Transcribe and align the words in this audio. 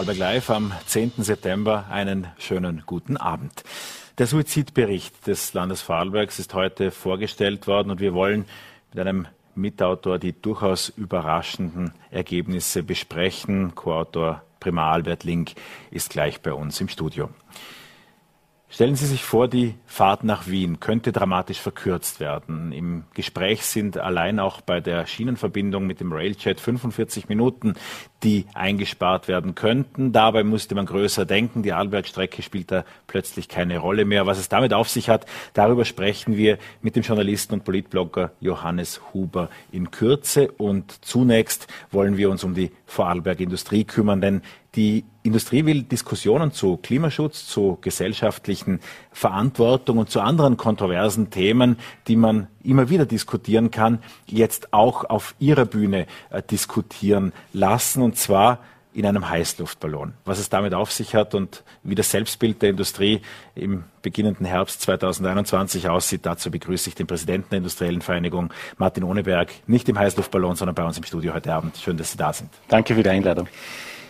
Vorarlberg 0.00 0.18
Live 0.18 0.48
am 0.48 0.72
10. 0.86 1.12
September 1.18 1.84
einen 1.90 2.28
schönen 2.38 2.84
guten 2.86 3.18
Abend. 3.18 3.64
Der 4.16 4.26
Suizidbericht 4.26 5.26
des 5.26 5.52
Landes 5.52 5.82
Vorarlbergs 5.82 6.38
ist 6.38 6.54
heute 6.54 6.90
vorgestellt 6.90 7.66
worden 7.66 7.90
und 7.90 8.00
wir 8.00 8.14
wollen 8.14 8.46
mit 8.94 9.06
einem 9.06 9.26
Mitautor 9.54 10.18
die 10.18 10.32
durchaus 10.32 10.88
überraschenden 10.88 11.92
Ergebnisse 12.10 12.82
besprechen. 12.82 13.74
Co-Autor 13.74 14.42
Primar 14.58 14.90
Albert 14.94 15.24
Link 15.24 15.52
ist 15.90 16.08
gleich 16.08 16.40
bei 16.40 16.54
uns 16.54 16.80
im 16.80 16.88
Studio. 16.88 17.28
Stellen 18.72 18.94
Sie 18.94 19.06
sich 19.06 19.24
vor, 19.24 19.48
die 19.48 19.74
Fahrt 19.84 20.22
nach 20.22 20.46
Wien 20.46 20.78
könnte 20.78 21.10
dramatisch 21.10 21.60
verkürzt 21.60 22.20
werden. 22.20 22.70
Im 22.70 23.02
Gespräch 23.14 23.66
sind 23.66 23.98
allein 23.98 24.38
auch 24.38 24.60
bei 24.60 24.78
der 24.78 25.06
Schienenverbindung 25.06 25.88
mit 25.88 25.98
dem 25.98 26.12
Railjet 26.12 26.60
45 26.60 27.28
Minuten, 27.28 27.74
die 28.22 28.46
eingespart 28.54 29.26
werden 29.26 29.56
könnten. 29.56 30.12
Dabei 30.12 30.44
musste 30.44 30.76
man 30.76 30.86
größer 30.86 31.26
denken. 31.26 31.64
Die 31.64 31.72
Arlbergstrecke 31.72 32.42
spielt 32.42 32.70
da 32.70 32.84
plötzlich 33.08 33.48
keine 33.48 33.78
Rolle 33.78 34.04
mehr. 34.04 34.26
Was 34.26 34.38
es 34.38 34.48
damit 34.48 34.72
auf 34.72 34.88
sich 34.88 35.08
hat, 35.08 35.26
darüber 35.52 35.84
sprechen 35.84 36.36
wir 36.36 36.56
mit 36.80 36.94
dem 36.94 37.02
Journalisten 37.02 37.54
und 37.54 37.64
Politblogger 37.64 38.30
Johannes 38.38 39.00
Huber 39.12 39.50
in 39.72 39.90
Kürze. 39.90 40.52
Und 40.52 41.04
zunächst 41.04 41.66
wollen 41.90 42.16
wir 42.16 42.30
uns 42.30 42.44
um 42.44 42.54
die 42.54 42.70
Vorarlberg 42.90 43.38
Industrie 43.40 43.84
kümmern, 43.84 44.20
denn 44.20 44.42
die 44.74 45.04
Industrie 45.22 45.64
will 45.64 45.82
Diskussionen 45.82 46.52
zu 46.52 46.76
Klimaschutz, 46.76 47.46
zu 47.46 47.78
gesellschaftlichen 47.80 48.80
Verantwortung 49.12 49.98
und 49.98 50.10
zu 50.10 50.20
anderen 50.20 50.56
kontroversen 50.56 51.30
Themen, 51.30 51.76
die 52.08 52.16
man 52.16 52.48
immer 52.64 52.90
wieder 52.90 53.06
diskutieren 53.06 53.70
kann, 53.70 54.00
jetzt 54.26 54.72
auch 54.72 55.04
auf 55.04 55.36
ihrer 55.38 55.66
Bühne 55.66 56.06
äh, 56.30 56.42
diskutieren 56.42 57.32
lassen, 57.52 58.02
und 58.02 58.16
zwar 58.16 58.58
in 58.92 59.06
einem 59.06 59.28
Heißluftballon. 59.28 60.14
Was 60.24 60.38
es 60.38 60.48
damit 60.48 60.74
auf 60.74 60.92
sich 60.92 61.14
hat 61.14 61.34
und 61.34 61.62
wie 61.82 61.94
das 61.94 62.10
Selbstbild 62.10 62.60
der 62.62 62.70
Industrie 62.70 63.20
im 63.54 63.84
beginnenden 64.02 64.46
Herbst 64.46 64.80
2021 64.82 65.88
aussieht, 65.88 66.26
dazu 66.26 66.50
begrüße 66.50 66.88
ich 66.88 66.94
den 66.94 67.06
Präsidenten 67.06 67.50
der 67.50 67.58
Industriellen 67.58 68.02
Vereinigung, 68.02 68.52
Martin 68.78 69.04
Ohneberg, 69.04 69.50
nicht 69.66 69.88
im 69.88 69.98
Heißluftballon, 69.98 70.56
sondern 70.56 70.74
bei 70.74 70.84
uns 70.84 70.98
im 70.98 71.04
Studio 71.04 71.34
heute 71.34 71.52
Abend. 71.52 71.76
Schön, 71.76 71.96
dass 71.96 72.12
Sie 72.12 72.18
da 72.18 72.32
sind. 72.32 72.50
Danke 72.68 72.94
für 72.94 73.02
die 73.02 73.10
Einladung. 73.10 73.48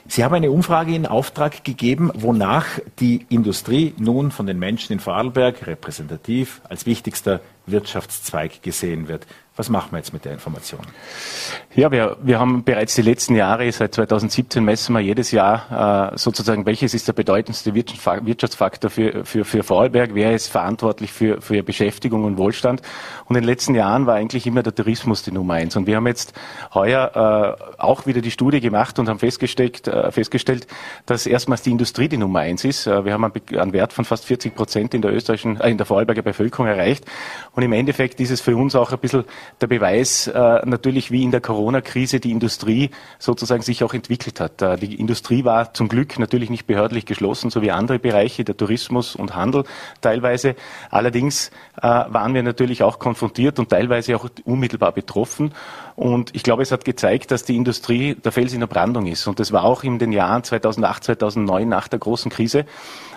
Sie 0.07 0.25
haben 0.25 0.35
eine 0.35 0.51
Umfrage 0.51 0.95
in 0.95 1.07
Auftrag 1.07 1.63
gegeben, 1.63 2.11
wonach 2.15 2.67
die 2.99 3.27
Industrie 3.29 3.95
nun 3.99 4.31
von 4.31 4.47
den 4.47 4.59
Menschen 4.59 4.95
in 4.95 4.99
Vorarlberg 4.99 5.67
repräsentativ 5.67 6.63
als 6.69 6.87
wichtigster 6.87 7.41
Wirtschaftszweig 7.73 8.63
gesehen 8.63 9.09
wird. 9.09 9.27
Was 9.57 9.69
machen 9.69 9.89
wir 9.91 9.99
jetzt 9.99 10.15
mit 10.15 10.25
der 10.25 10.33
Information? 10.33 10.81
Ja, 11.75 11.91
wir, 11.91 12.17
wir 12.23 12.39
haben 12.39 12.65
bereits 12.65 12.95
die 12.95 13.03
letzten 13.03 13.35
Jahre, 13.35 13.71
seit 13.73 13.93
2017 13.93 14.65
messen 14.65 14.95
wir 14.95 15.01
jedes 15.01 15.33
Jahr 15.33 16.13
äh, 16.15 16.17
sozusagen, 16.17 16.65
welches 16.65 16.95
ist 16.95 17.09
der 17.09 17.13
bedeutendste 17.13 17.75
Wirtschaftsfaktor 17.75 18.91
für, 18.91 19.25
für, 19.27 19.45
für 19.45 19.63
Vorarlberg, 19.63 20.15
wer 20.15 20.35
ist 20.35 20.47
verantwortlich 20.47 21.13
für, 21.13 21.43
für 21.43 21.63
Beschäftigung 21.63 22.25
und 22.25 22.39
Wohlstand. 22.39 22.81
Und 23.27 23.37
in 23.37 23.43
den 23.43 23.49
letzten 23.49 23.75
Jahren 23.75 24.07
war 24.07 24.15
eigentlich 24.15 24.47
immer 24.47 24.63
der 24.63 24.75
Tourismus 24.75 25.25
die 25.25 25.31
Nummer 25.31 25.55
eins. 25.55 25.77
Und 25.77 25.87
wir 25.87 25.97
haben 25.97 26.07
jetzt 26.07 26.33
heuer 26.73 27.59
äh, 27.59 27.83
auch 27.83 28.07
wieder 28.07 28.23
die 28.23 28.31
Studie 28.31 28.61
gemacht 28.61 28.99
und 28.99 29.11
haben 29.11 29.19
festgestellt, 29.19 29.87
äh, 29.89 30.11
festgestellt 30.11 30.69
dass 31.05 31.27
erstmals 31.27 31.63
die 31.63 31.71
Industrie 31.71 32.09
die 32.09 32.17
Nummer 32.17 32.41
eins 32.41 32.65
ist. 32.65 32.87
Äh, 32.87 33.05
wir 33.05 33.13
haben 33.13 33.25
einen, 33.25 33.59
einen, 33.59 33.73
Wert 33.75 33.93
von 33.93 34.07
fast 34.07 34.25
40 34.25 34.55
Prozent 34.55 34.95
in 34.95 35.03
der 35.03 35.13
österreichischen, 35.13 35.61
äh, 35.61 35.71
in 35.71 35.77
der 35.77 35.85
Vorarlberger 35.85 36.23
Bevölkerung 36.23 36.67
erreicht. 36.67 37.05
Und 37.53 37.60
im 37.63 37.73
Endeffekt 37.73 38.21
ist 38.21 38.31
es 38.31 38.41
für 38.41 38.57
uns 38.57 38.75
auch 38.75 38.93
ein 38.93 38.99
bisschen 38.99 39.25
der 39.61 39.67
Beweis 39.67 40.27
äh, 40.27 40.67
natürlich, 40.67 41.11
wie 41.11 41.23
in 41.23 41.31
der 41.31 41.41
Corona-Krise 41.41 42.21
die 42.21 42.31
Industrie 42.31 42.91
sozusagen 43.19 43.63
sich 43.63 43.83
auch 43.83 43.95
entwickelt 43.95 44.41
hat. 44.41 44.63
Äh, 44.63 44.77
die 44.77 44.95
Industrie 44.95 45.45
war 45.45 45.75
zum 45.75 45.89
Glück 45.89 46.19
natürlich 46.19 46.51
nicht 46.51 46.67
behördlich 46.67 47.07
geschlossen, 47.07 47.51
so 47.51 47.63
wie 47.63 47.71
andere 47.71 47.99
Bereiche, 47.99 48.45
der 48.45 48.57
Tourismus 48.57 49.17
und 49.17 49.35
Handel 49.35 49.65
teilweise. 50.01 50.55
Allerdings 50.91 51.51
äh, 51.79 51.83
waren 51.83 52.35
wir 52.35 52.43
natürlich 52.43 52.83
auch 52.83 52.99
konfrontiert 52.99 53.59
und 53.59 53.71
teilweise 53.71 54.17
auch 54.17 54.29
unmittelbar 54.45 54.93
betroffen. 54.93 55.53
Und 55.97 56.35
ich 56.35 56.43
glaube, 56.43 56.63
es 56.63 56.73
hat 56.73 56.85
gezeigt, 56.85 57.31
dass 57.31 57.45
die 57.45 57.57
Industrie 57.57 58.15
der 58.15 58.33
Fels 58.33 58.53
in 58.53 58.61
der 58.61 58.67
Brandung 58.67 59.07
ist. 59.07 59.27
Und 59.27 59.41
das 59.41 59.53
war 59.53 59.65
auch 59.65 59.83
in 59.83 59.99
den 59.99 60.13
Jahren 60.13 60.45
2008, 60.45 61.05
2009 61.05 61.69
nach 61.69 61.89
der 61.89 61.99
großen 61.99 62.31
Krise 62.31 62.65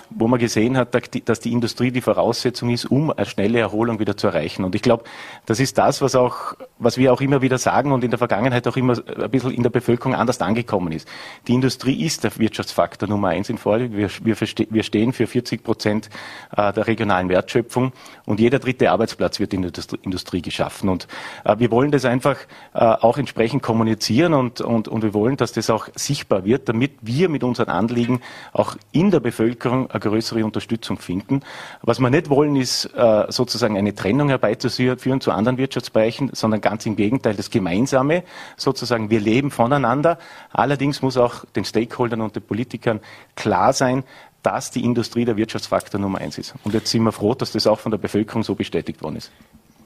wo 0.10 0.28
man 0.28 0.40
gesehen 0.40 0.78
hat, 0.78 0.96
dass 1.26 1.40
die 1.40 1.52
Industrie 1.52 1.92
die 1.92 2.02
Voraussetzung 2.02 2.70
ist, 2.70 2.86
um 2.86 3.12
eine 3.12 3.26
schnelle 3.26 3.60
Erholung 3.60 4.00
wieder 4.00 4.18
zu 4.18 4.28
erreichen. 4.28 4.64
Und 4.64 4.76
ich 4.76 4.82
glaube, 4.82 5.04
das 5.46 5.60
ist 5.60 5.78
das, 5.78 6.02
was 6.02 6.16
auch, 6.16 6.54
was 6.80 6.98
wir 6.98 7.14
auch 7.14 7.22
immer 7.22 7.42
wieder 7.42 7.58
sagen 7.58 7.92
und 7.92 8.04
in 8.04 8.10
der 8.10 8.18
Vergangenheit 8.18 8.68
auch 8.68 8.78
immer 8.78 8.98
ein 9.18 9.30
bisschen 9.30 9.52
in 9.52 9.64
der 9.64 9.70
Bevölkerung 9.70 10.16
anders 10.16 10.42
angekommen 10.42 10.92
ist. 10.92 11.08
Die 11.48 11.54
Industrie 11.54 12.06
ist 12.06 12.24
der 12.24 12.38
Wirtschaftsfaktor 12.38 13.10
Nummer 13.10 13.30
eins 13.30 13.50
in 13.50 13.58
Vorarlberg. 13.58 14.22
Wir, 14.24 14.38
wir, 14.40 14.66
wir 14.70 14.84
stehen 14.84 15.14
für 15.14 15.28
40 15.28 15.64
Prozent 15.64 16.10
äh, 16.56 16.74
der 16.74 16.88
regionalen 16.88 17.30
Wertschöpfung 17.30 17.92
und 18.26 18.40
jeder 18.40 18.60
dritte 18.60 18.92
Arbeitsplatz 18.92 19.40
wird 19.40 19.54
in 19.54 19.62
der 19.62 19.72
Industrie 20.04 20.42
geschaffen. 20.42 20.90
Und 20.90 21.08
äh, 21.44 21.58
wir 21.60 21.72
wollen 21.72 21.92
das 21.92 22.06
einfach 22.06 22.38
äh, 22.74 22.80
auch 22.80 23.18
entsprechend 23.18 23.64
kommunizieren 23.64 24.34
und, 24.34 24.62
und, 24.62 24.88
und 24.88 25.04
wir 25.04 25.14
wollen, 25.14 25.38
dass 25.38 25.54
das 25.54 25.70
auch 25.70 25.88
sichtbar 25.96 26.46
wird, 26.46 26.70
damit 26.70 26.94
wir 27.02 27.30
mit 27.30 27.44
unseren 27.44 27.70
Anliegen 27.70 28.22
auch 28.52 28.76
in 28.92 29.12
der 29.12 29.20
Bevölkerung 29.20 29.90
größere 30.04 30.46
Unterstützung 30.46 31.00
finden. 31.00 31.42
Was 31.82 32.00
wir 32.00 32.10
nicht 32.10 32.30
wollen, 32.30 32.56
ist 32.56 32.86
äh, 32.96 33.26
sozusagen 33.30 33.78
eine 33.78 33.96
Trennung 33.96 34.30
herbeizuführen 34.30 35.22
zu 35.22 35.32
anderen 35.32 35.58
Wirtschaftsbereichen, 35.58 36.32
sondern 36.34 36.62
ganz 36.62 36.86
im 36.86 36.96
Gegenteil, 36.96 37.36
das 37.36 37.50
Gemeinsame, 37.50 38.24
sozusagen, 38.58 39.10
wir 39.10 39.20
leben 39.20 39.50
voneinander. 39.50 40.20
Allerdings 40.52 41.02
muss 41.02 41.18
auch 41.18 41.46
den 41.56 41.66
Stakeholdern 41.66 42.22
und 42.22 42.36
den 42.36 42.44
Politikern 42.44 43.00
klar 43.36 43.74
sein, 43.74 44.04
dass 44.44 44.72
die 44.72 44.84
Industrie 44.84 45.26
der 45.26 45.38
Wirtschaftsfaktor 45.38 46.00
Nummer 46.00 46.20
eins 46.20 46.38
ist. 46.38 46.54
Und 46.64 46.74
jetzt 46.74 46.92
sind 46.92 47.04
wir 47.04 47.14
froh, 47.14 47.34
dass 47.34 47.54
das 47.54 47.66
auch 47.66 47.80
von 47.80 47.92
der 47.92 47.98
Bevölkerung 47.98 48.44
so 48.44 48.56
bestätigt 48.56 49.02
worden 49.02 49.16
ist. 49.16 49.32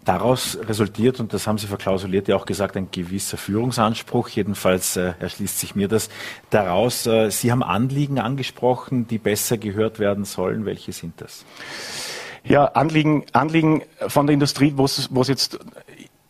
Daraus 0.07 0.57
resultiert, 0.61 1.19
und 1.19 1.33
das 1.33 1.47
haben 1.47 1.57
Sie 1.57 1.67
verklausuliert 1.67 2.29
ja 2.29 2.37
auch 2.37 2.45
gesagt, 2.45 2.77
ein 2.77 2.87
gewisser 2.91 3.35
Führungsanspruch. 3.35 4.29
Jedenfalls 4.29 4.95
äh, 4.95 5.15
erschließt 5.19 5.59
sich 5.59 5.75
mir 5.75 5.89
das 5.89 6.07
daraus. 6.49 7.05
Äh, 7.05 7.29
Sie 7.29 7.51
haben 7.51 7.61
Anliegen 7.61 8.17
angesprochen, 8.17 9.05
die 9.09 9.17
besser 9.17 9.57
gehört 9.57 9.99
werden 9.99 10.23
sollen. 10.23 10.65
Welche 10.65 10.93
sind 10.93 11.19
das? 11.19 11.43
Ja, 12.45 12.63
Anliegen, 12.67 13.25
Anliegen 13.33 13.83
von 14.07 14.27
der 14.27 14.33
Industrie, 14.33 14.71
wo 14.77 14.85
es 14.85 15.27
jetzt 15.27 15.59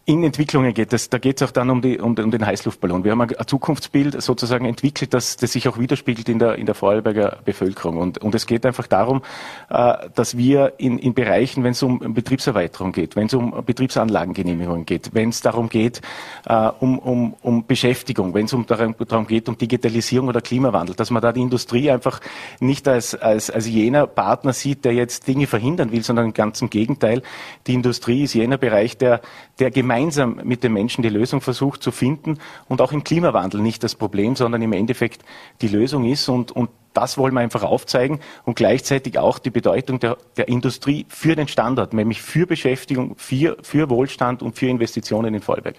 in 0.09 0.23
Entwicklungen 0.23 0.73
geht 0.73 0.93
es. 0.93 1.09
Da 1.09 1.17
geht 1.17 1.41
es 1.41 1.45
auch 1.45 1.51
dann 1.51 1.69
um, 1.69 1.81
die, 1.81 1.99
um, 1.99 2.17
um, 2.17 2.31
den 2.31 2.45
Heißluftballon. 2.45 3.03
Wir 3.03 3.11
haben 3.11 3.19
ein 3.19 3.35
Zukunftsbild 3.45 4.21
sozusagen 4.21 4.63
entwickelt, 4.63 5.13
das, 5.13 5.35
das 5.35 5.51
sich 5.51 5.67
auch 5.67 5.77
widerspiegelt 5.77 6.29
in 6.29 6.39
der, 6.39 6.55
in 6.55 6.65
der 6.65 6.75
Vorarlberger 6.75 7.39
Bevölkerung. 7.43 7.97
Und, 7.97 8.17
und 8.19 8.33
es 8.33 8.47
geht 8.47 8.65
einfach 8.65 8.87
darum, 8.87 9.21
äh, 9.69 9.95
dass 10.15 10.37
wir 10.37 10.75
in, 10.77 10.97
in 10.97 11.13
Bereichen, 11.13 11.65
wenn 11.65 11.71
es 11.71 11.83
um 11.83 11.99
Betriebserweiterung 12.13 12.93
geht, 12.93 13.17
wenn 13.17 13.27
es 13.27 13.33
um 13.33 13.65
Betriebsanlagengenehmigungen 13.65 14.85
geht, 14.85 15.13
wenn 15.13 15.27
es 15.27 15.41
darum 15.41 15.67
geht, 15.67 15.99
äh, 16.45 16.69
um, 16.79 16.99
um, 16.99 17.35
um 17.41 17.65
Beschäftigung, 17.65 18.33
wenn 18.33 18.45
es 18.45 18.53
um 18.53 18.65
darum, 18.65 18.95
darum 19.05 19.27
geht, 19.27 19.49
um 19.49 19.57
Digitalisierung 19.57 20.29
oder 20.29 20.39
Klimawandel, 20.39 20.95
dass 20.95 21.11
man 21.11 21.21
da 21.21 21.33
die 21.33 21.41
Industrie 21.41 21.91
einfach 21.91 22.21
nicht 22.61 22.87
als, 22.87 23.13
als, 23.13 23.49
als 23.49 23.67
jener 23.67 24.07
Partner 24.07 24.53
sieht, 24.53 24.85
der 24.85 24.93
jetzt 24.93 25.27
Dinge 25.27 25.47
verhindern 25.47 25.91
will, 25.91 26.03
sondern 26.03 26.31
ganz 26.31 26.61
im 26.61 26.69
Gegenteil. 26.69 27.23
Die 27.67 27.73
Industrie 27.73 28.23
ist 28.23 28.35
jener 28.35 28.57
Bereich, 28.57 28.97
der, 28.97 29.19
der 29.59 29.69
gemeinsam 29.69 29.96
gemeinsam 29.97 30.41
mit 30.43 30.63
den 30.63 30.73
Menschen 30.73 31.01
die 31.01 31.09
Lösung 31.09 31.41
versucht 31.41 31.81
zu 31.81 31.91
finden 31.91 32.37
und 32.67 32.81
auch 32.81 32.91
im 32.91 33.03
Klimawandel 33.03 33.61
nicht 33.61 33.83
das 33.83 33.95
Problem, 33.95 34.35
sondern 34.35 34.61
im 34.61 34.73
Endeffekt 34.73 35.23
die 35.61 35.67
Lösung 35.67 36.05
ist 36.05 36.29
und, 36.29 36.51
und 36.51 36.69
das 36.93 37.17
wollen 37.17 37.33
wir 37.33 37.41
einfach 37.41 37.63
aufzeigen 37.63 38.19
und 38.45 38.55
gleichzeitig 38.55 39.17
auch 39.17 39.39
die 39.39 39.49
Bedeutung 39.49 39.99
der, 39.99 40.17
der 40.35 40.47
Industrie 40.49 41.07
für 41.09 41.35
den 41.35 41.47
Standort, 41.47 41.93
nämlich 41.93 42.21
für 42.21 42.45
Beschäftigung, 42.45 43.15
für, 43.17 43.57
für 43.63 43.89
Wohlstand 43.89 44.43
und 44.43 44.55
für 44.55 44.67
Investitionen 44.67 45.33
in 45.33 45.41
Vorarlberg. 45.41 45.75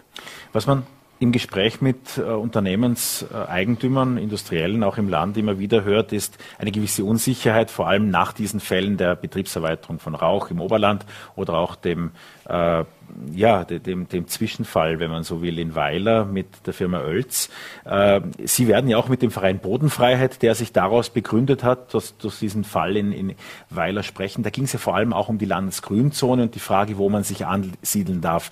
Was 0.52 0.66
man 0.66 0.84
im 1.20 1.32
Gespräch 1.32 1.80
mit 1.80 2.18
äh, 2.18 2.22
Unternehmenseigentümern, 2.22 4.18
Industriellen 4.18 4.84
auch 4.84 4.98
im 4.98 5.08
Land 5.08 5.36
immer 5.36 5.58
wieder 5.58 5.84
hört, 5.84 6.12
ist 6.12 6.38
eine 6.58 6.70
gewisse 6.70 7.04
Unsicherheit, 7.04 7.70
vor 7.70 7.88
allem 7.88 8.10
nach 8.10 8.32
diesen 8.32 8.60
Fällen 8.60 8.96
der 8.96 9.16
Betriebserweiterung 9.16 9.98
von 9.98 10.14
Rauch 10.14 10.50
im 10.50 10.60
Oberland 10.60 11.04
oder 11.34 11.54
auch 11.54 11.74
dem, 11.74 12.12
äh, 12.48 12.84
ja, 13.32 13.64
dem, 13.64 14.08
dem 14.08 14.28
Zwischenfall, 14.28 15.00
wenn 15.00 15.10
man 15.10 15.24
so 15.24 15.42
will, 15.42 15.58
in 15.58 15.74
Weiler 15.74 16.24
mit 16.24 16.46
der 16.66 16.74
Firma 16.74 17.00
Oelz. 17.00 17.50
Äh, 17.84 18.20
Sie 18.44 18.68
werden 18.68 18.88
ja 18.88 18.96
auch 18.96 19.08
mit 19.08 19.22
dem 19.22 19.32
Verein 19.32 19.58
Bodenfreiheit, 19.58 20.42
der 20.42 20.54
sich 20.54 20.72
daraus 20.72 21.10
begründet 21.10 21.64
hat, 21.64 21.94
dass 21.94 22.16
durch 22.18 22.38
diesen 22.38 22.62
Fall 22.62 22.96
in, 22.96 23.10
in 23.10 23.34
Weiler 23.70 24.04
sprechen. 24.04 24.44
Da 24.44 24.50
ging 24.50 24.64
es 24.64 24.72
ja 24.72 24.78
vor 24.78 24.94
allem 24.94 25.12
auch 25.12 25.28
um 25.28 25.38
die 25.38 25.46
Landesgrünzone 25.46 26.42
und 26.42 26.54
die 26.54 26.60
Frage, 26.60 26.96
wo 26.96 27.08
man 27.08 27.24
sich 27.24 27.44
ansiedeln 27.44 28.20
darf. 28.20 28.50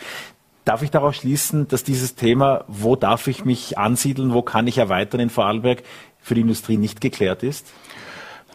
Darf 0.67 0.83
ich 0.83 0.91
daraus 0.91 1.15
schließen, 1.15 1.69
dass 1.69 1.85
dieses 1.85 2.17
Thema, 2.17 2.65
wo 2.67 2.97
darf 2.97 3.29
ich 3.29 3.45
mich 3.45 3.79
ansiedeln, 3.79 4.35
wo 4.35 4.43
kann 4.43 4.67
ich 4.67 4.79
erweitern 4.79 5.21
in 5.21 5.31
Vorarlberg, 5.31 5.85
für 6.19 6.35
die 6.35 6.41
Industrie 6.41 6.77
nicht 6.77 7.01
geklärt 7.01 7.45
ist? 7.45 7.69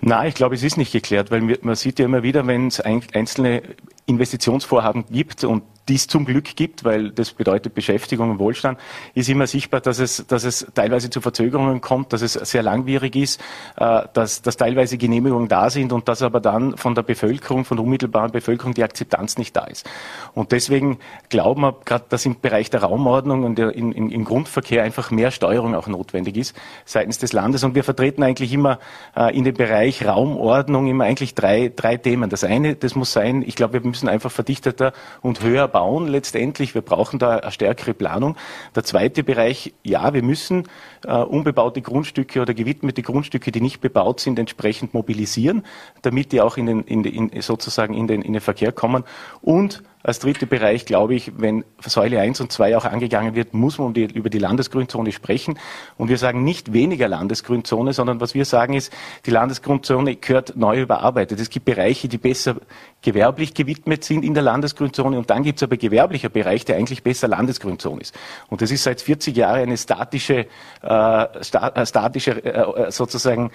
Nein, 0.01 0.27
ich 0.27 0.35
glaube, 0.35 0.55
es 0.55 0.61
ist 0.61 0.75
nicht 0.75 0.91
geklärt, 0.91 1.31
weil 1.31 1.57
man 1.61 1.75
sieht 1.75 1.99
ja 1.99 2.05
immer 2.05 2.21
wieder, 2.21 2.45
wenn 2.47 2.67
es 2.67 2.81
einzelne 2.81 3.61
Investitionsvorhaben 4.07 5.05
gibt 5.09 5.45
und 5.45 5.63
die 5.89 5.95
es 5.95 6.07
zum 6.07 6.25
Glück 6.25 6.55
gibt, 6.55 6.83
weil 6.83 7.11
das 7.11 7.31
bedeutet 7.33 7.73
Beschäftigung 7.73 8.29
und 8.31 8.39
Wohlstand, 8.39 8.79
ist 9.13 9.29
immer 9.29 9.47
sichtbar, 9.47 9.81
dass 9.81 9.99
es, 9.99 10.25
dass 10.27 10.43
es 10.43 10.67
teilweise 10.73 11.09
zu 11.09 11.21
Verzögerungen 11.21 11.81
kommt, 11.81 12.13
dass 12.13 12.21
es 12.21 12.33
sehr 12.33 12.63
langwierig 12.63 13.15
ist, 13.15 13.41
äh, 13.77 14.03
dass, 14.13 14.41
dass 14.41 14.57
teilweise 14.57 14.97
Genehmigungen 14.97 15.47
da 15.47 15.69
sind 15.69 15.91
und 15.91 16.07
dass 16.07 16.21
aber 16.21 16.39
dann 16.39 16.77
von 16.77 16.95
der 16.95 17.03
Bevölkerung, 17.03 17.65
von 17.65 17.77
der 17.77 17.83
unmittelbaren 17.83 18.31
Bevölkerung 18.31 18.73
die 18.73 18.83
Akzeptanz 18.83 19.37
nicht 19.37 19.55
da 19.55 19.65
ist. 19.65 19.89
Und 20.33 20.51
deswegen 20.51 20.99
glauben 21.29 21.61
wir 21.61 21.75
gerade, 21.83 22.05
dass 22.09 22.25
im 22.25 22.39
Bereich 22.39 22.69
der 22.69 22.83
Raumordnung 22.83 23.43
und 23.43 23.57
der, 23.57 23.73
in, 23.75 23.91
in, 23.91 24.11
im 24.11 24.23
Grundverkehr 24.23 24.83
einfach 24.83 25.11
mehr 25.11 25.31
Steuerung 25.31 25.75
auch 25.75 25.87
notwendig 25.87 26.37
ist 26.37 26.55
seitens 26.85 27.17
des 27.17 27.33
Landes. 27.33 27.63
Und 27.63 27.75
wir 27.75 27.83
vertreten 27.83 28.23
eigentlich 28.23 28.53
immer 28.53 28.79
äh, 29.15 29.35
in 29.35 29.43
dem 29.43 29.55
Bereich 29.55 30.05
Raumordnung 30.05 30.87
immer 30.87 31.05
eigentlich 31.05 31.35
drei, 31.35 31.71
drei 31.75 31.97
Themen. 31.97 32.29
Das 32.29 32.43
eine, 32.43 32.75
das 32.75 32.95
muss 32.95 33.11
sein, 33.11 33.43
ich 33.45 33.55
glaube, 33.55 33.73
wir 33.73 33.81
müssen 33.81 34.07
einfach 34.07 34.31
verdichteter 34.31 34.93
und 35.21 35.41
höher 35.41 35.70
bauen 35.71 36.07
letztendlich. 36.07 36.75
Wir 36.75 36.81
brauchen 36.81 37.19
da 37.19 37.37
eine 37.37 37.51
stärkere 37.51 37.93
Planung. 37.93 38.35
Der 38.75 38.83
zweite 38.83 39.23
Bereich, 39.23 39.73
ja, 39.83 40.13
wir 40.13 40.23
müssen 40.23 40.67
äh, 41.05 41.13
unbebaute 41.13 41.81
Grundstücke 41.81 42.41
oder 42.41 42.53
gewidmete 42.53 43.01
Grundstücke, 43.01 43.51
die 43.51 43.61
nicht 43.61 43.81
bebaut 43.81 44.19
sind, 44.19 44.39
entsprechend 44.39 44.93
mobilisieren, 44.93 45.63
damit 46.01 46.31
die 46.31 46.41
auch 46.41 46.57
in 46.57 46.65
den, 46.65 46.81
in, 46.81 47.03
in, 47.03 47.41
sozusagen 47.41 47.93
in 47.93 48.07
den, 48.07 48.21
in 48.21 48.33
den 48.33 48.41
Verkehr 48.41 48.71
kommen. 48.71 49.03
Und 49.41 49.83
als 50.03 50.19
dritter 50.19 50.45
Bereich 50.45 50.85
glaube 50.85 51.15
ich, 51.15 51.31
wenn 51.37 51.63
Säule 51.79 52.19
1 52.19 52.41
und 52.41 52.51
2 52.51 52.77
auch 52.77 52.85
angegangen 52.85 53.35
wird, 53.35 53.53
muss 53.53 53.77
man 53.77 53.93
über 53.93 54.29
die 54.29 54.39
Landesgrünzone 54.39 55.11
sprechen. 55.11 55.59
Und 55.97 56.09
wir 56.09 56.17
sagen 56.17 56.43
nicht 56.43 56.73
weniger 56.73 57.07
Landesgrünzone, 57.07 57.93
sondern 57.93 58.19
was 58.19 58.33
wir 58.33 58.45
sagen 58.45 58.73
ist, 58.73 58.91
die 59.25 59.31
Landesgrünzone 59.31 60.15
gehört 60.15 60.55
neu 60.55 60.81
überarbeitet. 60.81 61.39
Es 61.39 61.49
gibt 61.49 61.65
Bereiche, 61.65 62.07
die 62.07 62.17
besser 62.17 62.55
gewerblich 63.01 63.53
gewidmet 63.53 64.03
sind 64.03 64.23
in 64.23 64.33
der 64.33 64.43
Landesgrünzone 64.43 65.17
und 65.17 65.29
dann 65.29 65.43
gibt 65.43 65.57
es 65.57 65.63
aber 65.63 65.77
gewerblicher 65.77 66.29
Bereich, 66.29 66.65
der 66.65 66.77
eigentlich 66.77 67.03
besser 67.03 67.27
Landesgrünzone 67.27 68.01
ist. 68.01 68.15
Und 68.49 68.61
das 68.61 68.71
ist 68.71 68.83
seit 68.83 69.01
40 69.01 69.35
Jahren 69.35 69.61
eine 69.61 69.77
statische, 69.77 70.45
äh, 70.83 71.23
äh, 71.23 71.85
statische 71.85 72.43
äh, 72.43 72.91
sozusagen 72.91 73.51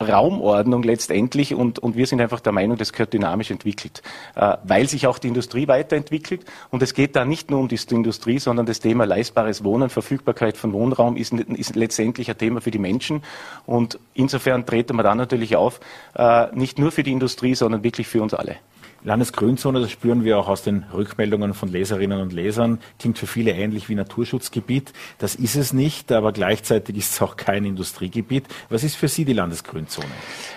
Raumordnung 0.00 0.82
letztendlich 0.82 1.54
und, 1.54 1.78
und 1.80 1.96
wir 1.96 2.06
sind 2.06 2.20
einfach 2.20 2.40
der 2.40 2.52
Meinung, 2.52 2.76
das 2.76 2.92
gehört 2.92 3.12
dynamisch 3.12 3.50
entwickelt, 3.50 4.02
äh, 4.36 4.56
weil 4.64 4.88
sich 4.88 5.06
auch 5.06 5.18
die 5.18 5.28
Industrie 5.28 5.66
weiter 5.66 5.83
weiterentwickelt. 5.84 6.44
Und 6.70 6.82
es 6.82 6.94
geht 6.94 7.16
da 7.16 7.24
nicht 7.24 7.50
nur 7.50 7.60
um 7.60 7.68
die 7.68 7.78
Industrie, 7.90 8.38
sondern 8.38 8.66
das 8.66 8.80
Thema 8.80 9.04
leistbares 9.04 9.64
Wohnen, 9.64 9.90
Verfügbarkeit 9.90 10.56
von 10.56 10.72
Wohnraum 10.72 11.16
ist, 11.16 11.32
ist 11.32 11.76
letztendlich 11.76 12.30
ein 12.30 12.38
Thema 12.38 12.60
für 12.60 12.70
die 12.70 12.78
Menschen. 12.78 13.22
Und 13.66 13.98
insofern 14.14 14.66
treten 14.66 14.96
wir 14.96 15.02
da 15.02 15.14
natürlich 15.14 15.56
auf, 15.56 15.80
äh, 16.14 16.46
nicht 16.54 16.78
nur 16.78 16.90
für 16.90 17.02
die 17.02 17.12
Industrie, 17.12 17.54
sondern 17.54 17.84
wirklich 17.84 18.08
für 18.08 18.22
uns 18.22 18.34
alle. 18.34 18.56
Landesgrünzone, 19.04 19.80
das 19.80 19.90
spüren 19.90 20.24
wir 20.24 20.38
auch 20.38 20.48
aus 20.48 20.62
den 20.62 20.86
Rückmeldungen 20.92 21.52
von 21.52 21.68
Leserinnen 21.68 22.20
und 22.22 22.32
Lesern, 22.32 22.80
klingt 22.98 23.18
für 23.18 23.26
viele 23.26 23.52
ähnlich 23.52 23.90
wie 23.90 23.94
Naturschutzgebiet. 23.94 24.94
Das 25.18 25.34
ist 25.34 25.56
es 25.56 25.74
nicht, 25.74 26.10
aber 26.10 26.32
gleichzeitig 26.32 26.96
ist 26.96 27.12
es 27.12 27.22
auch 27.22 27.36
kein 27.36 27.66
Industriegebiet. 27.66 28.46
Was 28.70 28.82
ist 28.82 28.96
für 28.96 29.08
Sie 29.08 29.26
die 29.26 29.34
Landesgrünzone? 29.34 30.08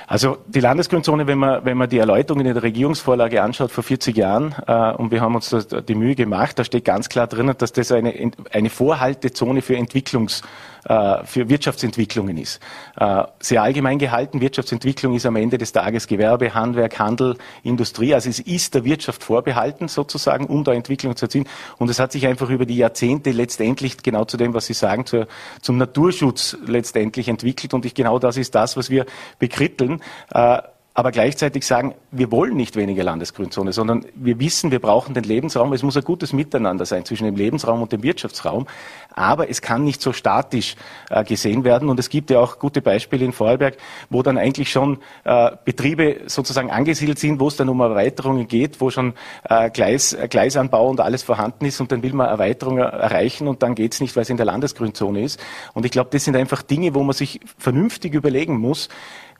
Also 0.08 0.38
die 0.48 0.62
Landesgrünzone, 0.62 1.28
wenn 1.28 1.40
man, 1.40 1.66
wenn 1.66 1.76
man 1.76 1.90
die 1.90 1.98
Erläuterung 1.98 2.40
in 2.40 2.54
der 2.54 2.64
Regierungsvorlage 2.64 3.44
anschaut 3.44 3.72
vor 3.72 3.84
40 3.84 4.16
Jahren, 4.16 4.56
äh, 4.66 4.94
und 4.94 5.12
wir 5.12 5.20
haben 5.20 5.36
uns 5.36 5.54
die 5.88 5.96
Mühe 5.96 6.16
gemacht, 6.16 6.58
da 6.58 6.64
steht 6.64 6.86
ganz 6.86 7.10
klar 7.10 7.28
drinnen, 7.28 7.56
dass 7.58 7.74
das 7.74 7.92
eine, 7.92 8.32
eine 8.52 8.70
Vorhaltezone 8.70 9.62
für 9.62 9.76
Entwicklungs 9.76 10.42
äh, 10.88 11.26
für 11.26 11.50
Wirtschaftsentwicklungen 11.50 12.38
ist. 12.38 12.62
Äh, 12.98 13.24
sehr 13.42 13.62
allgemein 13.62 14.00
gehalten, 14.00 14.40
Wirtschaftsentwicklung 14.40 15.16
ist 15.16 15.26
am 15.26 15.36
Ende 15.36 15.58
des 15.58 15.74
Tages 15.74 16.08
Gewerbe, 16.08 16.54
Handwerk, 16.54 16.98
Handel, 16.98 17.36
Industrie. 17.64 18.14
Also 18.14 18.30
es 18.40 18.46
ist 18.46 18.74
der 18.74 18.84
Wirtschaft 18.84 19.24
vorbehalten 19.24 19.88
sozusagen, 19.88 20.46
um 20.46 20.64
da 20.64 20.74
Entwicklung 20.74 21.16
zu 21.16 21.26
erzielen. 21.26 21.48
Und 21.78 21.90
es 21.90 22.00
hat 22.00 22.12
sich 22.12 22.28
einfach 22.28 22.50
über 22.50 22.66
die 22.66 22.78
Jahrzehnte 22.78 23.32
letztendlich 23.32 23.98
genau 23.98 24.26
zu 24.26 24.38
dem, 24.38 24.54
was 24.54 24.68
Sie 24.68 24.74
sagen, 24.74 25.06
zur, 25.06 25.28
zum 25.62 25.78
Naturschutz 25.78 26.58
letztendlich 26.66 27.28
entwickelt. 27.28 27.74
Und 27.74 27.86
ich, 27.86 27.94
genau 27.94 28.20
das 28.20 28.38
ist 28.38 28.56
das, 28.56 28.78
was 28.78 28.90
wir 28.90 29.06
bekritteln. 29.40 30.02
Äh, 30.34 30.62
aber 30.98 31.12
gleichzeitig 31.12 31.64
sagen, 31.64 31.94
wir 32.10 32.32
wollen 32.32 32.56
nicht 32.56 32.76
weniger 32.76 33.04
Landesgrünzone, 33.04 33.72
sondern 33.72 34.04
wir 34.16 34.40
wissen, 34.40 34.72
wir 34.72 34.80
brauchen 34.80 35.14
den 35.14 35.26
Lebensraum. 35.26 35.72
Es 35.74 35.84
muss 35.84 35.96
ein 35.96 36.04
gutes 36.04 36.34
Miteinander 36.34 36.88
sein 36.88 37.06
zwischen 37.06 37.26
dem 37.26 37.36
Lebensraum 37.36 37.84
und 37.84 37.92
dem 37.92 38.02
Wirtschaftsraum. 38.02 38.66
Aber 39.14 39.48
es 39.48 39.62
kann 39.62 39.84
nicht 39.84 40.02
so 40.02 40.12
statisch 40.12 40.76
äh, 41.12 41.24
gesehen 41.24 41.64
werden. 41.64 41.90
Und 41.90 42.00
es 42.00 42.10
gibt 42.10 42.32
ja 42.32 42.40
auch 42.40 42.58
gute 42.58 42.82
Beispiele 42.82 43.26
in 43.26 43.32
Vorarlberg, 43.32 43.78
wo 44.10 44.24
dann 44.24 44.40
eigentlich 44.40 44.72
schon 44.72 44.98
äh, 45.24 45.52
Betriebe 45.66 46.22
sozusagen 46.26 46.72
angesiedelt 46.72 47.20
sind, 47.20 47.40
wo 47.40 47.48
es 47.48 47.58
dann 47.58 47.70
um 47.70 47.80
Erweiterungen 47.80 48.48
geht, 48.48 48.82
wo 48.82 48.90
schon 48.90 49.14
äh, 49.48 49.70
Gleis, 49.70 50.14
äh, 50.14 50.28
Gleisanbau 50.28 50.90
und 50.90 51.00
alles 51.00 51.22
vorhanden 51.22 51.66
ist. 51.66 51.80
Und 51.80 51.92
dann 51.92 52.02
will 52.02 52.14
man 52.14 52.28
Erweiterungen 52.28 52.82
erreichen 52.82 53.48
und 53.48 53.62
dann 53.62 53.76
geht 53.76 53.94
es 53.94 54.02
nicht, 54.02 54.16
weil 54.16 54.24
es 54.24 54.32
in 54.32 54.38
der 54.38 54.48
Landesgrünzone 54.48 55.22
ist. 55.22 55.40
Und 55.76 55.86
ich 55.86 55.92
glaube, 55.92 56.10
das 56.12 56.26
sind 56.26 56.36
einfach 56.36 56.64
Dinge, 56.64 56.96
wo 56.96 57.04
man 57.04 57.14
sich 57.14 57.40
vernünftig 57.60 58.16
überlegen 58.16 58.58
muss, 58.58 58.90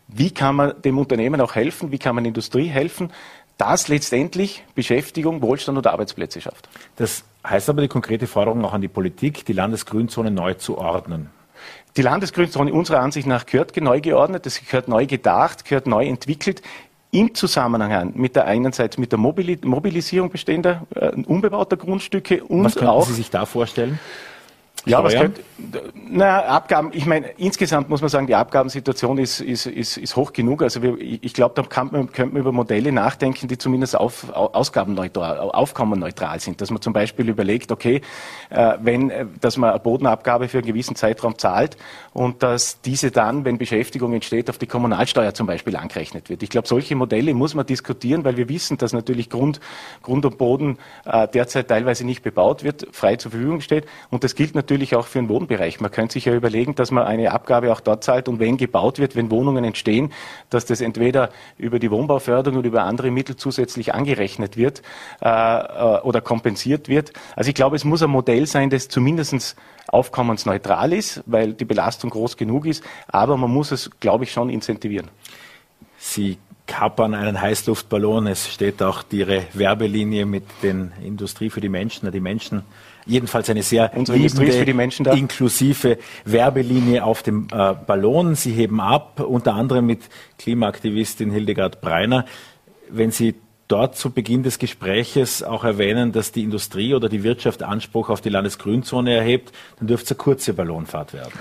wie 0.08 0.32
kann 0.32 0.56
man 0.56 0.82
dem 0.82 0.98
Unternehmen 0.98 1.42
auch 1.42 1.56
helfen? 1.56 1.92
Wie 1.92 2.00
kann 2.00 2.16
man 2.16 2.26
Industrie 2.26 2.68
helfen? 2.68 3.12
Das 3.58 3.88
letztendlich 3.88 4.64
Beschäftigung, 4.76 5.42
Wohlstand 5.42 5.78
und 5.78 5.88
Arbeitsplätze 5.88 6.40
schafft. 6.42 6.70
Das 6.96 7.24
heißt 7.46 7.70
aber 7.70 7.82
die 7.82 7.88
konkrete 7.88 8.28
Forderung 8.28 8.64
auch 8.64 8.74
an 8.74 8.82
die 8.82 8.88
Politik, 8.88 9.46
die 9.46 9.54
Landesgrünzone 9.54 10.32
neu 10.32 10.54
zu 10.54 10.78
ordnen. 10.78 11.30
Die 11.98 12.04
Landesgrünzone 12.04 12.72
unserer 12.72 13.00
Ansicht 13.00 13.28
nach 13.28 13.48
gehört 13.48 13.76
neu 13.76 14.00
geordnet, 14.00 14.46
es 14.46 14.64
gehört 14.64 14.88
neu 14.88 15.08
gedacht, 15.08 15.66
gehört 15.66 15.88
neu 15.88 16.06
entwickelt 16.06 16.62
im 17.10 17.34
Zusammenhang 17.34 18.12
mit 18.16 18.36
der 18.36 18.46
einen 18.46 18.74
Seite 18.74 19.00
mit 19.00 19.12
der 19.12 19.20
Mobilisierung 19.20 20.30
bestehender 20.30 20.86
äh, 20.94 21.10
unbebauter 21.10 21.78
Grundstücke 21.78 22.44
und 22.44 22.66
Was 22.66 22.78
auch 22.78 23.08
Sie 23.08 23.14
sich 23.14 23.32
da 23.32 23.46
vorstellen? 23.46 23.98
Ja, 24.90 25.04
was 25.04 25.14
könnte, 25.14 25.42
na, 26.10 26.46
Abgaben, 26.46 26.92
ich 26.94 27.06
meine, 27.06 27.30
insgesamt 27.38 27.90
muss 27.90 28.02
man 28.02 28.10
sagen, 28.10 28.28
die 28.28 28.36
Abgabensituation 28.36 29.18
ist, 29.18 29.42
ist, 29.42 29.66
ist, 29.66 29.98
ist 29.98 30.16
hoch 30.16 30.32
genug. 30.32 30.62
Also 30.62 30.82
wir, 30.82 30.98
ich 31.00 31.34
glaube, 31.34 31.56
da 31.56 31.64
kann 31.64 31.90
man, 31.92 32.12
könnte 32.12 32.34
man 32.34 32.42
über 32.42 32.52
Modelle 32.52 32.92
nachdenken, 32.92 33.48
die 33.48 33.58
zumindest 33.58 33.96
auf, 33.96 34.32
ausgabenneutral, 34.32 35.40
aufkommenneutral 35.40 36.40
sind. 36.40 36.62
Dass 36.62 36.70
man 36.70 36.82
zum 36.82 36.94
Beispiel 36.94 37.28
überlegt, 37.28 37.72
okay, 37.72 38.02
äh, 38.50 38.74
wenn, 38.80 39.10
äh, 39.10 39.26
dass 39.42 39.58
man 39.58 39.72
eine 39.72 39.80
Bodenabgabe 39.80 40.48
für 40.48 40.60
einen 40.60 40.68
gewissen 40.68 40.96
Zeitraum 40.96 41.38
zahlt 41.38 41.78
und 42.14 42.44
dass 42.44 42.82
diese 42.82 43.12
dann, 43.12 43.44
wenn 43.44 43.58
Beschäftigung 43.58 44.14
entsteht, 44.14 44.50
auf 44.50 44.60
die 44.60 44.68
Kommunalsteuer 44.68 45.34
zum 45.34 45.48
Beispiel 45.48 45.76
angerechnet 45.76 46.30
wird. 46.30 46.44
Ich 46.44 46.50
glaube, 46.50 46.68
solche 46.68 46.96
Modelle 46.96 47.34
muss 47.34 47.56
man 47.56 47.66
diskutieren, 47.66 48.24
weil 48.24 48.38
wir 48.38 48.48
wissen, 48.48 48.78
dass 48.78 48.94
natürlich 48.94 49.30
Grund, 49.30 49.60
Grund 50.04 50.26
und 50.26 50.38
Boden 50.38 50.78
äh, 51.06 51.28
derzeit 51.28 51.68
teilweise 51.68 52.06
nicht 52.06 52.22
bebaut 52.22 52.64
wird, 52.64 52.88
frei 52.92 53.16
zur 53.16 53.32
Verfügung 53.32 53.62
steht. 53.62 53.86
Und 54.12 54.24
das 54.24 54.36
gilt 54.36 54.56
natürlich 54.56 54.77
natürlich 54.78 54.96
auch 54.96 55.08
für 55.08 55.20
den 55.20 55.28
Wohnbereich. 55.28 55.80
Man 55.80 55.90
könnte 55.90 56.14
sich 56.14 56.26
ja 56.26 56.36
überlegen, 56.36 56.76
dass 56.76 56.92
man 56.92 57.06
eine 57.06 57.32
Abgabe 57.32 57.72
auch 57.72 57.80
dort 57.80 58.04
zahlt 58.04 58.30
und 58.30 58.40
wenn 58.40 58.58
gebaut 58.58 59.00
wird, 59.00 59.16
wenn 59.16 59.32
Wohnungen 59.32 59.64
entstehen, 59.64 60.14
dass 60.52 60.66
das 60.66 60.82
entweder 60.82 61.32
über 61.58 61.80
die 61.80 61.90
Wohnbauförderung 61.90 62.60
oder 62.60 62.68
über 62.68 62.84
andere 62.84 63.10
Mittel 63.10 63.36
zusätzlich 63.36 63.96
angerechnet 63.96 64.56
wird 64.56 64.84
äh, 65.22 65.28
äh 65.30 66.02
oder 66.02 66.22
kompensiert 66.22 66.90
wird. 66.90 67.12
Also 67.36 67.50
ich 67.50 67.56
glaube, 67.56 67.76
es 67.76 67.86
muss 67.86 68.04
ein 68.04 68.12
Modell 68.12 68.46
sein, 68.46 68.70
das 68.70 68.88
zumindest 68.88 69.56
aufkommensneutral 69.88 70.94
ist, 70.94 71.24
weil 71.26 71.54
die 71.54 71.66
Belastung 71.66 72.12
groß 72.12 72.38
genug 72.38 72.68
ist, 72.68 72.84
aber 73.08 73.36
man 73.36 73.50
muss 73.50 73.72
es, 73.72 73.90
glaube 74.00 74.26
ich, 74.26 74.32
schon 74.32 74.50
incentivieren. 74.50 75.08
Sie 75.98 76.38
kappern 76.68 77.16
einen 77.16 77.42
Heißluftballon. 77.42 78.28
Es 78.28 78.52
steht 78.54 78.84
auch 78.84 79.04
Ihre 79.12 79.44
Werbelinie 79.54 80.26
mit 80.26 80.44
den 80.62 80.92
Industrie 81.04 81.50
für 81.50 81.62
die 81.62 81.70
Menschen. 81.70 82.12
Die 82.12 82.20
Menschen 82.20 82.64
jedenfalls 83.06 83.50
eine 83.50 83.64
sehr 83.64 83.92
liebende, 83.96 84.52
für 84.52 84.66
die 84.66 84.74
Menschen 84.74 85.06
da. 85.06 85.14
inklusive 85.14 85.98
Werbelinie 86.26 87.04
auf 87.04 87.24
dem 87.24 87.48
äh, 87.52 87.74
Ballon. 87.74 88.36
Sie 88.36 88.52
heben 88.52 88.80
ab, 88.80 89.20
unter 89.22 89.56
anderem 89.56 89.86
mit 89.86 90.02
Klimaaktivistin 90.38 91.32
Hildegard 91.32 91.82
Breiner. 91.82 92.26
Wenn 92.90 93.12
Sie 93.12 93.36
dort 93.68 93.98
zu 93.98 94.12
Beginn 94.12 94.44
des 94.44 94.60
Gespräches 94.60 95.44
auch 95.44 95.64
erwähnen, 95.66 96.14
dass 96.14 96.32
die 96.32 96.44
Industrie 96.44 96.94
oder 96.94 97.10
die 97.10 97.24
Wirtschaft 97.24 97.64
Anspruch 97.64 98.10
auf 98.10 98.22
die 98.22 98.30
Landesgrünzone 98.30 99.14
erhebt, 99.14 99.52
dann 99.80 99.88
dürfte 99.88 100.06
es 100.06 100.12
eine 100.12 100.18
kurze 100.18 100.54
Ballonfahrt 100.54 101.14
werden. 101.14 101.34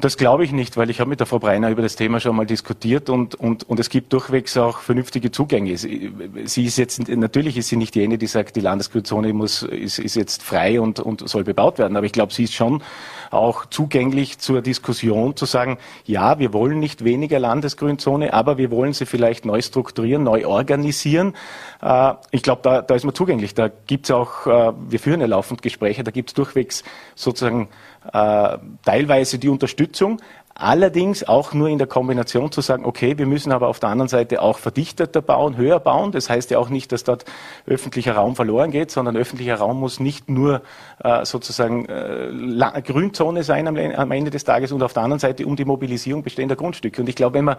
Das 0.00 0.16
glaube 0.16 0.44
ich 0.44 0.52
nicht, 0.52 0.76
weil 0.76 0.90
ich 0.90 0.98
habe 0.98 1.10
mit 1.10 1.20
der 1.20 1.26
Frau 1.26 1.38
Breiner 1.38 1.70
über 1.70 1.82
das 1.82 1.94
Thema 1.94 2.18
schon 2.18 2.34
mal 2.34 2.46
diskutiert 2.46 3.10
und, 3.10 3.36
und, 3.36 3.68
und 3.68 3.78
es 3.78 3.90
gibt 3.90 4.12
durchwegs 4.12 4.56
auch 4.56 4.78
vernünftige 4.78 5.30
Zugänge. 5.30 5.76
Sie, 5.76 6.64
ist 6.64 6.78
jetzt, 6.78 7.08
natürlich 7.08 7.56
ist 7.56 7.68
sie 7.68 7.76
nicht 7.76 7.94
jene, 7.94 8.18
die 8.18 8.26
sagt, 8.26 8.56
die 8.56 8.60
Landesgrünzone 8.60 9.32
muss, 9.32 9.62
ist, 9.62 10.00
ist 10.00 10.16
jetzt 10.16 10.42
frei 10.42 10.80
und, 10.80 10.98
und 10.98 11.28
soll 11.28 11.44
bebaut 11.44 11.78
werden, 11.78 11.96
aber 11.96 12.06
ich 12.06 12.12
glaube, 12.12 12.32
sie 12.32 12.44
ist 12.44 12.54
schon 12.54 12.82
auch 13.30 13.66
zugänglich 13.66 14.38
zur 14.38 14.62
Diskussion 14.62 15.36
zu 15.36 15.44
sagen, 15.44 15.78
ja, 16.04 16.38
wir 16.38 16.52
wollen 16.52 16.80
nicht 16.80 17.04
weniger 17.04 17.38
Landesgrünzone, 17.38 18.32
aber 18.32 18.58
wir 18.58 18.70
wollen 18.70 18.94
sie 18.94 19.06
vielleicht 19.06 19.44
neu 19.44 19.60
strukturieren, 19.62 20.24
neu 20.24 20.46
organisieren. 20.46 21.34
Äh, 21.82 22.14
ich 22.30 22.42
glaube, 22.42 22.62
da, 22.62 22.82
da 22.82 22.94
ist 22.94 23.04
man 23.04 23.14
zugänglich. 23.14 23.54
Da 23.54 23.68
gibt 23.68 24.06
es 24.06 24.10
auch, 24.10 24.46
äh, 24.46 24.72
wir 24.88 25.00
führen 25.00 25.20
ja 25.20 25.26
laufend 25.26 25.62
Gespräche, 25.62 26.04
da 26.04 26.10
gibt 26.10 26.30
es 26.30 26.34
durchwegs 26.34 26.84
sozusagen 27.14 27.68
äh, 28.12 28.58
teilweise 28.84 29.38
die 29.38 29.48
Unterstützung, 29.48 30.20
Allerdings 30.60 31.22
auch 31.22 31.54
nur 31.54 31.68
in 31.68 31.78
der 31.78 31.86
Kombination 31.86 32.50
zu 32.50 32.62
sagen, 32.62 32.84
okay, 32.84 33.16
wir 33.16 33.26
müssen 33.26 33.52
aber 33.52 33.68
auf 33.68 33.78
der 33.78 33.90
anderen 33.90 34.08
Seite 34.08 34.42
auch 34.42 34.58
verdichteter 34.58 35.22
bauen, 35.22 35.56
höher 35.56 35.78
bauen. 35.78 36.10
Das 36.10 36.28
heißt 36.28 36.50
ja 36.50 36.58
auch 36.58 36.68
nicht, 36.68 36.90
dass 36.90 37.04
dort 37.04 37.24
öffentlicher 37.64 38.14
Raum 38.14 38.34
verloren 38.34 38.72
geht, 38.72 38.90
sondern 38.90 39.16
öffentlicher 39.16 39.54
Raum 39.54 39.78
muss 39.78 40.00
nicht 40.00 40.28
nur 40.28 40.62
äh, 41.04 41.24
sozusagen 41.24 41.86
äh, 41.86 42.82
Grünzone 42.84 43.44
sein 43.44 43.68
am, 43.68 43.76
am, 43.76 44.10
Ende 44.10 44.32
des 44.32 44.42
Tages 44.42 44.72
und 44.72 44.82
auf 44.82 44.92
der 44.92 45.04
anderen 45.04 45.20
Seite 45.20 45.46
um 45.46 45.54
die 45.54 45.64
Mobilisierung 45.64 46.24
bestehender 46.24 46.56
Grundstücke. 46.56 47.02
Und 47.02 47.08
ich 47.08 47.14
glaube, 47.14 47.34
wenn 47.34 47.44
man, 47.44 47.56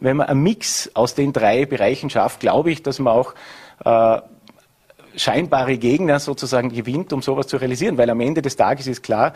wenn 0.00 0.18
man 0.18 0.26
einen 0.26 0.42
Mix 0.42 0.90
aus 0.92 1.14
den 1.14 1.32
drei 1.32 1.64
Bereichen 1.64 2.10
schafft, 2.10 2.40
glaube 2.40 2.70
ich, 2.70 2.82
dass 2.82 2.98
man 2.98 3.14
auch 3.14 3.32
äh, 3.86 4.20
scheinbare 5.16 5.78
Gegner 5.78 6.18
sozusagen 6.18 6.70
gewinnt, 6.70 7.12
um 7.12 7.22
sowas 7.22 7.46
zu 7.46 7.56
realisieren. 7.56 7.98
Weil 7.98 8.10
am 8.10 8.20
Ende 8.20 8.42
des 8.42 8.56
Tages 8.56 8.86
ist 8.86 9.02
klar, 9.02 9.32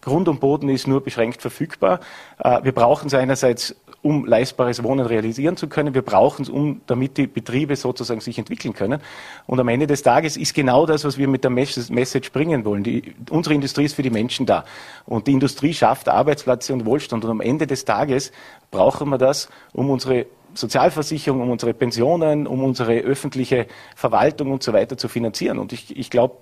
Grund 0.00 0.28
und 0.28 0.40
Boden 0.40 0.68
ist 0.68 0.86
nur 0.86 1.02
beschränkt 1.02 1.42
verfügbar. 1.42 2.00
Äh, 2.38 2.64
wir 2.64 2.72
brauchen 2.72 3.06
es 3.06 3.14
einerseits, 3.14 3.74
um 4.02 4.24
leistbares 4.24 4.82
Wohnen 4.82 5.04
realisieren 5.04 5.56
zu 5.56 5.68
können. 5.68 5.94
Wir 5.94 6.02
brauchen 6.02 6.42
es, 6.42 6.48
um, 6.48 6.80
damit 6.86 7.16
die 7.16 7.26
Betriebe 7.26 7.74
sozusagen 7.76 8.20
sich 8.20 8.38
entwickeln 8.38 8.72
können. 8.72 9.00
Und 9.46 9.58
am 9.58 9.68
Ende 9.68 9.86
des 9.86 10.02
Tages 10.02 10.36
ist 10.36 10.54
genau 10.54 10.86
das, 10.86 11.04
was 11.04 11.18
wir 11.18 11.28
mit 11.28 11.42
der 11.42 11.50
Message 11.50 12.30
bringen 12.32 12.64
wollen. 12.64 12.84
Die, 12.84 13.14
unsere 13.30 13.54
Industrie 13.54 13.84
ist 13.84 13.94
für 13.94 14.02
die 14.02 14.10
Menschen 14.10 14.46
da. 14.46 14.64
Und 15.06 15.26
die 15.26 15.32
Industrie 15.32 15.74
schafft 15.74 16.08
Arbeitsplätze 16.08 16.72
und 16.72 16.86
Wohlstand. 16.86 17.24
Und 17.24 17.30
am 17.30 17.40
Ende 17.40 17.66
des 17.66 17.84
Tages 17.84 18.30
brauchen 18.70 19.08
wir 19.08 19.18
das, 19.18 19.48
um 19.72 19.90
unsere 19.90 20.26
Sozialversicherung, 20.56 21.40
um 21.40 21.50
unsere 21.50 21.74
Pensionen, 21.74 22.46
um 22.46 22.64
unsere 22.64 22.98
öffentliche 22.98 23.66
Verwaltung 23.94 24.52
und 24.52 24.62
so 24.62 24.72
weiter 24.72 24.96
zu 24.96 25.08
finanzieren. 25.08 25.58
Und 25.58 25.72
ich, 25.72 25.96
ich 25.96 26.10
glaube, 26.10 26.36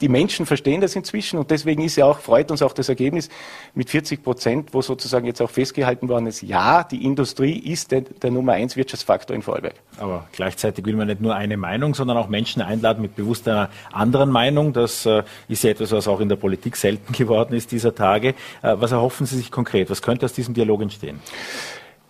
die 0.00 0.08
Menschen 0.08 0.44
verstehen 0.44 0.80
das 0.80 0.96
inzwischen 0.96 1.38
und 1.38 1.50
deswegen 1.50 1.82
ist 1.82 1.96
ja 1.96 2.04
auch, 2.04 2.18
freut 2.18 2.50
uns 2.50 2.62
auch 2.62 2.72
das 2.72 2.88
Ergebnis 2.88 3.28
mit 3.74 3.90
40 3.90 4.22
Prozent, 4.22 4.74
wo 4.74 4.82
sozusagen 4.82 5.26
jetzt 5.26 5.40
auch 5.40 5.50
festgehalten 5.50 6.08
worden 6.08 6.26
ist, 6.26 6.42
ja, 6.42 6.82
die 6.82 7.04
Industrie 7.04 7.56
ist 7.56 7.92
der, 7.92 8.02
der 8.02 8.30
Nummer 8.30 8.52
eins 8.52 8.76
Wirtschaftsfaktor 8.76 9.36
in 9.36 9.42
Vorarlberg. 9.42 9.76
Aber 9.98 10.26
gleichzeitig 10.32 10.84
will 10.84 10.96
man 10.96 11.06
nicht 11.06 11.20
nur 11.20 11.34
eine 11.34 11.56
Meinung, 11.56 11.94
sondern 11.94 12.16
auch 12.16 12.28
Menschen 12.28 12.60
einladen 12.60 13.02
mit 13.02 13.14
bewusst 13.14 13.48
einer 13.48 13.70
anderen 13.92 14.30
Meinung. 14.30 14.72
Das 14.72 15.06
äh, 15.06 15.22
ist 15.48 15.62
ja 15.62 15.70
etwas, 15.70 15.92
was 15.92 16.08
auch 16.08 16.20
in 16.20 16.28
der 16.28 16.36
Politik 16.36 16.76
selten 16.76 17.12
geworden 17.12 17.54
ist 17.54 17.70
dieser 17.70 17.94
Tage. 17.94 18.34
Äh, 18.62 18.76
was 18.76 18.92
erhoffen 18.92 19.26
Sie 19.26 19.36
sich 19.36 19.50
konkret? 19.50 19.90
Was 19.90 20.02
könnte 20.02 20.26
aus 20.26 20.32
diesem 20.32 20.54
Dialog 20.54 20.82
entstehen? 20.82 21.20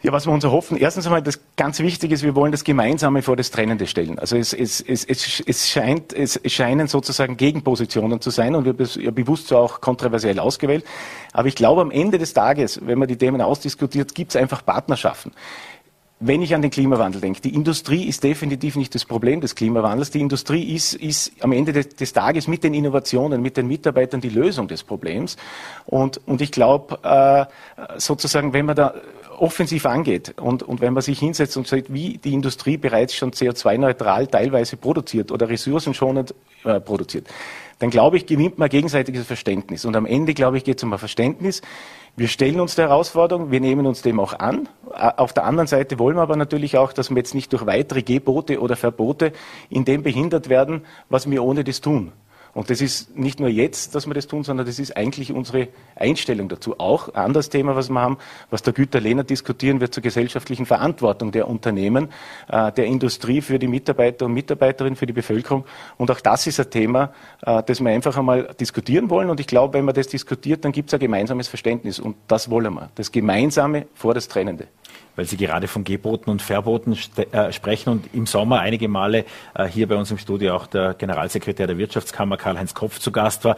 Ja, 0.05 0.13
was 0.13 0.27
wir 0.27 0.35
uns 0.35 0.45
erhoffen, 0.45 0.77
erstens 0.77 1.07
einmal, 1.07 1.23
das 1.23 1.41
ganz 1.57 1.79
wichtig 1.79 2.13
ist, 2.13 2.23
wir 2.23 2.35
wollen 2.35 2.53
das 2.53 2.63
Gemeinsame 2.63 3.23
vor 3.23 3.37
das 3.37 3.51
Trennende 3.51 3.87
stellen. 3.87 4.19
Also 4.19 4.37
es, 4.37 4.53
es, 4.53 4.83
es, 4.83 5.03
es, 5.03 5.43
es, 5.47 5.71
scheint, 5.71 6.13
es 6.13 6.39
scheinen 6.45 6.89
sozusagen 6.89 7.39
Gegenpositionen 7.39 8.21
zu 8.21 8.29
sein 8.29 8.55
und 8.55 8.67
wir 8.67 8.75
haben 8.75 9.01
ja 9.01 9.11
bewusst 9.11 9.49
so 9.49 9.57
auch 9.57 9.81
kontroversiell 9.81 10.39
ausgewählt. 10.41 10.85
Aber 11.33 11.49
ich 11.49 11.55
glaube, 11.55 11.81
am 11.81 11.91
Ende 11.91 12.19
des 12.19 12.35
Tages, 12.35 12.81
wenn 12.85 12.99
man 12.99 13.09
die 13.09 13.17
Themen 13.17 13.41
ausdiskutiert, 13.41 14.15
gibt 14.15 14.33
es 14.33 14.37
einfach 14.37 14.63
Partnerschaften. 14.63 15.33
Wenn 16.21 16.43
ich 16.43 16.55
an 16.55 16.61
den 16.61 16.71
Klimawandel 16.71 17.23
denke, 17.23 17.41
die 17.41 17.55
Industrie 17.55 18.05
ist 18.05 18.25
definitiv 18.25 18.77
nicht 18.77 18.95
das 18.95 19.07
Problem 19.07 19.41
des 19.41 19.55
Klimawandels. 19.55 20.11
Die 20.11 20.21
Industrie 20.21 20.75
ist, 20.75 20.95
ist 20.95 21.33
am 21.41 21.53
Ende 21.53 21.73
des, 21.73 21.97
des 21.97 22.13
Tages 22.13 22.47
mit 22.47 22.63
den 22.63 22.75
Innovationen, 22.75 23.41
mit 23.41 23.57
den 23.57 23.67
Mitarbeitern 23.67 24.21
die 24.21 24.29
Lösung 24.29 24.69
des 24.69 24.85
Problems. 24.85 25.37
Und, 25.87 26.21
und 26.27 26.43
ich 26.43 26.53
glaube, 26.53 26.99
äh, 27.03 27.47
sozusagen, 27.99 28.53
wenn 28.53 28.67
man 28.67 28.77
da 28.77 28.95
offensiv 29.39 29.87
angeht 29.87 30.35
und, 30.41 30.63
und 30.63 30.81
wenn 30.81 30.93
man 30.93 31.03
sich 31.03 31.19
hinsetzt 31.19 31.57
und 31.57 31.67
sagt, 31.67 31.93
wie 31.93 32.19
die 32.19 32.33
Industrie 32.33 32.77
bereits 32.77 33.15
schon 33.15 33.33
CO2-neutral 33.33 34.27
teilweise 34.27 34.77
produziert 34.77 35.31
oder 35.33 35.49
ressourcenschonend 35.49 36.35
äh, 36.65 36.81
produziert, 36.81 37.29
dann 37.79 37.91
glaube 37.91 38.17
ich, 38.17 38.27
gewinnt 38.27 38.59
man 38.59 38.69
gegenseitiges 38.69 39.27
Verständnis. 39.27 39.85
Und 39.85 39.97
am 39.97 40.07
Ende, 40.07 40.35
glaube 40.35 40.57
ich, 40.57 40.65
geht 40.65 40.79
es 40.79 40.85
um 40.85 40.93
ein 40.93 40.99
Verständnis. 40.99 41.61
Wir 42.17 42.29
stellen 42.29 42.61
uns 42.61 42.77
der 42.77 42.89
Herausforderung, 42.89 43.51
wir 43.51 43.61
nehmen 43.61 43.87
uns 43.87 44.03
dem 44.03 44.21
auch 44.21 44.39
an. 44.39 44.69
Auf 44.93 45.33
der 45.33 45.45
anderen 45.45 45.67
Seite 45.67 45.99
wollen 45.99 46.17
wir 46.17 46.23
aber 46.23 46.37
natürlich 46.37 46.77
auch, 46.77 46.93
dass 46.93 47.11
wir 47.11 47.17
jetzt 47.17 47.35
nicht 47.35 47.53
durch 47.53 47.67
weitere 47.67 48.03
Gebote 48.03 48.61
oder 48.61 48.77
Verbote 48.77 49.33
in 49.69 49.85
dem 49.85 50.03
behindert 50.03 50.49
werden, 50.49 50.83
was 51.09 51.29
wir 51.29 51.43
ohne 51.43 51.65
das 51.65 51.81
tun. 51.81 52.13
Und 52.55 52.71
das 52.71 52.81
ist 52.81 53.17
nicht 53.17 53.41
nur 53.41 53.49
jetzt, 53.49 53.95
dass 53.95 54.07
wir 54.07 54.15
das 54.15 54.29
tun, 54.29 54.45
sondern 54.45 54.65
das 54.67 54.79
ist 54.79 54.97
eigentlich 54.97 55.33
unsere 55.33 55.69
Einstellung 55.97 56.49
dazu. 56.49 56.79
Auch 56.79 57.09
ein 57.09 57.17
anderes 57.17 57.51
Thema, 57.51 57.75
was 57.75 57.91
wir 57.91 58.01
haben, 58.01 58.19
was 58.51 58.63
der 58.63 58.73
Güter 58.73 59.01
Lehner 59.01 59.25
diskutieren 59.25 59.81
wird 59.81 59.93
zur 59.93 60.03
gesellschaftlichen 60.03 60.65
Verantwortung 60.65 61.33
der 61.33 61.49
Unternehmen, 61.49 62.09
äh, 62.49 62.71
der 62.73 62.87
Industrie 62.87 63.41
für 63.41 63.59
die 63.59 63.67
Mitarbeiter 63.67 64.27
und 64.27 64.35
Mitarbeiterinnen, 64.35 64.97
für 64.97 65.07
die 65.07 65.13
Bevölkerung. 65.13 65.65
Und 65.99 66.11
auch 66.11 66.21
das 66.21 66.47
ist 66.47 66.61
ein 66.61 66.71
Thema, 66.71 67.13
äh, 67.45 67.63
das 67.65 67.81
wir 67.81 67.91
einfach 67.91 68.17
einmal 68.17 68.55
diskutieren 68.59 69.11
wollen. 69.11 69.31
Und 69.31 69.41
ich 69.41 69.49
glaube, 69.49 69.75
wenn 69.75 69.85
man 69.85 69.95
das 69.95 70.07
diskutiert, 70.07 70.65
dann 70.65 70.73
gibt 70.73 70.91
es 70.91 70.95
ein 70.95 71.01
gemeinsames 71.01 71.49
Verständnis. 71.49 71.99
Und 71.99 72.17
das 72.29 72.51
wollen 72.51 72.73
wir. 72.75 72.91
Das 72.95 73.11
Gemeinsame 73.11 73.87
vor 73.95 74.15
das 74.15 74.29
Trennende 74.29 74.69
weil 75.17 75.25
Sie 75.25 75.37
gerade 75.37 75.69
von 75.69 75.85
Geboten 75.85 76.31
und 76.31 76.43
Verboten 76.43 76.97
äh, 77.33 77.53
sprechen 77.53 77.91
und 77.91 78.15
im 78.15 78.27
Sommer 78.27 78.61
einige 78.61 78.89
Male 78.89 79.25
äh, 79.55 79.67
hier 79.67 79.89
bei 79.89 79.97
uns 79.97 80.11
im 80.11 80.19
Studio 80.19 80.55
auch 80.55 80.67
der 80.67 80.95
Generalsekretär 80.95 81.67
der 81.67 81.79
Wirtschaftskammer 81.79 82.37
Karl-Heinz 82.37 82.75
Kopf 82.75 82.99
zu 82.99 83.13
Gast 83.13 83.45
war. 83.45 83.57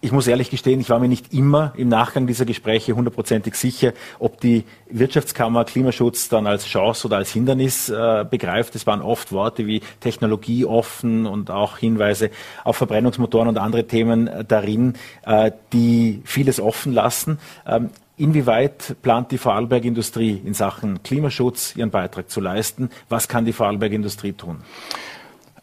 Ich 0.00 0.12
muss 0.12 0.28
ehrlich 0.28 0.48
gestehen, 0.48 0.78
ich 0.78 0.90
war 0.90 1.00
mir 1.00 1.08
nicht 1.08 1.34
immer 1.34 1.72
im 1.76 1.88
Nachgang 1.88 2.28
dieser 2.28 2.44
Gespräche 2.44 2.94
hundertprozentig 2.94 3.56
sicher, 3.56 3.94
ob 4.20 4.40
die 4.40 4.62
Wirtschaftskammer 4.88 5.64
Klimaschutz 5.64 6.28
dann 6.28 6.46
als 6.46 6.66
Chance 6.66 7.08
oder 7.08 7.16
als 7.16 7.32
Hindernis 7.32 7.88
äh, 7.88 8.24
begreift. 8.30 8.76
Es 8.76 8.86
waren 8.86 9.02
oft 9.02 9.32
Worte 9.32 9.66
wie 9.66 9.82
technologieoffen 9.98 11.26
und 11.26 11.50
auch 11.50 11.78
Hinweise 11.78 12.30
auf 12.62 12.76
Verbrennungsmotoren 12.76 13.48
und 13.48 13.58
andere 13.58 13.88
Themen 13.88 14.28
äh, 14.28 14.44
darin, 14.44 14.94
äh, 15.26 15.50
die 15.72 16.22
vieles 16.24 16.60
offen 16.60 16.92
lassen. 16.92 17.40
Ähm, 17.66 17.90
Inwieweit 18.18 18.96
plant 19.00 19.30
die 19.30 19.38
Vorarlberg 19.38 19.84
Industrie 19.84 20.42
in 20.44 20.52
Sachen 20.52 21.04
Klimaschutz 21.04 21.76
ihren 21.76 21.90
Beitrag 21.90 22.28
zu 22.28 22.40
leisten? 22.40 22.90
Was 23.08 23.28
kann 23.28 23.44
die 23.44 23.52
Vorarlberg 23.52 23.92
Industrie 23.92 24.32
tun? 24.32 24.58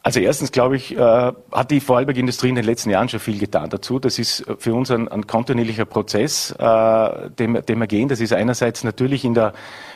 Also 0.06 0.20
erstens 0.20 0.52
glaube 0.52 0.76
ich, 0.76 0.96
äh, 0.96 1.00
hat 1.00 1.72
die 1.72 1.80
Vorarlberg 1.80 2.16
Industrie 2.16 2.50
in 2.50 2.54
den 2.54 2.64
letzten 2.64 2.92
Jahren 2.92 3.10
schon 3.10 3.20
viel 3.20 3.40
getan 3.40 3.72
dazu. 3.72 3.98
Das 3.98 4.20
ist 4.20 4.46
für 4.60 4.76
uns 4.76 4.92
ein, 4.92 5.08
ein 5.08 5.26
kontinuierlicher 5.26 5.86
Prozess, 5.86 6.52
äh, 6.52 7.30
den, 7.32 7.56
den 7.66 7.80
wir 7.80 7.88
gehen. 7.88 8.08
Das 8.08 8.20
ist 8.20 8.32
einerseits 8.32 8.84
natürlich 8.84 9.26
in 9.26 9.34
der 9.34 9.54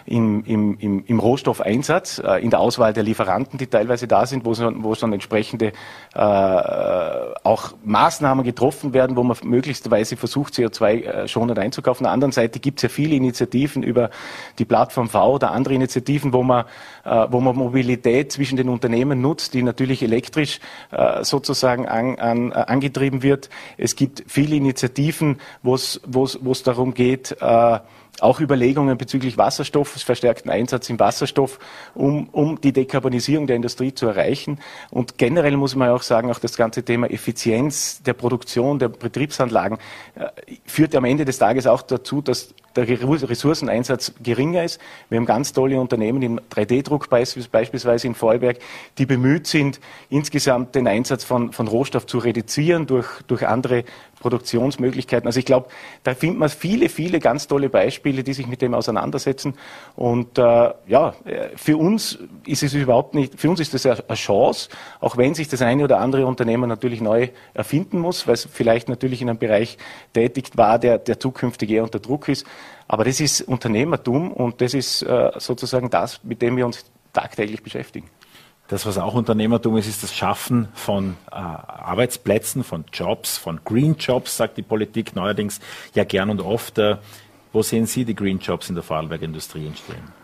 im, 0.09 0.43
im, 0.45 0.77
im, 0.79 1.03
im 1.05 1.19
Rohstoffeinsatz, 1.19 2.19
äh, 2.25 2.43
in 2.43 2.49
der 2.49 2.59
Auswahl 2.59 2.91
der 2.93 3.03
Lieferanten, 3.03 3.59
die 3.59 3.67
teilweise 3.67 4.07
da 4.07 4.25
sind, 4.25 4.45
wo, 4.45 4.55
wo 4.83 4.95
schon 4.95 5.13
entsprechende 5.13 5.73
äh, 6.15 6.19
auch 6.19 7.73
Maßnahmen 7.83 8.43
getroffen 8.43 8.93
werden, 8.93 9.15
wo 9.15 9.23
man 9.23 9.37
möglichstweise 9.43 10.17
versucht, 10.17 10.55
CO2 10.55 11.03
äh, 11.03 11.27
schonend 11.27 11.59
einzukaufen. 11.59 12.05
Auf 12.05 12.09
der 12.09 12.13
anderen 12.13 12.31
Seite 12.31 12.59
gibt 12.59 12.79
es 12.79 12.83
ja 12.83 12.89
viele 12.89 13.15
Initiativen 13.15 13.83
über 13.83 14.09
die 14.57 14.65
Plattform 14.65 15.07
V 15.07 15.35
oder 15.35 15.51
andere 15.51 15.75
Initiativen, 15.75 16.33
wo 16.33 16.41
man, 16.41 16.65
äh, 17.05 17.27
wo 17.29 17.39
man 17.39 17.55
Mobilität 17.55 18.31
zwischen 18.31 18.57
den 18.57 18.69
Unternehmen 18.69 19.21
nutzt, 19.21 19.53
die 19.53 19.61
natürlich 19.61 19.98
elektrisch 20.01 20.59
äh, 20.91 21.23
sozusagen 21.23 21.87
an, 21.87 22.17
an, 22.17 22.51
äh, 22.51 22.55
angetrieben 22.55 23.23
wird. 23.23 23.49
Es 23.77 23.95
gibt 23.95 24.23
viele 24.27 24.55
Initiativen, 24.55 25.39
wo 25.61 25.75
es 25.75 26.63
darum 26.63 26.93
geht, 26.93 27.35
äh, 27.39 27.79
auch 28.21 28.39
Überlegungen 28.39 28.97
bezüglich 28.97 29.37
Wasserstoffs, 29.37 30.03
verstärkten 30.03 30.51
Einsatz 30.51 30.89
im 30.89 30.99
Wasserstoff, 30.99 31.59
um, 31.95 32.29
um 32.29 32.59
die 32.61 32.73
Dekarbonisierung 32.73 33.47
der 33.47 33.55
Industrie 33.55 33.93
zu 33.93 34.07
erreichen. 34.07 34.59
Und 34.89 35.17
generell 35.17 35.57
muss 35.57 35.75
man 35.75 35.89
auch 35.89 36.01
sagen, 36.01 36.31
auch 36.31 36.39
das 36.39 36.57
ganze 36.57 36.83
Thema 36.83 37.09
Effizienz 37.09 38.01
der 38.03 38.13
Produktion, 38.13 38.79
der 38.79 38.89
Betriebsanlagen 38.89 39.77
äh, 40.15 40.27
führt 40.65 40.95
am 40.95 41.05
Ende 41.05 41.25
des 41.25 41.37
Tages 41.37 41.67
auch 41.67 41.81
dazu, 41.81 42.21
dass 42.21 42.53
der 42.85 43.29
Ressourceneinsatz 43.29 44.13
geringer 44.21 44.63
ist. 44.63 44.79
Wir 45.09 45.17
haben 45.17 45.25
ganz 45.25 45.53
tolle 45.53 45.79
Unternehmen 45.79 46.21
im 46.21 46.39
3D-Druck 46.39 47.09
beispielsweise 47.09 48.07
in 48.07 48.15
Vorarlberg, 48.15 48.57
die 48.97 49.05
bemüht 49.05 49.47
sind, 49.47 49.79
insgesamt 50.09 50.75
den 50.75 50.87
Einsatz 50.87 51.23
von, 51.23 51.51
von 51.51 51.67
Rohstoff 51.67 52.05
zu 52.05 52.17
reduzieren 52.17 52.87
durch, 52.87 53.07
durch 53.27 53.47
andere 53.47 53.83
Produktionsmöglichkeiten. 54.19 55.27
Also 55.27 55.39
ich 55.39 55.45
glaube, 55.45 55.69
da 56.03 56.13
findet 56.13 56.39
man 56.39 56.49
viele, 56.49 56.89
viele 56.89 57.19
ganz 57.19 57.47
tolle 57.47 57.69
Beispiele, 57.69 58.23
die 58.23 58.33
sich 58.33 58.47
mit 58.47 58.61
dem 58.61 58.73
auseinandersetzen. 58.73 59.53
Und 59.95 60.37
äh, 60.37 60.41
ja, 60.87 61.13
für 61.55 61.77
uns 61.77 62.19
ist 62.45 62.63
es 62.63 62.73
überhaupt 62.73 63.15
nicht, 63.15 63.39
für 63.39 63.49
uns 63.49 63.59
ist 63.59 63.73
das 63.73 63.85
eine 63.85 64.15
Chance, 64.15 64.69
auch 64.99 65.17
wenn 65.17 65.33
sich 65.33 65.47
das 65.47 65.61
eine 65.61 65.83
oder 65.83 65.99
andere 65.99 66.25
Unternehmen 66.25 66.69
natürlich 66.69 67.01
neu 67.01 67.29
erfinden 67.53 67.99
muss, 67.99 68.27
weil 68.27 68.35
es 68.35 68.47
vielleicht 68.51 68.89
natürlich 68.89 69.21
in 69.21 69.29
einem 69.29 69.39
Bereich 69.39 69.77
tätig 70.13 70.51
war, 70.55 70.79
der, 70.79 70.97
der 70.97 71.19
zukünftig 71.19 71.69
eher 71.69 71.83
unter 71.83 71.99
Druck 71.99 72.27
ist. 72.29 72.45
Aber 72.87 73.05
das 73.05 73.19
ist 73.19 73.41
Unternehmertum 73.41 74.31
und 74.31 74.61
das 74.61 74.73
ist 74.73 75.03
äh, 75.03 75.31
sozusagen 75.37 75.89
das, 75.89 76.23
mit 76.23 76.41
dem 76.41 76.57
wir 76.57 76.65
uns 76.65 76.85
tagtäglich 77.13 77.63
beschäftigen. 77.63 78.09
Das, 78.69 78.85
was 78.85 78.99
auch 78.99 79.15
Unternehmertum 79.15 79.77
ist, 79.77 79.87
ist 79.87 80.03
das 80.03 80.15
Schaffen 80.15 80.67
von 80.75 81.17
äh, 81.31 81.35
Arbeitsplätzen, 81.35 82.63
von 82.63 82.85
Jobs, 82.93 83.35
von 83.37 83.61
Green 83.65 83.95
Jobs, 83.97 84.37
sagt 84.37 84.57
die 84.57 84.61
Politik 84.61 85.15
neuerdings 85.15 85.59
ja 85.95 86.03
gern 86.03 86.29
und 86.29 86.39
oft. 86.39 86.77
Äh, 86.77 86.97
wo 87.51 87.63
sehen 87.63 87.87
Sie 87.87 88.05
die 88.05 88.15
Green 88.15 88.37
Jobs 88.37 88.69
in 88.69 88.75
der 88.75 88.83
Vorarlberg 88.83 89.23
Industrie 89.23 89.65
entstehen? 89.65 90.19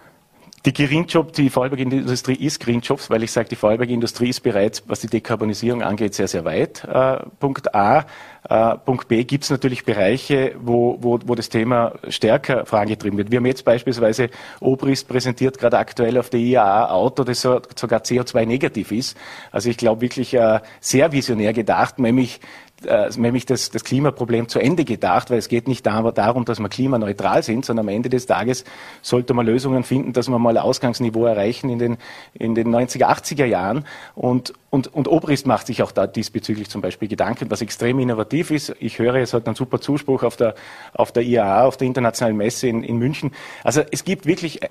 Die 0.66 0.74
Green 0.74 1.06
Job, 1.06 1.32
die 1.34 1.52
Vorarlberg-Industrie 1.52 2.34
ist 2.34 2.60
Green 2.60 2.82
Jobs, 2.82 3.12
weil 3.12 3.22
ich 3.22 3.32
sage, 3.32 3.50
die 3.50 3.56
Vorarlberg-Industrie 3.56 4.30
ist 4.30 4.42
bereits, 4.42 4.84
was 4.88 5.00
die 5.00 5.08
Dekarbonisierung 5.08 5.84
angeht, 5.84 6.16
sehr, 6.16 6.28
sehr 6.28 6.44
weit. 6.44 6.84
Äh, 6.84 7.18
Punkt 7.40 7.75
A. 7.75 8.06
Äh, 8.50 8.78
Punkt 8.78 9.08
B 9.08 9.24
gibt 9.24 9.44
es 9.44 9.50
natürlich 9.50 9.86
Bereiche, 9.86 10.56
wo, 10.60 10.98
wo, 11.02 11.20
wo 11.25 11.36
das 11.36 11.50
Thema 11.50 11.94
stärker 12.10 12.66
vorangetrieben 12.66 13.18
wird. 13.18 13.32
Wir 13.32 13.38
haben 13.38 13.46
jetzt 13.46 13.66
beispielsweise 13.66 14.30
Obrist 14.60 15.08
präsentiert 15.08 15.58
gerade 15.58 15.78
aktuell 15.78 16.18
auf 16.18 16.30
der 16.30 16.40
IAA 16.40 16.92
Auto, 16.92 17.24
das 17.24 17.42
sogar 17.42 18.02
CO2-negativ 18.02 18.92
ist. 18.92 19.18
Also 19.52 19.70
ich 19.70 19.78
glaube 19.78 20.02
wirklich 20.02 20.34
äh, 20.34 20.60
sehr 20.80 21.12
visionär 21.12 21.54
gedacht, 21.54 22.00
nämlich 22.00 22.40
äh, 22.86 23.10
nämlich 23.18 23.46
das, 23.46 23.70
das 23.70 23.84
Klimaproblem 23.84 24.48
zu 24.48 24.60
Ende 24.60 24.86
gedacht, 24.86 25.30
weil 25.30 25.38
es 25.38 25.48
geht 25.48 25.68
nicht 25.68 25.86
darum, 25.86 26.46
dass 26.46 26.60
wir 26.60 26.70
klimaneutral 26.70 27.44
sind, 27.44 27.65
sondern 27.65 27.86
am 27.86 27.89
Ende 27.89 28.10
des 28.10 28.25
Tages 28.25 28.63
sollte 29.01 29.34
man 29.34 29.46
Lösungen 29.46 29.84
finden, 29.84 30.13
dass 30.13 30.27
wir 30.30 30.39
mal 30.39 30.58
Ausgangsniveau 30.58 31.25
erreichen 31.25 31.70
in 31.70 31.80
den, 31.80 31.98
in 32.34 32.56
den 32.56 32.74
90er, 32.74 33.06
80er 33.06 33.46
Jahren. 33.46 33.86
Und, 34.15 34.54
und, 34.70 34.94
und 34.94 35.08
Obrist 35.08 35.48
macht 35.48 35.68
sich 35.68 35.84
auch 35.84 35.92
da 35.92 36.08
diesbezüglich 36.08 36.70
zum 36.70 36.82
Beispiel 36.82 37.08
Gedanken, 37.08 37.50
was 37.51 37.62
extrem 37.62 38.00
innovativ 38.00 38.51
ist. 38.51 38.75
Ich 38.80 39.00
höre, 39.00 39.15
es 39.15 39.34
hat 39.34 39.48
einen 39.48 39.56
super 39.56 39.82
Zuspruch 39.82 40.24
auf 40.24 40.36
der, 40.36 40.56
auf 40.94 41.12
der 41.12 41.24
IAA, 41.24 41.65
auf 41.65 41.77
der 41.77 41.88
Internationalen 41.88 42.38
Messe 42.38 42.68
in, 42.68 42.84
in 42.84 42.98
München. 42.98 43.32
Also 43.63 43.82
es 43.92 44.04
gibt 44.04 44.25
wirklich 44.25 44.62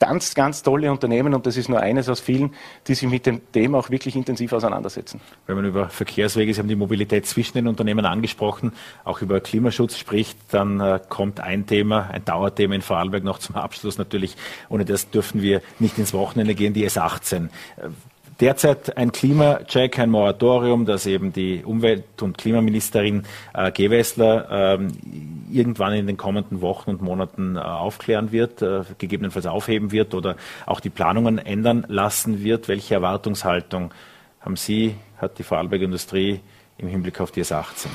ganz, 0.00 0.34
ganz 0.34 0.62
tolle 0.62 0.90
Unternehmen 0.90 1.34
und 1.34 1.46
das 1.46 1.56
ist 1.56 1.68
nur 1.68 1.78
eines 1.78 2.08
aus 2.08 2.18
vielen, 2.18 2.54
die 2.88 2.94
sich 2.94 3.08
mit 3.08 3.26
dem 3.26 3.52
Thema 3.52 3.78
auch 3.78 3.90
wirklich 3.90 4.16
intensiv 4.16 4.52
auseinandersetzen. 4.52 5.20
Wenn 5.46 5.56
man 5.56 5.66
über 5.66 5.88
Verkehrswege, 5.88 6.52
Sie 6.52 6.58
haben 6.58 6.68
die 6.68 6.74
Mobilität 6.74 7.26
zwischen 7.26 7.58
den 7.58 7.68
Unternehmen 7.68 8.04
angesprochen, 8.04 8.72
auch 9.04 9.20
über 9.20 9.40
Klimaschutz 9.40 9.98
spricht, 9.98 10.38
dann 10.50 10.80
äh, 10.80 11.00
kommt 11.08 11.40
ein 11.40 11.66
Thema, 11.66 12.08
ein 12.10 12.24
Dauerthema 12.24 12.74
in 12.74 12.82
Vorarlberg 12.82 13.22
noch 13.22 13.38
zum 13.38 13.54
Abschluss 13.54 13.98
natürlich. 13.98 14.36
Ohne 14.70 14.84
das 14.84 15.10
dürfen 15.10 15.42
wir 15.42 15.60
nicht 15.78 15.98
ins 15.98 16.14
Wochenende 16.14 16.54
gehen, 16.54 16.72
die 16.72 16.88
S18 16.88 17.50
derzeit 18.40 18.96
ein 18.96 19.12
Klimacheck, 19.12 19.98
ein 19.98 20.10
Moratorium, 20.10 20.86
das 20.86 21.06
eben 21.06 21.32
die 21.32 21.62
Umwelt- 21.64 22.22
und 22.22 22.38
Klimaministerin 22.38 23.24
äh, 23.54 23.70
Gewessler 23.70 24.78
äh, 24.78 24.88
irgendwann 25.50 25.92
in 25.92 26.06
den 26.06 26.16
kommenden 26.16 26.60
Wochen 26.60 26.90
und 26.90 27.02
Monaten 27.02 27.56
äh, 27.56 27.60
aufklären 27.60 28.32
wird, 28.32 28.62
äh, 28.62 28.82
gegebenenfalls 28.98 29.46
aufheben 29.46 29.92
wird 29.92 30.14
oder 30.14 30.36
auch 30.66 30.80
die 30.80 30.90
Planungen 30.90 31.38
ändern 31.38 31.84
lassen 31.88 32.42
wird. 32.42 32.68
Welche 32.68 32.94
Erwartungshaltung 32.94 33.92
haben 34.40 34.56
Sie, 34.56 34.94
hat 35.18 35.38
die 35.38 35.42
Vorarlberger 35.42 35.84
Industrie 35.84 36.40
im 36.78 36.88
Hinblick 36.88 37.20
auf 37.20 37.30
die 37.30 37.42
S18? 37.42 37.88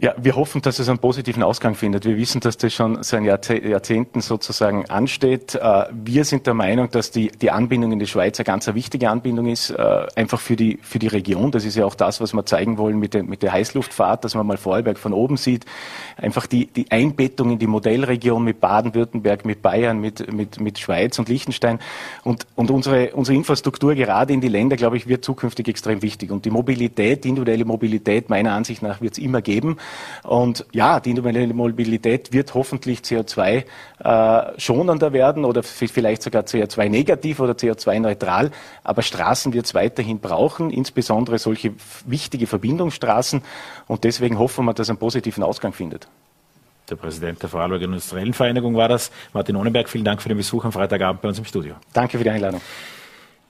Ja, 0.00 0.14
wir 0.16 0.36
hoffen, 0.36 0.62
dass 0.62 0.78
es 0.78 0.88
einen 0.88 1.00
positiven 1.00 1.42
Ausgang 1.42 1.74
findet. 1.74 2.04
Wir 2.04 2.16
wissen, 2.16 2.40
dass 2.40 2.56
das 2.56 2.72
schon 2.72 3.02
seit 3.02 3.24
Jahrzehnten 3.24 4.20
sozusagen 4.20 4.88
ansteht. 4.88 5.56
Äh, 5.56 5.86
wir 5.90 6.24
sind 6.24 6.46
der 6.46 6.54
Meinung, 6.54 6.88
dass 6.88 7.10
die, 7.10 7.32
die 7.32 7.50
Anbindung 7.50 7.90
in 7.90 7.98
die 7.98 8.06
Schweiz 8.06 8.38
eine 8.38 8.44
ganz 8.44 8.72
wichtige 8.72 9.10
Anbindung 9.10 9.46
ist, 9.46 9.70
äh, 9.70 10.06
einfach 10.14 10.38
für 10.38 10.54
die, 10.54 10.78
für 10.82 11.00
die 11.00 11.08
Region. 11.08 11.50
Das 11.50 11.64
ist 11.64 11.74
ja 11.74 11.84
auch 11.84 11.96
das, 11.96 12.20
was 12.20 12.32
wir 12.32 12.46
zeigen 12.46 12.78
wollen 12.78 13.00
mit, 13.00 13.12
der 13.12 13.24
mit 13.24 13.42
der 13.42 13.50
Heißluftfahrt, 13.50 14.22
dass 14.22 14.36
man 14.36 14.46
mal 14.46 14.56
Vorarlberg 14.56 14.98
von 14.98 15.12
oben 15.12 15.36
sieht. 15.36 15.64
Einfach 16.16 16.46
die, 16.46 16.66
die 16.66 16.88
Einbettung 16.92 17.50
in 17.50 17.58
die 17.58 17.66
Modellregion 17.66 18.44
mit 18.44 18.60
Baden-Württemberg, 18.60 19.44
mit 19.44 19.62
Bayern, 19.62 20.00
mit, 20.00 20.32
mit, 20.32 20.60
mit 20.60 20.78
Schweiz 20.78 21.18
und 21.18 21.28
Liechtenstein. 21.28 21.80
Und, 22.22 22.46
und 22.54 22.70
unsere, 22.70 23.16
unsere 23.16 23.36
Infrastruktur 23.36 23.96
gerade 23.96 24.32
in 24.32 24.40
die 24.40 24.48
Länder, 24.48 24.76
glaube 24.76 24.96
ich, 24.96 25.08
wird 25.08 25.24
zukünftig 25.24 25.66
extrem 25.66 26.02
wichtig. 26.02 26.30
Und 26.30 26.44
die 26.44 26.50
Mobilität, 26.50 27.24
die 27.24 27.30
individuelle 27.30 27.64
Mobilität, 27.64 28.30
meiner 28.30 28.52
Ansicht 28.52 28.80
nach, 28.80 29.00
wird 29.00 29.14
es 29.14 29.18
immer 29.18 29.42
geben. 29.42 29.76
Und 30.24 30.66
ja, 30.72 31.00
die 31.00 31.10
individuelle 31.10 31.54
Mobilität 31.54 32.32
wird 32.32 32.54
hoffentlich 32.54 33.00
CO2 33.00 33.64
äh, 33.98 34.60
schonender 34.60 35.12
werden 35.12 35.44
oder 35.44 35.62
vielleicht 35.62 36.22
sogar 36.22 36.42
CO2 36.42 36.88
negativ 36.88 37.40
oder 37.40 37.52
CO2 37.52 38.00
neutral. 38.00 38.50
Aber 38.84 39.02
Straßen 39.02 39.52
wird 39.52 39.66
es 39.66 39.74
weiterhin 39.74 40.20
brauchen, 40.20 40.70
insbesondere 40.70 41.38
solche 41.38 41.72
wichtige 42.06 42.46
Verbindungsstraßen. 42.46 43.42
Und 43.86 44.04
deswegen 44.04 44.38
hoffen 44.38 44.64
wir, 44.64 44.74
dass 44.74 44.88
er 44.88 44.92
einen 44.92 44.98
positiven 44.98 45.42
Ausgang 45.42 45.72
findet. 45.72 46.08
Der 46.90 46.96
Präsident 46.96 47.42
der 47.42 47.50
Vorarlberger 47.50 47.84
Industriellen 47.84 48.32
Vereinigung 48.32 48.74
war 48.74 48.88
das. 48.88 49.10
Martin 49.34 49.56
Ohnenberg, 49.56 49.88
vielen 49.88 50.04
Dank 50.04 50.22
für 50.22 50.28
den 50.30 50.38
Besuch 50.38 50.64
am 50.64 50.72
Freitagabend 50.72 51.20
bei 51.20 51.28
uns 51.28 51.38
im 51.38 51.44
Studio. 51.44 51.74
Danke 51.92 52.16
für 52.16 52.24
die 52.24 52.30
Einladung. 52.30 52.62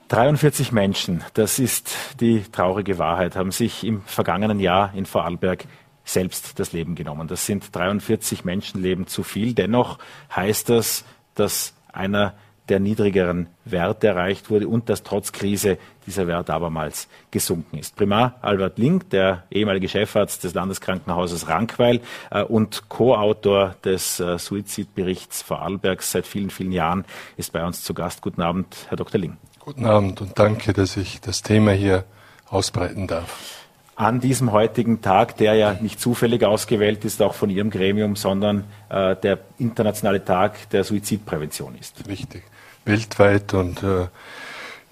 43 0.09 0.71
Menschen, 0.71 1.23
das 1.35 1.59
ist 1.59 1.95
die 2.19 2.43
traurige 2.51 2.97
Wahrheit, 2.97 3.35
haben 3.35 3.51
sich 3.51 3.83
im 3.85 4.01
vergangenen 4.01 4.59
Jahr 4.59 4.91
in 4.95 5.05
Vorarlberg 5.05 5.65
selbst 6.09 6.59
das 6.59 6.73
Leben 6.73 6.95
genommen. 6.95 7.27
Das 7.27 7.45
sind 7.45 7.75
43 7.75 8.43
Menschenleben 8.43 9.07
zu 9.07 9.23
viel. 9.23 9.53
Dennoch 9.53 9.99
heißt 10.35 10.69
das, 10.69 11.05
dass 11.35 11.73
einer 11.93 12.33
der 12.69 12.79
niedrigeren 12.79 13.47
Werte 13.65 14.07
erreicht 14.07 14.49
wurde 14.49 14.67
und 14.67 14.89
dass 14.89 15.01
trotz 15.03 15.31
Krise 15.31 15.77
dieser 16.05 16.27
Wert 16.27 16.49
abermals 16.51 17.07
gesunken 17.31 17.79
ist. 17.79 17.95
Primar 17.95 18.35
Albert 18.41 18.77
Link, 18.77 19.09
der 19.09 19.43
ehemalige 19.49 19.89
Chefarzt 19.89 20.43
des 20.43 20.53
Landeskrankenhauses 20.53 21.47
Rankweil 21.47 22.01
äh, 22.29 22.43
und 22.43 22.87
Co-Autor 22.87 23.75
des 23.83 24.19
äh, 24.19 24.37
Suizidberichts 24.37 25.41
Vorarlbergs 25.41 26.11
seit 26.11 26.27
vielen, 26.27 26.51
vielen 26.51 26.71
Jahren, 26.71 27.05
ist 27.37 27.53
bei 27.53 27.65
uns 27.65 27.83
zu 27.83 27.95
Gast. 27.95 28.21
Guten 28.21 28.41
Abend, 28.41 28.85
Herr 28.89 28.97
Dr. 28.97 29.19
Ling. 29.19 29.37
Guten 29.59 29.85
Abend 29.85 30.21
und 30.21 30.37
danke, 30.37 30.73
dass 30.73 30.95
ich 30.95 31.21
das 31.21 31.41
Thema 31.41 31.71
hier 31.71 32.05
ausbreiten 32.49 33.07
darf 33.07 33.58
an 33.99 34.21
diesem 34.21 34.53
heutigen 34.53 35.01
Tag, 35.01 35.35
der 35.35 35.55
ja 35.55 35.73
nicht 35.73 35.99
zufällig 35.99 36.45
ausgewählt 36.45 37.03
ist, 37.03 37.21
auch 37.21 37.33
von 37.33 37.49
Ihrem 37.49 37.69
Gremium, 37.69 38.15
sondern 38.15 38.63
äh, 38.87 39.17
der 39.17 39.39
internationale 39.57 40.23
Tag 40.23 40.69
der 40.69 40.85
Suizidprävention 40.85 41.75
ist. 41.77 42.07
Richtig, 42.07 42.43
weltweit 42.85 43.53
und 43.53 43.83
äh, 43.83 44.07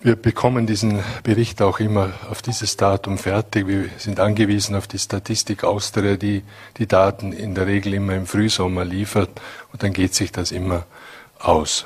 wir 0.01 0.17
bekommen 0.17 0.67
diesen 0.67 0.99
Bericht 1.23 1.61
auch 1.61 1.79
immer 1.79 2.11
auf 2.29 2.41
dieses 2.41 2.75
Datum 2.75 3.17
fertig. 3.17 3.65
Wir 3.67 3.85
sind 3.97 4.19
angewiesen 4.19 4.75
auf 4.75 4.87
die 4.87 4.99
Statistik 4.99 5.63
Austria, 5.63 6.17
die 6.17 6.43
die 6.77 6.85
Daten 6.85 7.31
in 7.31 7.55
der 7.55 7.65
Regel 7.65 7.93
immer 7.93 8.13
im 8.13 8.27
Frühsommer 8.27 8.83
liefert 8.83 9.29
und 9.71 9.83
dann 9.83 9.93
geht 9.93 10.15
sich 10.15 10.33
das 10.33 10.51
immer 10.51 10.85
aus. 11.39 11.85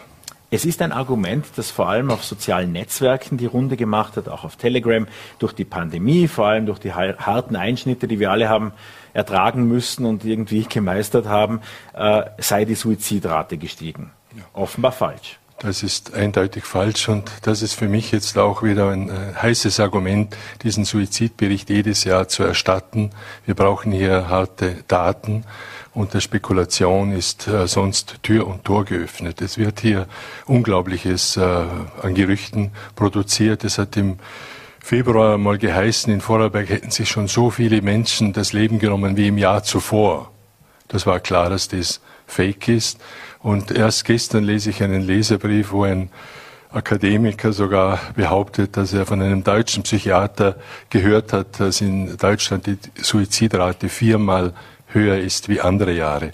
Es 0.54 0.66
ist 0.66 0.82
ein 0.82 0.92
Argument, 0.92 1.46
das 1.56 1.72
vor 1.72 1.88
allem 1.88 2.12
auf 2.12 2.26
sozialen 2.26 2.74
Netzwerken 2.74 3.38
die 3.38 3.46
Runde 3.46 3.78
gemacht 3.78 4.18
hat, 4.18 4.28
auch 4.28 4.44
auf 4.44 4.58
Telegram, 4.58 5.08
durch 5.40 5.54
die 5.54 5.64
Pandemie, 5.64 6.28
vor 6.28 6.48
allem 6.48 6.66
durch 6.66 6.80
die 6.80 6.92
harten 6.94 7.56
Einschnitte, 7.56 8.06
die 8.06 8.20
wir 8.20 8.32
alle 8.32 8.50
haben 8.50 8.74
ertragen 9.14 9.66
müssen 9.70 10.06
und 10.06 10.26
irgendwie 10.26 10.64
gemeistert 10.64 11.26
haben, 11.26 11.62
äh, 11.94 12.24
sei 12.38 12.66
die 12.66 12.76
Suizidrate 12.76 13.58
gestiegen. 13.58 14.12
Ja. 14.36 14.44
Offenbar 14.52 14.92
falsch. 14.92 15.40
Das 15.62 15.84
ist 15.84 16.16
eindeutig 16.16 16.64
falsch 16.64 17.08
und 17.08 17.32
das 17.44 17.62
ist 17.62 17.76
für 17.76 17.88
mich 17.88 18.12
jetzt 18.12 18.36
auch 18.36 18.64
wieder 18.64 18.90
ein 18.90 19.10
äh, 19.10 19.36
heißes 19.40 19.80
Argument, 19.80 20.36
diesen 20.64 20.86
Suizidbericht 20.86 21.70
jedes 21.70 22.04
Jahr 22.04 22.28
zu 22.28 22.42
erstatten. 22.42 23.12
Wir 23.46 23.54
brauchen 23.54 23.92
hier 23.92 24.28
harte 24.28 24.78
Daten 24.88 25.46
und 25.94 26.16
der 26.16 26.20
Spekulation 26.20 27.12
ist 27.12 27.48
äh, 27.48 27.68
sonst 27.68 28.24
Tür 28.24 28.48
und 28.48 28.66
Tor 28.66 28.86
geöffnet. 28.86 29.40
Es 29.40 29.60
wird 29.60 29.82
hier 29.82 30.08
Unglaubliches 30.48 31.38
äh, 31.38 31.42
an 31.42 32.16
Gerüchten 32.16 32.72
produziert. 32.96 33.64
Es 33.64 33.78
hat 33.78 33.96
im 33.98 34.18
Februar 34.80 35.38
mal 35.38 35.60
geheißen, 35.60 36.12
in 36.12 36.22
Vorarlberg 36.22 36.70
hätten 36.70 36.90
sich 36.90 37.08
schon 37.08 37.28
so 37.28 37.52
viele 37.52 37.84
Menschen 37.84 38.34
das 38.34 38.52
Leben 38.52 38.80
genommen 38.80 39.16
wie 39.16 39.28
im 39.28 39.38
Jahr 39.38 39.62
zuvor. 39.62 40.32
Das 40.88 41.06
war 41.06 41.20
klar, 41.20 41.52
dass 41.52 41.68
das 41.68 42.02
fake 42.32 42.70
ist. 42.70 43.00
Und 43.40 43.72
erst 43.72 44.06
gestern 44.06 44.44
lese 44.44 44.70
ich 44.70 44.82
einen 44.84 45.02
Leserbrief, 45.02 45.72
wo 45.72 45.84
ein 45.84 46.10
Akademiker 46.72 47.52
sogar 47.52 48.00
behauptet, 48.16 48.78
dass 48.78 48.94
er 48.94 49.06
von 49.06 49.22
einem 49.22 49.44
deutschen 49.44 49.84
Psychiater 49.84 50.56
gehört 50.90 51.34
hat, 51.34 51.60
dass 51.60 51.82
in 51.82 52.16
Deutschland 52.18 52.66
die 52.66 52.78
Suizidrate 53.02 53.90
viermal 53.90 54.54
höher 54.88 55.18
ist 55.18 55.50
wie 55.50 55.60
andere 55.60 55.94
Jahre. 55.94 56.32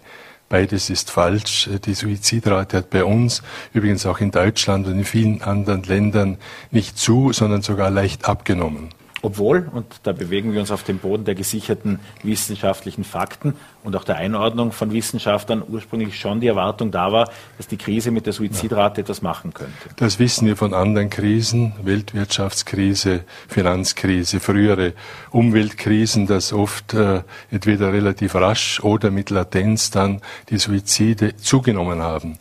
Beides 0.49 0.89
ist 0.89 1.11
falsch. 1.11 1.69
Die 1.85 1.93
Suizidrate 1.93 2.77
hat 2.77 2.89
bei 2.89 3.03
uns, 3.03 3.41
übrigens 3.73 4.05
auch 4.05 4.19
in 4.19 4.31
Deutschland 4.31 4.87
und 4.87 4.93
in 4.93 5.03
vielen 5.03 5.41
anderen 5.41 5.83
Ländern, 5.83 6.37
nicht 6.71 6.97
zu, 6.97 7.33
sondern 7.33 7.61
sogar 7.61 7.89
leicht 7.89 8.29
abgenommen. 8.29 8.89
Obwohl, 9.23 9.67
und 9.73 9.85
da 10.03 10.11
bewegen 10.11 10.53
wir 10.53 10.59
uns 10.59 10.69
auf 10.69 10.83
dem 10.83 10.99
Boden 10.99 11.25
der 11.25 11.33
gesicherten 11.33 11.99
wissenschaftlichen 12.21 13.03
Fakten 13.03 13.55
und 13.83 13.95
auch 13.95 14.03
der 14.03 14.17
Einordnung 14.17 14.71
von 14.71 14.91
Wissenschaftlern, 14.91 15.63
ursprünglich 15.67 16.19
schon 16.19 16.39
die 16.39 16.47
Erwartung 16.47 16.91
da 16.91 17.11
war, 17.11 17.31
dass 17.57 17.67
die 17.67 17.77
Krise 17.77 18.11
mit 18.11 18.27
der 18.27 18.33
Suizidrate 18.33 19.01
ja. 19.01 19.03
etwas 19.03 19.23
machen 19.23 19.55
könnte. 19.55 19.73
Das 19.95 20.19
wissen 20.19 20.45
wir 20.45 20.55
von 20.55 20.75
anderen 20.75 21.09
Krisen, 21.09 21.73
Weltwirtschaftskrise, 21.81 23.21
Finanzkrise, 23.47 24.39
frühere 24.39 24.93
Umweltkrisen, 25.31 26.27
dass 26.27 26.53
oft 26.53 26.93
äh, 26.93 27.23
entweder 27.49 27.93
relativ 27.93 28.35
rasch 28.35 28.81
oder 28.81 29.09
mit 29.09 29.31
Latenz 29.31 29.89
dann 29.89 30.21
die 30.49 30.59
Suizide 30.59 31.37
zugenommen 31.37 32.03
haben. 32.03 32.37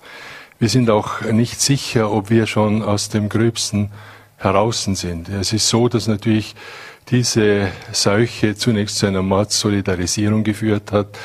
Wir 0.58 0.68
sind 0.68 0.90
auch 0.90 1.22
nicht 1.22 1.60
sicher, 1.60 2.10
ob 2.10 2.30
wir 2.30 2.46
schon 2.46 2.82
aus 2.82 3.08
dem 3.08 3.28
gröbsten 3.28 3.90
heraus 4.36 4.84
sind. 4.84 5.28
Es 5.28 5.52
ist 5.52 5.68
so, 5.68 5.88
dass 5.88 6.08
natürlich 6.08 6.54
diese 7.08 7.68
Seuche 7.92 8.56
zunächst 8.56 8.98
zu 8.98 9.06
einer 9.06 9.22
Mordsolidarisierung 9.22 10.44
geführt 10.44 10.92
hat. 10.92 11.18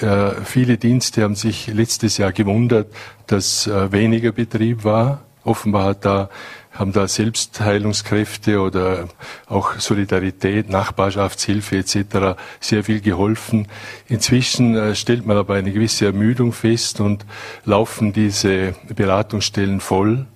Äh, 0.00 0.42
viele 0.44 0.78
Dienste 0.78 1.22
haben 1.22 1.34
sich 1.34 1.68
letztes 1.68 2.18
Jahr 2.18 2.32
gewundert, 2.32 2.88
dass 3.26 3.66
äh, 3.66 3.92
weniger 3.92 4.32
Betrieb 4.32 4.84
war. 4.84 5.22
Offenbar 5.44 5.84
hat 5.84 6.04
da, 6.04 6.30
haben 6.72 6.92
da 6.92 7.06
Selbstheilungskräfte 7.08 8.60
oder 8.60 9.08
auch 9.46 9.78
Solidarität, 9.78 10.68
Nachbarschaftshilfe 10.70 11.78
etc. 11.78 12.38
sehr 12.60 12.84
viel 12.84 13.00
geholfen. 13.00 13.68
Inzwischen 14.08 14.76
äh, 14.76 14.94
stellt 14.94 15.26
man 15.26 15.36
aber 15.36 15.54
eine 15.54 15.72
gewisse 15.72 16.06
Ermüdung 16.06 16.52
fest 16.52 17.00
und 17.00 17.26
laufen 17.64 18.12
diese 18.12 18.74
Beratungsstellen 18.94 19.80
voll. 19.80 20.26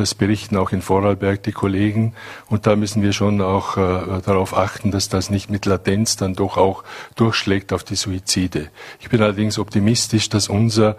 Das 0.00 0.14
berichten 0.14 0.56
auch 0.56 0.72
in 0.72 0.80
Vorarlberg 0.80 1.42
die 1.42 1.52
Kollegen. 1.52 2.14
Und 2.48 2.66
da 2.66 2.74
müssen 2.74 3.02
wir 3.02 3.12
schon 3.12 3.42
auch 3.42 3.76
äh, 3.76 4.22
darauf 4.24 4.56
achten, 4.56 4.90
dass 4.90 5.10
das 5.10 5.28
nicht 5.28 5.50
mit 5.50 5.66
Latenz 5.66 6.16
dann 6.16 6.32
doch 6.32 6.56
auch 6.56 6.84
durchschlägt 7.16 7.74
auf 7.74 7.84
die 7.84 7.96
Suizide. 7.96 8.68
Ich 8.98 9.10
bin 9.10 9.20
allerdings 9.20 9.58
optimistisch, 9.58 10.30
dass 10.30 10.48
unser 10.48 10.96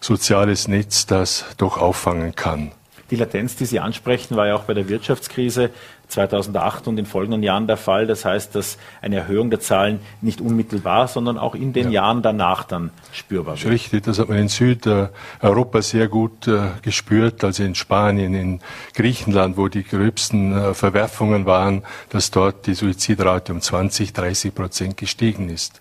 soziales 0.00 0.66
Netz 0.66 1.04
das 1.04 1.44
doch 1.58 1.76
auffangen 1.76 2.34
kann. 2.34 2.72
Die 3.10 3.16
Latenz, 3.16 3.54
die 3.56 3.66
Sie 3.66 3.80
ansprechen, 3.80 4.34
war 4.34 4.46
ja 4.46 4.54
auch 4.54 4.64
bei 4.64 4.72
der 4.72 4.88
Wirtschaftskrise 4.88 5.68
2008 6.08 6.88
und 6.88 6.98
in 6.98 7.06
folgenden 7.06 7.42
Jahren 7.42 7.66
der 7.66 7.76
Fall. 7.76 8.06
Das 8.06 8.24
heißt, 8.24 8.54
dass 8.54 8.78
eine 9.02 9.16
Erhöhung 9.16 9.50
der 9.50 9.60
Zahlen 9.60 10.00
nicht 10.20 10.40
unmittelbar, 10.40 11.08
sondern 11.08 11.38
auch 11.38 11.54
in 11.54 11.72
den 11.72 11.86
ja. 11.86 12.02
Jahren 12.02 12.22
danach 12.22 12.64
dann 12.64 12.90
spürbar 13.12 13.60
wird. 13.60 13.72
Richtig, 13.72 14.04
das 14.04 14.18
hat 14.18 14.28
man 14.28 14.38
in 14.38 14.48
Südeuropa 14.48 15.82
sehr 15.82 16.08
gut 16.08 16.48
äh, 16.48 16.70
gespürt, 16.82 17.44
also 17.44 17.62
in 17.62 17.74
Spanien, 17.74 18.34
in 18.34 18.60
Griechenland, 18.94 19.56
wo 19.56 19.68
die 19.68 19.84
gröbsten 19.84 20.56
äh, 20.56 20.74
Verwerfungen 20.74 21.46
waren, 21.46 21.82
dass 22.08 22.30
dort 22.30 22.66
die 22.66 22.74
Suizidrate 22.74 23.52
um 23.52 23.60
20, 23.60 24.12
30 24.12 24.54
Prozent 24.54 24.96
gestiegen 24.96 25.48
ist. 25.50 25.80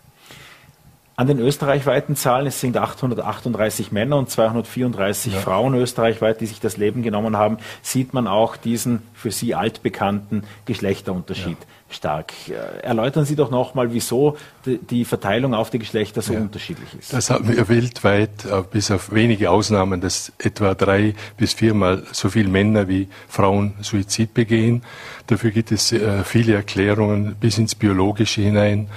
An 1.19 1.25
den 1.25 1.39
österreichweiten 1.39 2.15
Zahlen, 2.15 2.45
es 2.45 2.61
sind 2.61 2.77
838 2.77 3.91
Männer 3.91 4.17
und 4.17 4.29
234 4.29 5.33
ja. 5.33 5.39
Frauen 5.39 5.73
österreichweit, 5.73 6.41
die 6.41 6.45
sich 6.45 6.59
das 6.59 6.77
Leben 6.77 7.01
genommen 7.01 7.35
haben, 7.35 7.57
sieht 7.81 8.13
man 8.13 8.27
auch 8.27 8.55
diesen 8.55 9.01
für 9.15 9.31
Sie 9.31 9.55
altbekannten 9.55 10.43
Geschlechterunterschied 10.65 11.57
ja. 11.59 11.65
stark. 11.89 12.33
Äh, 12.49 12.83
erläutern 12.83 13.25
Sie 13.25 13.35
doch 13.35 13.49
nochmal, 13.49 13.93
wieso 13.93 14.37
die 14.67 15.05
Verteilung 15.05 15.55
auf 15.55 15.71
die 15.71 15.79
Geschlechter 15.79 16.21
so 16.21 16.33
ja. 16.33 16.39
unterschiedlich 16.39 16.89
ist. 16.93 17.13
Das 17.13 17.31
haben 17.31 17.47
wir 17.47 17.67
weltweit, 17.67 18.45
äh, 18.45 18.61
bis 18.69 18.91
auf 18.91 19.11
wenige 19.11 19.49
Ausnahmen, 19.49 20.01
dass 20.01 20.31
etwa 20.37 20.75
drei 20.75 21.15
bis 21.35 21.53
viermal 21.53 22.03
so 22.11 22.29
viele 22.29 22.49
Männer 22.49 22.87
wie 22.87 23.07
Frauen 23.27 23.73
Suizid 23.81 24.35
begehen. 24.35 24.83
Dafür 25.25 25.49
gibt 25.49 25.71
es 25.71 25.91
äh, 25.91 26.23
viele 26.23 26.53
Erklärungen 26.53 27.37
bis 27.39 27.57
ins 27.57 27.73
Biologische 27.73 28.41
hinein 28.41 28.87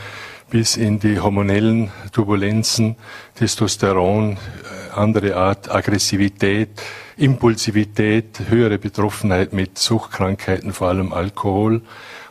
bis 0.50 0.76
in 0.76 0.98
die 0.98 1.20
hormonellen 1.20 1.90
Turbulenzen, 2.12 2.96
Testosteron, 3.36 4.32
äh, 4.32 4.38
andere 4.94 5.36
Art 5.36 5.70
Aggressivität, 5.70 6.70
Impulsivität, 7.16 8.40
höhere 8.48 8.78
Betroffenheit 8.78 9.52
mit 9.52 9.78
Suchtkrankheiten, 9.78 10.72
vor 10.72 10.88
allem 10.88 11.12
Alkohol. 11.12 11.82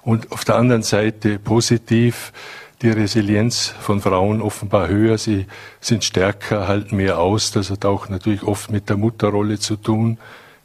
Und 0.01 0.31
auf 0.31 0.43
der 0.43 0.55
anderen 0.55 0.83
Seite 0.83 1.39
positiv 1.39 2.33
die 2.81 2.89
Resilienz 2.89 3.73
von 3.79 4.01
Frauen 4.01 4.41
offenbar 4.41 4.87
höher. 4.87 5.17
Sie 5.17 5.45
sind 5.79 6.03
stärker, 6.03 6.67
halten 6.67 6.97
mehr 6.97 7.19
aus. 7.19 7.51
Das 7.51 7.69
hat 7.69 7.85
auch 7.85 8.09
natürlich 8.09 8.43
oft 8.43 8.71
mit 8.71 8.89
der 8.89 8.97
Mutterrolle 8.97 9.59
zu 9.59 9.75
tun. 9.75 10.17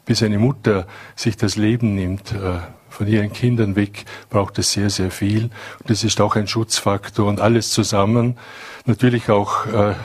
Bis 0.05 0.23
eine 0.23 0.39
Mutter 0.39 0.87
sich 1.15 1.35
das 1.37 1.55
Leben 1.55 1.95
nimmt, 1.95 2.31
äh, 2.31 2.59
von 2.89 3.07
ihren 3.07 3.33
Kindern 3.33 3.75
weg 3.75 4.05
braucht 4.29 4.57
es 4.57 4.71
sehr, 4.71 4.89
sehr 4.89 5.11
viel. 5.11 5.45
Und 5.79 5.89
das 5.89 6.05
ist 6.05 6.21
auch 6.21 6.37
ein 6.37 6.47
Schutzfaktor 6.47 7.27
und 7.27 7.41
alles 7.41 7.71
zusammen. 7.71 8.37
Natürlich 8.85 9.29
auch 9.29 9.65
äh, 9.65 9.95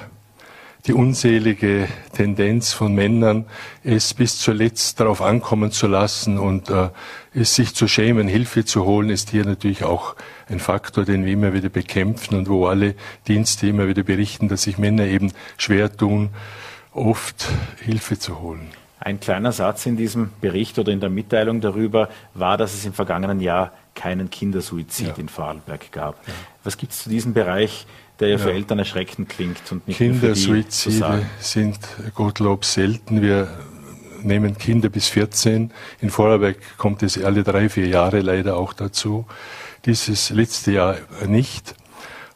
die 0.86 0.92
unselige 0.92 1.86
Tendenz 2.14 2.72
von 2.72 2.94
Männern, 2.94 3.44
es 3.84 4.14
bis 4.14 4.38
zuletzt 4.38 4.98
darauf 4.98 5.22
ankommen 5.22 5.70
zu 5.70 5.86
lassen 5.86 6.38
und 6.38 6.70
äh, 6.70 6.88
es 7.34 7.54
sich 7.54 7.74
zu 7.74 7.86
schämen, 7.86 8.26
Hilfe 8.28 8.64
zu 8.64 8.84
holen, 8.84 9.10
ist 9.10 9.30
hier 9.30 9.44
natürlich 9.44 9.84
auch 9.84 10.16
ein 10.48 10.58
Faktor, 10.58 11.04
den 11.04 11.24
wir 11.24 11.32
immer 11.32 11.52
wieder 11.52 11.68
bekämpfen 11.68 12.36
und 12.36 12.48
wo 12.48 12.66
alle 12.66 12.94
Dienste 13.28 13.66
immer 13.68 13.88
wieder 13.88 14.02
berichten, 14.02 14.48
dass 14.48 14.62
sich 14.62 14.78
Männer 14.78 15.04
eben 15.04 15.32
schwer 15.58 15.94
tun, 15.94 16.30
oft 16.92 17.46
Hilfe 17.80 18.18
zu 18.18 18.40
holen. 18.40 18.68
Ein 19.00 19.18
kleiner 19.18 19.50
Satz 19.50 19.86
in 19.86 19.96
diesem 19.96 20.30
Bericht 20.42 20.78
oder 20.78 20.92
in 20.92 21.00
der 21.00 21.08
Mitteilung 21.08 21.62
darüber 21.62 22.10
war, 22.34 22.58
dass 22.58 22.74
es 22.74 22.84
im 22.84 22.92
vergangenen 22.92 23.40
Jahr 23.40 23.72
keinen 23.94 24.28
Kindersuizid 24.28 25.08
ja. 25.08 25.14
in 25.16 25.28
Vorarlberg 25.30 25.90
gab. 25.90 26.26
Ja. 26.28 26.34
Was 26.64 26.76
gibt 26.76 26.92
es 26.92 27.04
zu 27.04 27.08
diesem 27.08 27.32
Bereich, 27.32 27.86
der 28.20 28.28
ja, 28.28 28.38
für 28.38 28.52
Eltern 28.52 28.78
erschreckend 28.78 29.30
klingt 29.30 29.62
und 29.70 29.88
nicht 29.88 29.96
Kindersuizide 29.96 31.26
sind 31.38 31.78
Gottlob 32.14 32.66
selten. 32.66 33.22
Wir 33.22 33.48
nehmen 34.22 34.58
Kinder 34.58 34.90
bis 34.90 35.08
14. 35.08 35.72
In 36.02 36.10
Vorarlberg 36.10 36.58
kommt 36.76 37.02
es 37.02 37.22
alle 37.22 37.42
drei, 37.42 37.70
vier 37.70 37.88
Jahre 37.88 38.20
leider 38.20 38.58
auch 38.58 38.74
dazu. 38.74 39.26
Dieses 39.86 40.28
letzte 40.28 40.72
Jahr 40.72 40.96
nicht. 41.26 41.74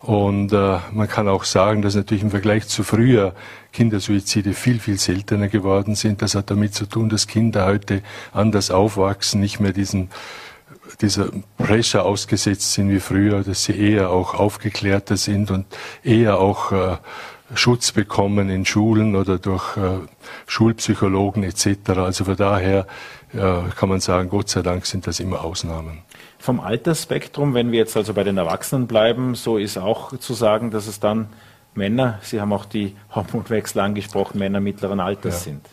Und 0.04 0.52
äh, 0.52 0.78
man 0.92 1.08
kann 1.08 1.28
auch 1.28 1.44
sagen, 1.44 1.80
dass 1.80 1.94
natürlich 1.94 2.22
im 2.22 2.30
Vergleich 2.30 2.68
zu 2.68 2.84
früher 2.84 3.34
Kindersuizide 3.72 4.52
viel, 4.52 4.78
viel 4.78 4.98
seltener 4.98 5.48
geworden 5.48 5.94
sind. 5.94 6.20
Das 6.20 6.34
hat 6.34 6.50
damit 6.50 6.74
zu 6.74 6.84
tun, 6.84 7.08
dass 7.08 7.26
Kinder 7.26 7.64
heute 7.64 8.02
anders 8.32 8.70
aufwachsen, 8.70 9.40
nicht 9.40 9.60
mehr 9.60 9.72
diesen 9.72 10.10
dieser 11.00 11.30
Pressure 11.56 12.04
ausgesetzt 12.04 12.74
sind 12.74 12.90
wie 12.90 13.00
früher, 13.00 13.42
dass 13.42 13.64
sie 13.64 13.72
eher 13.72 14.10
auch 14.10 14.34
aufgeklärter 14.34 15.16
sind 15.16 15.50
und 15.50 15.66
eher 16.04 16.38
auch 16.38 16.72
äh, 16.72 16.96
Schutz 17.54 17.92
bekommen 17.92 18.48
in 18.48 18.64
Schulen 18.64 19.16
oder 19.16 19.38
durch 19.38 19.76
äh, 19.76 19.98
Schulpsychologen 20.46 21.42
etc. 21.42 21.90
Also 21.96 22.24
von 22.24 22.36
daher 22.36 22.86
äh, 23.32 23.70
kann 23.76 23.88
man 23.88 24.00
sagen, 24.00 24.28
Gott 24.28 24.48
sei 24.48 24.62
Dank 24.62 24.86
sind 24.86 25.06
das 25.06 25.20
immer 25.20 25.44
Ausnahmen. 25.44 26.02
Vom 26.38 26.60
Altersspektrum, 26.60 27.54
wenn 27.54 27.72
wir 27.72 27.78
jetzt 27.78 27.96
also 27.96 28.14
bei 28.14 28.24
den 28.24 28.36
Erwachsenen 28.36 28.86
bleiben, 28.86 29.34
so 29.34 29.56
ist 29.56 29.78
auch 29.78 30.16
zu 30.18 30.34
sagen, 30.34 30.70
dass 30.70 30.86
es 30.86 31.00
dann 31.00 31.28
Männer, 31.74 32.20
Sie 32.22 32.40
haben 32.40 32.52
auch 32.52 32.64
die 32.64 32.94
Hormonwechsel 33.14 33.80
angesprochen, 33.80 34.38
Männer 34.38 34.60
mittleren 34.60 35.00
Alters 35.00 35.44
ja. 35.44 35.52
sind. 35.52 35.66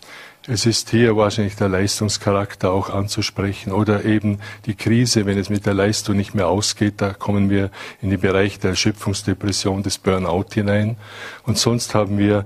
Es 0.47 0.65
ist 0.65 0.89
hier 0.89 1.15
wahrscheinlich 1.15 1.55
der 1.55 1.69
Leistungscharakter 1.69 2.71
auch 2.71 2.89
anzusprechen 2.89 3.71
oder 3.71 4.05
eben 4.05 4.39
die 4.65 4.73
Krise, 4.73 5.27
wenn 5.27 5.37
es 5.37 5.51
mit 5.51 5.67
der 5.67 5.75
Leistung 5.75 6.17
nicht 6.17 6.33
mehr 6.33 6.47
ausgeht, 6.47 6.95
da 6.97 7.13
kommen 7.13 7.51
wir 7.51 7.69
in 8.01 8.09
den 8.09 8.19
Bereich 8.19 8.57
der 8.57 8.71
Erschöpfungsdepression, 8.71 9.83
des 9.83 9.99
Burnout 9.99 10.47
hinein. 10.51 10.97
Und 11.43 11.59
sonst 11.59 11.93
haben 11.93 12.17
wir 12.17 12.45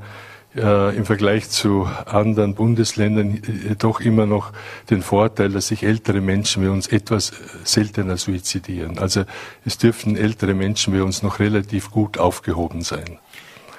äh, 0.58 0.94
im 0.94 1.06
Vergleich 1.06 1.50
zu 1.50 1.88
anderen 2.06 2.54
Bundesländern 2.54 3.38
äh, 3.38 3.76
doch 3.78 4.02
immer 4.02 4.26
noch 4.26 4.52
den 4.90 5.02
Vorteil, 5.02 5.52
dass 5.52 5.70
sich 5.70 5.84
ältere 5.84 6.20
Menschen 6.20 6.64
wie 6.64 6.68
uns 6.68 6.88
etwas 6.88 7.32
seltener 7.64 8.18
suizidieren. 8.18 9.00
Also 9.00 9.24
es 9.64 9.78
dürfen 9.78 10.18
ältere 10.18 10.54
Menschen 10.54 10.94
wie 10.94 11.00
uns 11.00 11.24
noch 11.24 11.40
relativ 11.40 11.92
gut 11.92 12.18
aufgehoben 12.18 12.82
sein 12.82 13.20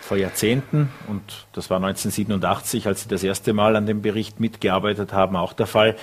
vor 0.06 0.16
Jahrzehnten, 0.16 0.88
und 1.08 1.46
das 1.52 1.68
war 1.68 1.78
1987, 1.78 2.86
als 2.86 3.02
Sie 3.02 3.08
das 3.08 3.22
erste 3.22 3.52
Mal 3.52 3.76
an 3.76 3.86
dem 3.86 4.02
Bericht 4.02 4.40
mitgearbeitet 4.40 5.12
haben, 5.12 5.36
auch 5.36 5.52
der 5.52 5.66
Fall, 5.66 5.96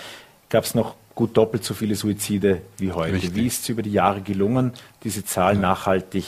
gab 0.50 0.66
es 0.66 0.76
noch 0.76 0.96
gut 1.16 1.38
doppelt 1.38 1.64
so 1.64 1.74
viele 1.74 1.96
Suizide 1.96 2.62
wie 2.78 2.92
heute. 2.92 3.14
Richtig. 3.14 3.36
Wie 3.36 3.48
ist 3.48 3.64
es 3.64 3.70
über 3.70 3.82
die 3.82 3.92
Jahre 3.92 4.22
gelungen, 4.22 4.74
diese 5.04 5.24
Zahl 5.24 5.56
ja. 5.56 5.62
nachhaltig 5.62 6.26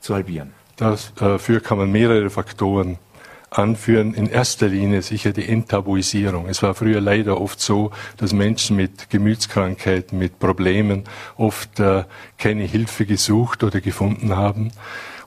zu 0.00 0.14
halbieren? 0.14 0.52
Dafür 0.76 1.60
kann 1.60 1.78
man 1.78 1.92
mehrere 1.92 2.28
Faktoren 2.28 2.98
anführen. 3.50 4.14
In 4.14 4.26
erster 4.26 4.68
Linie 4.68 5.02
sicher 5.02 5.32
die 5.32 5.48
Enttabuisierung. 5.48 6.48
Es 6.48 6.62
war 6.62 6.74
früher 6.74 7.00
leider 7.00 7.40
oft 7.40 7.60
so, 7.60 7.92
dass 8.16 8.32
Menschen 8.32 8.76
mit 8.76 9.10
Gemütskrankheiten, 9.10 10.18
mit 10.18 10.38
Problemen 10.38 11.04
oft 11.36 11.78
äh, 11.78 12.04
keine 12.38 12.64
Hilfe 12.64 13.06
gesucht 13.06 13.62
oder 13.62 13.80
gefunden 13.80 14.36
haben. 14.36 14.72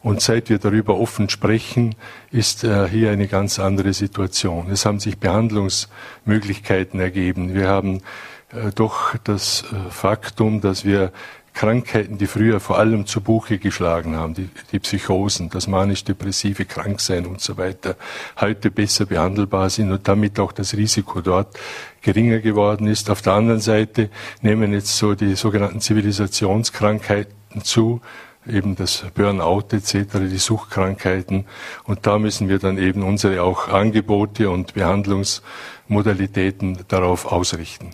Und 0.06 0.22
seit 0.22 0.52
wir 0.52 0.60
darüber 0.60 1.00
offen 1.00 1.30
sprechen, 1.30 1.96
ist 2.30 2.64
äh, 2.64 2.88
hier 2.88 3.10
eine 3.10 3.28
ganz 3.28 3.58
andere 3.58 3.92
Situation. 3.92 4.70
Es 4.70 4.86
haben 4.86 5.00
sich 5.00 5.18
Behandlungsmöglichkeiten 5.18 7.00
ergeben. 7.00 7.56
Wir 7.56 7.70
haben 7.70 8.04
äh, 8.52 8.70
doch 8.76 9.16
das 9.24 9.64
äh, 9.64 9.90
Faktum, 9.90 10.62
dass 10.62 10.86
wir 10.86 11.12
Krankheiten, 11.56 12.20
die 12.20 12.28
früher 12.28 12.60
vor 12.60 12.78
allem 12.78 13.08
zu 13.08 13.20
Buche 13.20 13.58
geschlagen 13.58 14.16
haben, 14.16 14.36
die, 14.36 14.48
die 14.72 14.78
Psychosen, 14.78 15.50
das 15.50 15.66
manisch-depressive 15.66 16.66
Kranksein 16.66 17.26
und 17.26 17.42
so 17.42 17.58
weiter, 17.58 17.96
heute 18.40 18.70
besser 18.70 19.08
behandelbar 19.08 19.72
sind 19.72 19.92
und 19.92 20.08
damit 20.08 20.40
auch 20.40 20.52
das 20.52 20.76
Risiko 20.76 21.22
dort 21.22 21.58
geringer 22.04 22.42
geworden 22.42 22.86
ist. 22.86 23.10
Auf 23.10 23.24
der 23.24 23.34
anderen 23.34 23.60
Seite 23.60 24.12
nehmen 24.44 24.72
jetzt 24.72 24.96
so 24.96 25.16
die 25.16 25.34
sogenannten 25.34 25.82
Zivilisationskrankheiten 25.82 27.64
zu, 27.64 28.02
eben 28.48 28.76
das 28.76 29.06
Burnout 29.14 29.68
etc., 29.72 30.20
die 30.20 30.38
Suchtkrankheiten. 30.38 31.46
Und 31.84 32.06
da 32.06 32.20
müssen 32.20 32.50
wir 32.50 32.60
dann 32.60 32.78
eben 32.78 33.04
unsere 33.04 33.44
auch 33.44 33.70
Angebote 33.70 34.50
und 34.50 34.74
Behandlungsmodalitäten 34.74 36.80
darauf 36.88 37.26
ausrichten. 37.26 37.92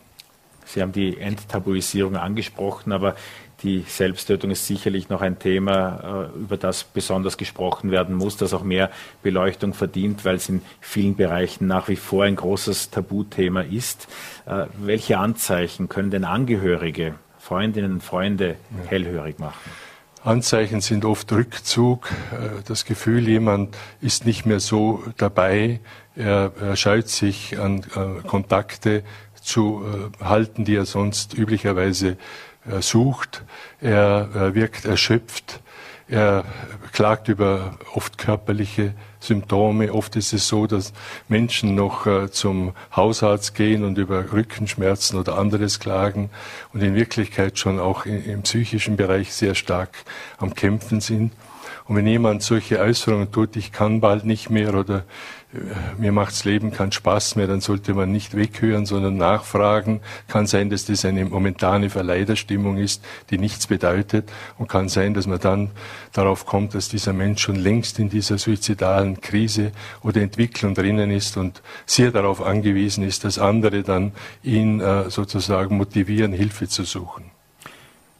Sie 0.66 0.82
haben 0.82 0.94
die 0.94 1.18
Enttabuisierung 1.18 2.16
angesprochen, 2.16 2.94
aber 2.94 3.16
Die 3.64 3.86
Selbsttötung 3.88 4.50
ist 4.50 4.66
sicherlich 4.66 5.10
noch 5.10 5.22
ein 5.22 5.38
Thema, 5.38 6.30
äh, 6.34 6.40
über 6.40 6.58
das 6.58 6.84
besonders 6.84 7.38
gesprochen 7.38 7.92
werden 7.92 8.16
muss, 8.16 8.36
das 8.36 8.56
auch 8.56 8.64
mehr 8.64 8.90
Beleuchtung 9.22 9.76
verdient, 9.76 10.26
weil 10.26 10.36
es 10.36 10.50
in 10.50 10.64
vielen 10.80 11.16
Bereichen 11.16 11.68
nach 11.68 11.88
wie 11.88 11.96
vor 11.96 12.24
ein 12.24 12.36
großes 12.36 12.90
Tabuthema 12.90 13.62
ist. 13.62 14.08
Äh, 14.48 14.66
welche 14.80 15.20
Anzeichen 15.20 15.90
können 15.90 16.10
denn 16.10 16.24
Angehörige, 16.24 17.14
Freundinnen 17.38 17.94
und 17.94 18.04
Freunde 18.04 18.56
hellhörig 18.88 19.38
machen? 19.38 19.60
Anzeichen 20.24 20.82
sind 20.82 21.04
oft 21.06 21.32
Rückzug, 21.32 22.10
äh, 22.32 22.62
das 22.66 22.86
Gefühl, 22.86 23.28
jemand 23.28 23.76
ist 24.02 24.26
nicht 24.26 24.46
mehr 24.46 24.60
so 24.60 25.04
dabei, 25.18 25.80
er, 26.16 26.52
er 26.60 26.76
scheut 26.76 27.08
sich 27.08 27.58
an 27.58 27.86
Kontakte 28.28 29.04
zu 29.42 30.12
halten, 30.20 30.66
die 30.66 30.76
er 30.76 30.86
sonst 30.86 31.34
üblicherweise 31.34 32.18
er 32.70 32.82
sucht, 32.82 33.44
er, 33.80 34.54
wirkt 34.54 34.84
erschöpft, 34.84 35.62
er 36.12 36.44
klagt 36.92 37.30
über 37.30 37.78
oft 37.94 38.18
körperliche 38.18 38.94
Symptome. 39.22 39.94
Oft 39.94 40.16
ist 40.18 40.34
es 40.34 40.48
so, 40.48 40.68
dass 40.68 40.92
Menschen 41.30 41.74
noch 41.74 42.06
äh, 42.06 42.30
zum 42.30 42.74
Hausarzt 42.96 43.56
gehen 43.56 43.86
und 43.86 43.98
über 43.98 44.34
Rückenschmerzen 44.34 45.18
oder 45.18 45.38
anderes 45.38 45.80
klagen 45.80 46.30
und 46.74 46.84
in 46.84 46.96
Wirklichkeit 46.96 47.58
schon 47.58 47.80
auch 47.80 48.06
im 48.06 48.42
psychischen 48.42 48.98
Bereich 48.98 49.34
sehr 49.34 49.56
stark 49.56 50.04
am 50.38 50.54
Kämpfen 50.54 51.00
sind. 51.00 51.32
Und 51.88 51.96
wenn 51.96 52.08
jemand 52.08 52.44
solche 52.44 52.80
Äußerungen 52.80 53.32
tut, 53.32 53.56
ich 53.56 53.72
kann 53.72 54.02
bald 54.02 54.26
nicht 54.26 54.50
mehr 54.50 54.76
oder 54.76 55.04
mir 55.98 56.14
macht's 56.14 56.46
Leben 56.46 56.72
keinen 56.72 56.94
Spaß 56.94 57.36
mehr, 57.36 57.48
dann 57.48 57.60
sollte 57.60 57.94
man 57.94 58.12
nicht 58.12 58.36
weghören, 58.36 58.86
sondern 58.86 59.18
nachfragen. 59.18 60.00
Kann 60.28 60.48
sein, 60.48 60.70
dass 60.70 60.86
das 60.86 61.04
eine 61.04 61.26
momentane 61.26 61.90
Verleiderstimmung 61.90 62.78
ist, 62.78 63.04
die 63.30 63.38
nichts 63.38 63.68
bedeutet 63.68 64.32
und 64.58 64.70
kann 64.70 64.88
sein, 64.88 65.14
dass 65.14 65.28
man 65.28 65.40
dann 65.40 65.72
darauf 66.14 66.46
kommt, 66.46 66.74
dass 66.74 66.88
dieser 66.88 67.12
Mensch 67.12 67.42
schon 67.42 67.58
längst 67.58 68.00
in 68.00 68.10
dieser 68.10 68.38
suizidalen 68.38 69.20
Krise 69.20 69.72
oder 70.02 70.22
Entwicklung 70.22 70.74
drinnen 70.74 71.12
ist 71.12 71.36
und 71.36 71.62
sehr 71.86 72.12
darauf 72.12 72.42
angewiesen 72.42 73.04
ist, 73.04 73.26
dass 73.26 73.38
andere 73.38 73.84
dann 73.84 74.14
ihn 74.44 74.80
äh, 74.80 75.10
sozusagen 75.10 75.76
motivieren, 75.76 76.32
Hilfe 76.32 76.70
zu 76.70 76.84
suchen. 76.84 77.26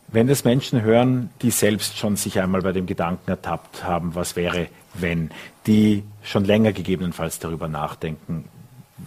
Wenn 0.10 0.28
das 0.28 0.44
Menschen 0.44 0.82
hören, 0.82 1.30
die 1.42 1.52
selbst 1.52 1.98
schon 1.98 2.18
sich 2.18 2.42
einmal 2.42 2.62
bei 2.62 2.74
dem 2.74 2.86
Gedanken 2.86 3.30
ertappt 3.30 3.86
haben, 3.86 4.14
was 4.14 4.36
wäre, 4.36 4.68
wenn, 4.94 5.32
die 5.68 6.04
schon 6.24 6.46
länger 6.46 6.72
gegebenenfalls 6.72 7.40
darüber 7.40 7.68
nachdenken, 7.68 8.46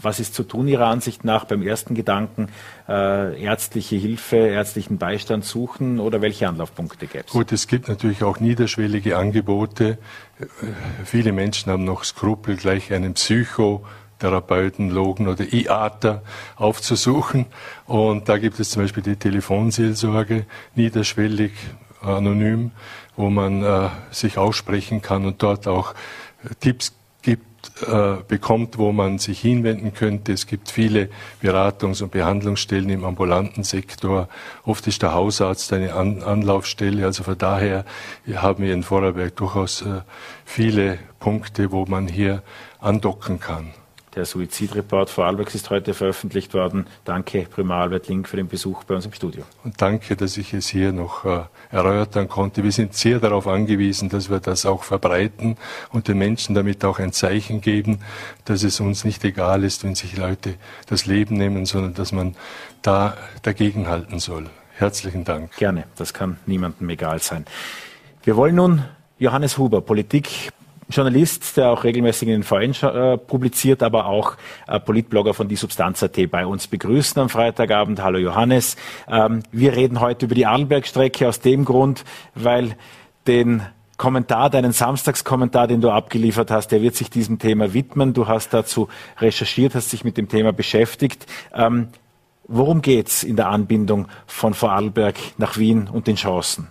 was 0.01 0.21
ist 0.21 0.35
zu 0.35 0.43
tun 0.43 0.67
Ihrer 0.69 0.87
Ansicht 0.87 1.25
nach 1.25 1.45
beim 1.45 1.63
ersten 1.63 1.95
Gedanken? 1.95 2.49
Äh, 2.89 3.41
ärztliche 3.43 3.97
Hilfe, 3.97 4.37
ärztlichen 4.37 4.99
Beistand 4.99 5.45
suchen 5.45 6.01
oder 6.01 6.21
welche 6.21 6.49
Anlaufpunkte 6.49 7.07
gäbe 7.07 7.25
es? 7.27 7.33
Gut, 7.33 7.53
es 7.53 7.67
gibt 7.69 7.89
natürlich 7.89 8.25
auch 8.25 8.41
niederschwellige 8.41 9.17
Angebote. 9.17 9.99
Äh, 10.41 10.47
viele 11.05 11.33
Menschen 11.33 11.71
haben 11.71 11.85
noch 11.85 12.05
Skrupel, 12.05 12.57
gleich 12.57 12.93
einen 12.93 13.15
Psycho 13.15 13.85
Therapeuten, 14.21 14.91
Logen 14.91 15.29
oder 15.29 15.53
IATA 15.53 16.23
aufzusuchen. 16.57 17.47
Und 17.87 18.29
da 18.29 18.39
gibt 18.39 18.59
es 18.61 18.71
zum 18.71 18.83
Beispiel 18.83 19.03
die 19.03 19.17
Telefonseelsorge, 19.17 20.47
niederschwellig, 20.75 21.53
anonym, 22.01 22.71
wo 23.17 23.29
man 23.29 23.63
äh, 23.63 23.89
sich 24.11 24.39
aussprechen 24.39 25.03
kann 25.03 25.27
und 25.27 25.43
dort 25.43 25.67
auch 25.67 25.95
Tipps 26.61 26.93
äh, 27.87 28.17
bekommt, 28.27 28.79
wo 28.79 28.93
man 28.93 29.19
sich 29.19 29.41
hinwenden 29.41 29.95
könnte. 29.95 30.33
Es 30.33 30.47
gibt 30.47 30.71
viele 30.71 31.09
Beratungs- 31.43 32.03
und 32.03 32.13
Behandlungsstellen 32.13 32.91
im 32.91 33.05
ambulanten 33.05 33.65
Sektor. 33.65 34.29
Oft 34.65 34.87
ist 34.87 35.03
der 35.03 35.13
Hausarzt 35.13 35.73
eine 35.73 35.95
An 35.95 36.23
Anlaufstelle. 36.23 37.05
Also 37.05 37.23
von 37.25 37.39
daher 37.39 37.85
haben 38.35 38.65
wir 38.65 38.73
in 38.73 38.83
Vorarlberg 38.83 39.37
durchaus 39.37 39.83
äh, 39.83 40.01
viele 40.45 40.99
Punkte, 41.21 41.73
wo 41.73 41.87
man 41.87 42.09
hier 42.09 42.43
andocken 42.81 43.41
kann. 43.41 43.73
Der 44.15 44.25
Suizidreport 44.25 45.11
Vorarlbergs 45.11 45.57
ist 45.57 45.71
heute 45.71 45.93
veröffentlicht 45.93 46.55
worden. 46.55 46.87
Danke, 47.05 47.47
Primar 47.51 47.83
Albert 47.83 48.07
Link, 48.07 48.29
für 48.29 48.37
den 48.37 48.47
Besuch 48.47 48.85
bei 48.85 48.95
uns 48.95 49.07
im 49.07 49.13
Studio. 49.13 49.43
Und 49.65 49.81
danke, 49.83 50.15
dass 50.15 50.37
ich 50.37 50.55
es 50.55 50.69
hier 50.69 50.93
noch 50.93 51.25
äh, 51.25 51.41
erörtern 51.73 52.29
konnte. 52.29 52.63
Wir 52.63 52.71
sind 52.71 52.95
sehr 52.95 53.19
darauf 53.19 53.49
angewiesen, 53.49 54.09
dass 54.09 54.31
wir 54.31 54.39
das 54.39 54.67
auch 54.67 54.85
verbreiten 54.85 55.57
und 55.91 56.07
den 56.07 56.19
Menschen 56.19 56.55
damit 56.55 56.85
auch 56.85 57.01
ein 57.01 57.13
Zeichen 57.13 57.61
geben, 57.61 58.01
dass 58.45 58.63
es 58.63 58.79
uns 58.79 59.05
nicht 59.05 59.25
egal 59.25 59.65
ist, 59.65 59.83
wenn 59.83 59.97
sich 59.97 60.17
Leute 60.17 60.55
das 60.87 61.07
Leben 61.07 61.37
nehmen, 61.37 61.67
sondern 61.67 61.95
dass 61.95 62.13
man 62.13 62.37
da 62.83 63.17
dagegenhalten 63.43 64.21
soll. 64.21 64.49
Herzlichen 64.77 65.25
Dank. 65.25 65.57
Gerne, 65.57 65.85
das 65.97 66.15
kann 66.15 66.39
niemandem 66.47 66.89
egal 66.89 67.19
sein. 67.21 67.47
Wir 68.23 68.37
wollen 68.37 68.55
nun 68.55 68.85
Johannes 69.19 69.59
Huber, 69.59 69.81
Politik, 69.81 70.51
Journalist, 70.89 71.57
der 71.57 71.71
auch 71.71 71.85
regelmäßig 71.85 72.29
in 72.29 72.43
den 72.43 72.43
VN 72.43 72.73
äh, 72.83 73.19
publiziert, 73.19 73.83
aber 73.83 74.07
auch 74.07 74.37
äh, 74.67 74.79
Politblogger 74.81 75.35
von 75.35 75.49
die 75.49 75.57
Substanz.at 75.57 76.31
bei 76.31 76.47
uns 76.47 76.67
begrüßen 76.67 77.21
am 77.21 77.29
Freitagabend. 77.29 78.03
Hallo 78.03 78.19
Johannes. 78.19 78.77
Ähm, 79.09 79.43
wir 79.53 79.75
reden 79.75 80.01
heute 80.01 80.27
über 80.27 80.35
die 80.35 80.47
Arlbergstrecke 80.47 81.29
aus 81.29 81.41
dem 81.41 81.65
Grund, 81.65 82.05
weil 82.35 82.77
den 83.27 83.63
Kommentar, 83.97 84.51
deinen 84.51 84.73
Samstagskommentar, 84.73 85.69
den 85.69 85.81
du 85.81 85.91
abgeliefert 85.91 86.51
hast, 86.51 86.69
der 86.69 86.83
wird 86.83 86.97
sich 86.97 87.11
diesem 87.11 87.39
Thema 87.39 87.73
widmen. 87.73 88.13
Du 88.13 88.27
hast 88.27 88.53
dazu 88.53 88.89
recherchiert, 89.19 89.75
hast 89.75 89.93
dich 89.93 90.05
mit 90.05 90.17
dem 90.17 90.29
Thema 90.29 90.53
beschäftigt. 90.53 91.27
Ähm, 91.55 91.89
worum 92.49 92.83
geht's 92.83 93.23
in 93.23 93.37
der 93.37 93.49
Anbindung 93.49 94.09
von 94.27 94.53
Vorarlberg 94.53 95.17
nach 95.39 95.59
Wien 95.59 95.89
und 95.89 96.09
den 96.09 96.17
Chancen? 96.17 96.69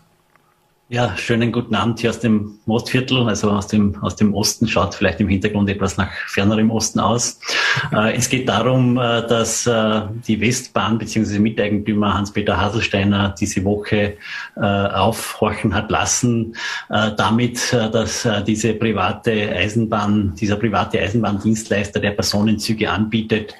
Ja, 0.93 1.17
schönen 1.17 1.51
guten 1.51 1.73
Abend 1.73 2.01
hier 2.01 2.11
aus 2.11 2.19
dem 2.19 2.59
Mostviertel, 2.67 3.27
also 3.27 3.49
aus 3.49 3.65
dem, 3.65 3.95
aus 4.03 4.15
dem 4.15 4.35
Osten, 4.35 4.67
schaut 4.67 4.93
vielleicht 4.93 5.19
im 5.21 5.27
Hintergrund 5.27 5.67
etwas 5.67 5.97
nach 5.97 6.11
fernerem 6.27 6.69
Osten 6.69 6.99
aus. 6.99 7.39
Äh, 7.91 8.13
es 8.15 8.29
geht 8.29 8.47
darum, 8.47 8.97
äh, 8.97 9.27
dass 9.27 9.65
äh, 9.65 10.01
die 10.27 10.39
Westbahn 10.39 10.99
bzw. 10.99 11.39
Miteigentümer 11.39 12.13
Hans-Peter 12.13 12.55
Haselsteiner 12.61 13.33
diese 13.37 13.63
Woche 13.65 14.17
äh, 14.55 14.61
aufhorchen 14.61 15.73
hat 15.73 15.89
lassen, 15.89 16.55
äh, 16.89 17.09
damit, 17.17 17.73
äh, 17.73 17.89
dass 17.89 18.27
diese 18.45 18.75
private 18.75 19.31
Eisenbahn, 19.55 20.35
dieser 20.39 20.57
private 20.57 20.99
Eisenbahndienstleister, 20.99 21.99
der 21.99 22.11
Personenzüge 22.11 22.91
anbietet, 22.91 23.55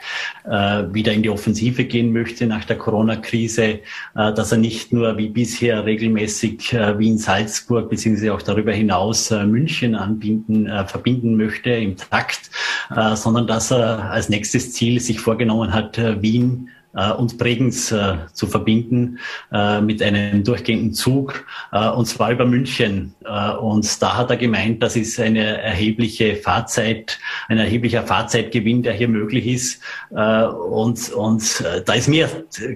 wieder 0.46 1.14
in 1.14 1.24
die 1.24 1.30
Offensive 1.30 1.86
gehen 1.86 2.12
möchte 2.12 2.46
nach 2.46 2.66
der 2.66 2.78
Corona-Krise, 2.78 3.80
dass 4.14 4.52
er 4.52 4.58
nicht 4.58 4.92
nur 4.92 5.18
wie 5.18 5.30
bisher 5.30 5.86
regelmäßig 5.86 6.74
Wien 6.98 7.18
Salzburg 7.24 7.90
beziehungsweise 7.90 8.34
auch 8.34 8.42
darüber 8.42 8.74
hinaus 8.74 9.32
äh, 9.32 9.46
München 9.46 9.96
anbinden, 9.96 10.68
äh, 10.68 10.86
verbinden 10.86 11.36
möchte 11.38 11.72
im 11.72 11.98
Takt, 11.98 12.52
äh, 12.96 13.16
sondern 13.16 13.48
dass 13.48 13.72
er 13.72 14.12
als 14.12 14.30
nächstes 14.30 14.74
Ziel 14.74 15.00
sich 15.00 15.20
vorgenommen 15.20 15.74
hat, 15.74 15.98
Wien 16.22 16.70
und 16.94 17.38
Bregenz 17.38 17.92
äh, 17.92 18.18
zu 18.34 18.48
verbinden 18.48 19.20
äh, 19.52 19.82
mit 19.82 20.02
einem 20.02 20.44
durchgehenden 20.44 20.94
Zug 20.94 21.46
äh, 21.72 21.90
und 21.90 22.06
zwar 22.06 22.32
über 22.32 22.46
München. 22.46 23.14
Äh, 23.26 23.52
und 23.56 24.02
da 24.02 24.18
hat 24.18 24.30
er 24.30 24.38
gemeint, 24.38 24.84
das 24.84 24.96
ist 24.96 25.20
eine 25.20 25.62
erhebliche 25.62 26.36
Fahrzeit, 26.36 27.18
ein 27.48 27.58
erheblicher 27.58 28.04
Fahrzeitgewinn, 28.04 28.84
der 28.84 28.94
hier 28.94 29.08
möglich 29.08 29.48
ist. 29.48 29.82
Äh, 30.12 30.44
und 30.46 31.12
und 31.14 31.62
äh, 31.62 31.82
da 31.84 31.94
ist 31.94 32.08
mir 32.08 32.30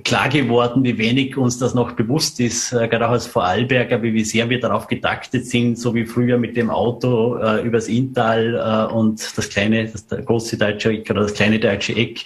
klar 0.03 0.29
geworden, 0.29 0.83
wie 0.83 0.97
wenig 0.97 1.37
uns 1.37 1.59
das 1.59 1.73
noch 1.73 1.91
bewusst 1.91 2.39
ist, 2.39 2.73
äh, 2.73 2.87
gerade 2.87 3.07
auch 3.07 3.11
als 3.11 3.27
Vorarlberger, 3.27 4.01
wie 4.01 4.23
sehr 4.23 4.49
wir 4.49 4.59
darauf 4.59 4.87
getaktet 4.87 5.45
sind, 5.45 5.77
so 5.77 5.93
wie 5.93 6.05
früher 6.05 6.37
mit 6.37 6.57
dem 6.57 6.69
Auto 6.69 7.37
äh, 7.37 7.61
übers 7.61 7.87
Inntal 7.87 8.89
äh, 8.89 8.93
und 8.93 9.37
das 9.37 9.49
kleine, 9.49 9.87
das 9.87 10.07
große 10.07 10.57
deutsche 10.57 10.89
Eck 10.89 11.09
oder 11.11 11.21
das 11.21 11.33
kleine 11.33 11.59
deutsche 11.59 11.95
Eck 11.95 12.21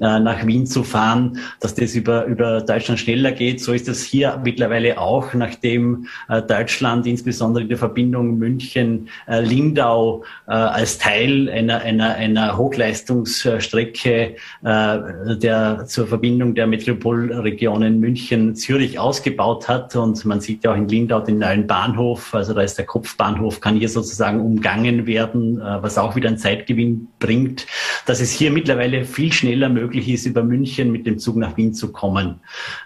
äh, 0.00 0.20
nach 0.20 0.46
Wien 0.46 0.66
zu 0.66 0.84
fahren 0.84 1.29
dass 1.60 1.74
das 1.74 1.94
über, 1.94 2.24
über 2.26 2.60
Deutschland 2.60 3.00
schneller 3.00 3.32
geht. 3.32 3.60
So 3.60 3.72
ist 3.72 3.88
das 3.88 4.02
hier 4.02 4.40
mittlerweile 4.44 4.98
auch, 4.98 5.34
nachdem 5.34 6.06
äh, 6.28 6.42
Deutschland 6.42 7.06
insbesondere 7.06 7.62
in 7.62 7.68
der 7.68 7.78
Verbindung 7.78 8.38
München-Lindau 8.38 10.24
äh, 10.46 10.52
als 10.52 10.98
Teil 10.98 11.48
einer, 11.48 11.80
einer, 11.80 12.14
einer 12.14 12.56
Hochleistungsstrecke 12.56 14.36
äh, 14.62 15.36
der, 15.36 15.84
zur 15.86 16.06
Verbindung 16.06 16.54
der 16.54 16.66
Metropolregionen 16.66 18.00
München-Zürich 18.00 18.98
ausgebaut 18.98 19.68
hat. 19.68 19.96
Und 19.96 20.24
man 20.24 20.40
sieht 20.40 20.64
ja 20.64 20.72
auch 20.72 20.76
in 20.76 20.88
Lindau 20.88 21.20
den 21.20 21.38
neuen 21.38 21.66
Bahnhof, 21.66 22.34
also 22.34 22.54
da 22.54 22.62
ist 22.62 22.78
der 22.78 22.86
Kopfbahnhof, 22.86 23.60
kann 23.60 23.76
hier 23.76 23.88
sozusagen 23.88 24.40
umgangen 24.40 25.06
werden, 25.06 25.60
äh, 25.60 25.82
was 25.82 25.98
auch 25.98 26.16
wieder 26.16 26.28
einen 26.28 26.38
Zeitgewinn 26.38 27.08
bringt. 27.18 27.66
dass 28.06 28.20
es 28.20 28.32
hier 28.32 28.50
mittlerweile 28.50 29.04
viel 29.04 29.32
schneller 29.32 29.68
möglich 29.68 30.08
ist, 30.08 30.26
über 30.26 30.42
München 30.42 30.90
mit 30.90 31.06
dem 31.06 31.19
Zug 31.20 31.36
nach 31.36 31.56
Wien 31.56 31.74
zu 31.74 31.92
kommen. 31.92 32.40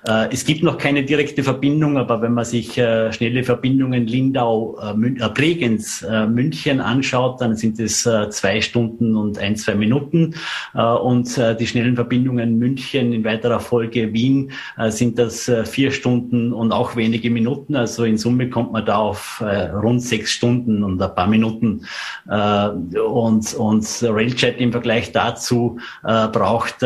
Äh, 0.07 0.33
es 0.33 0.45
gibt 0.45 0.63
noch 0.63 0.79
keine 0.79 1.05
direkte 1.05 1.43
Verbindung, 1.43 1.97
aber 1.97 2.21
wenn 2.23 2.35
man 2.35 2.45
sich 2.45 2.77
äh, 2.79 3.13
schnelle 3.13 3.45
Verbindungen 3.45 4.07
Lindau, 4.07 4.79
äh, 4.81 5.29
Bregenz, 5.29 6.05
München 6.29 6.81
anschaut, 6.81 7.41
dann 7.41 7.57
sind 7.57 7.79
es 7.79 8.03
zwei 8.03 8.61
Stunden 8.61 9.17
und 9.17 9.39
ein, 9.39 9.57
zwei 9.57 9.75
Minuten. 9.75 10.35
Und 10.75 11.41
die 11.61 11.67
schnellen 11.67 11.95
Verbindungen 11.95 12.59
München 12.59 13.13
in 13.13 13.25
weiterer 13.25 13.61
Folge 13.61 14.13
Wien 14.13 14.53
sind 14.89 15.19
das 15.19 15.51
vier 15.65 15.91
Stunden 15.91 16.53
und 16.53 16.73
auch 16.73 16.97
wenige 16.97 17.31
Minuten. 17.31 17.77
Also 17.77 18.05
in 18.05 18.19
Summe 18.19 18.51
kommt 18.51 18.73
man 18.73 18.85
da 18.85 18.99
auf 18.99 19.43
rund 19.43 20.03
sechs 20.03 20.33
Stunden 20.33 20.83
und 20.83 21.01
ein 21.01 21.15
paar 21.15 21.27
Minuten. 21.27 21.87
Und, 22.27 23.55
und 23.55 24.03
Railjet 24.03 24.61
im 24.61 24.73
Vergleich 24.73 25.13
dazu 25.13 25.79
braucht 26.03 26.83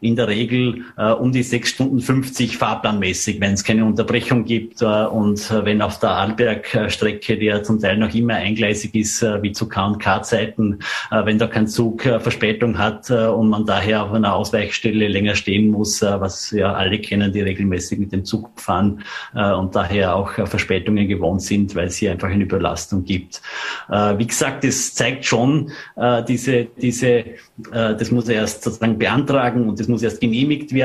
in 0.00 0.16
der 0.16 0.28
Regel 0.28 0.84
um 0.96 1.32
die 1.32 1.42
sechs 1.42 1.70
Stunden 1.70 2.00
50 2.00 2.56
fahrplanmäßig, 2.58 3.40
wenn 3.40 3.52
es 3.52 3.64
keine 3.64 3.84
Unterbrechung 3.84 4.44
gibt 4.44 4.82
und 4.82 5.50
wenn 5.64 5.82
auf 5.82 5.98
der 6.00 6.10
Arlbergstrecke, 6.10 7.36
die 7.36 7.46
ja 7.46 7.62
zum 7.62 7.80
Teil 7.80 7.96
noch 7.98 8.14
immer 8.14 8.34
eingleisig 8.34 8.94
ist, 8.94 9.22
wie 9.22 9.52
zu 9.52 9.68
K&K-Zeiten, 9.68 10.80
wenn 11.10 11.38
da 11.38 11.46
kein 11.46 11.66
Zug 11.66 12.02
Verspätung 12.02 12.78
hat 12.78 13.10
und 13.10 13.48
man 13.48 13.66
daher 13.66 14.04
auf 14.04 14.12
einer 14.12 14.34
Ausweichstelle 14.34 15.08
länger 15.08 15.34
stehen 15.34 15.70
muss, 15.70 16.02
was 16.02 16.50
ja 16.50 16.72
alle 16.72 16.98
kennen, 17.00 17.32
die 17.32 17.40
regelmäßig 17.40 17.98
mit 17.98 18.12
dem 18.12 18.24
Zug 18.24 18.50
fahren 18.60 19.02
und 19.32 19.74
daher 19.74 20.16
auch 20.16 20.32
Verspätungen 20.32 21.08
gewohnt 21.08 21.42
sind, 21.42 21.74
weil 21.74 21.88
es 21.88 21.96
hier 21.96 22.12
einfach 22.12 22.28
eine 22.28 22.44
Überlastung 22.44 23.04
gibt. 23.04 23.40
Wie 23.88 24.26
gesagt, 24.26 24.64
es 24.64 24.94
zeigt 24.94 25.24
schon 25.24 25.70
diese, 26.28 26.66
diese, 26.80 27.24
das 27.70 28.10
muss 28.10 28.28
er 28.28 28.36
erst 28.36 28.64
sozusagen 28.64 28.98
beantragen 28.98 29.68
und 29.68 29.80
das 29.80 29.88
muss 29.88 30.02
erst 30.02 30.20
genehmigt 30.20 30.72
werden, 30.72 30.77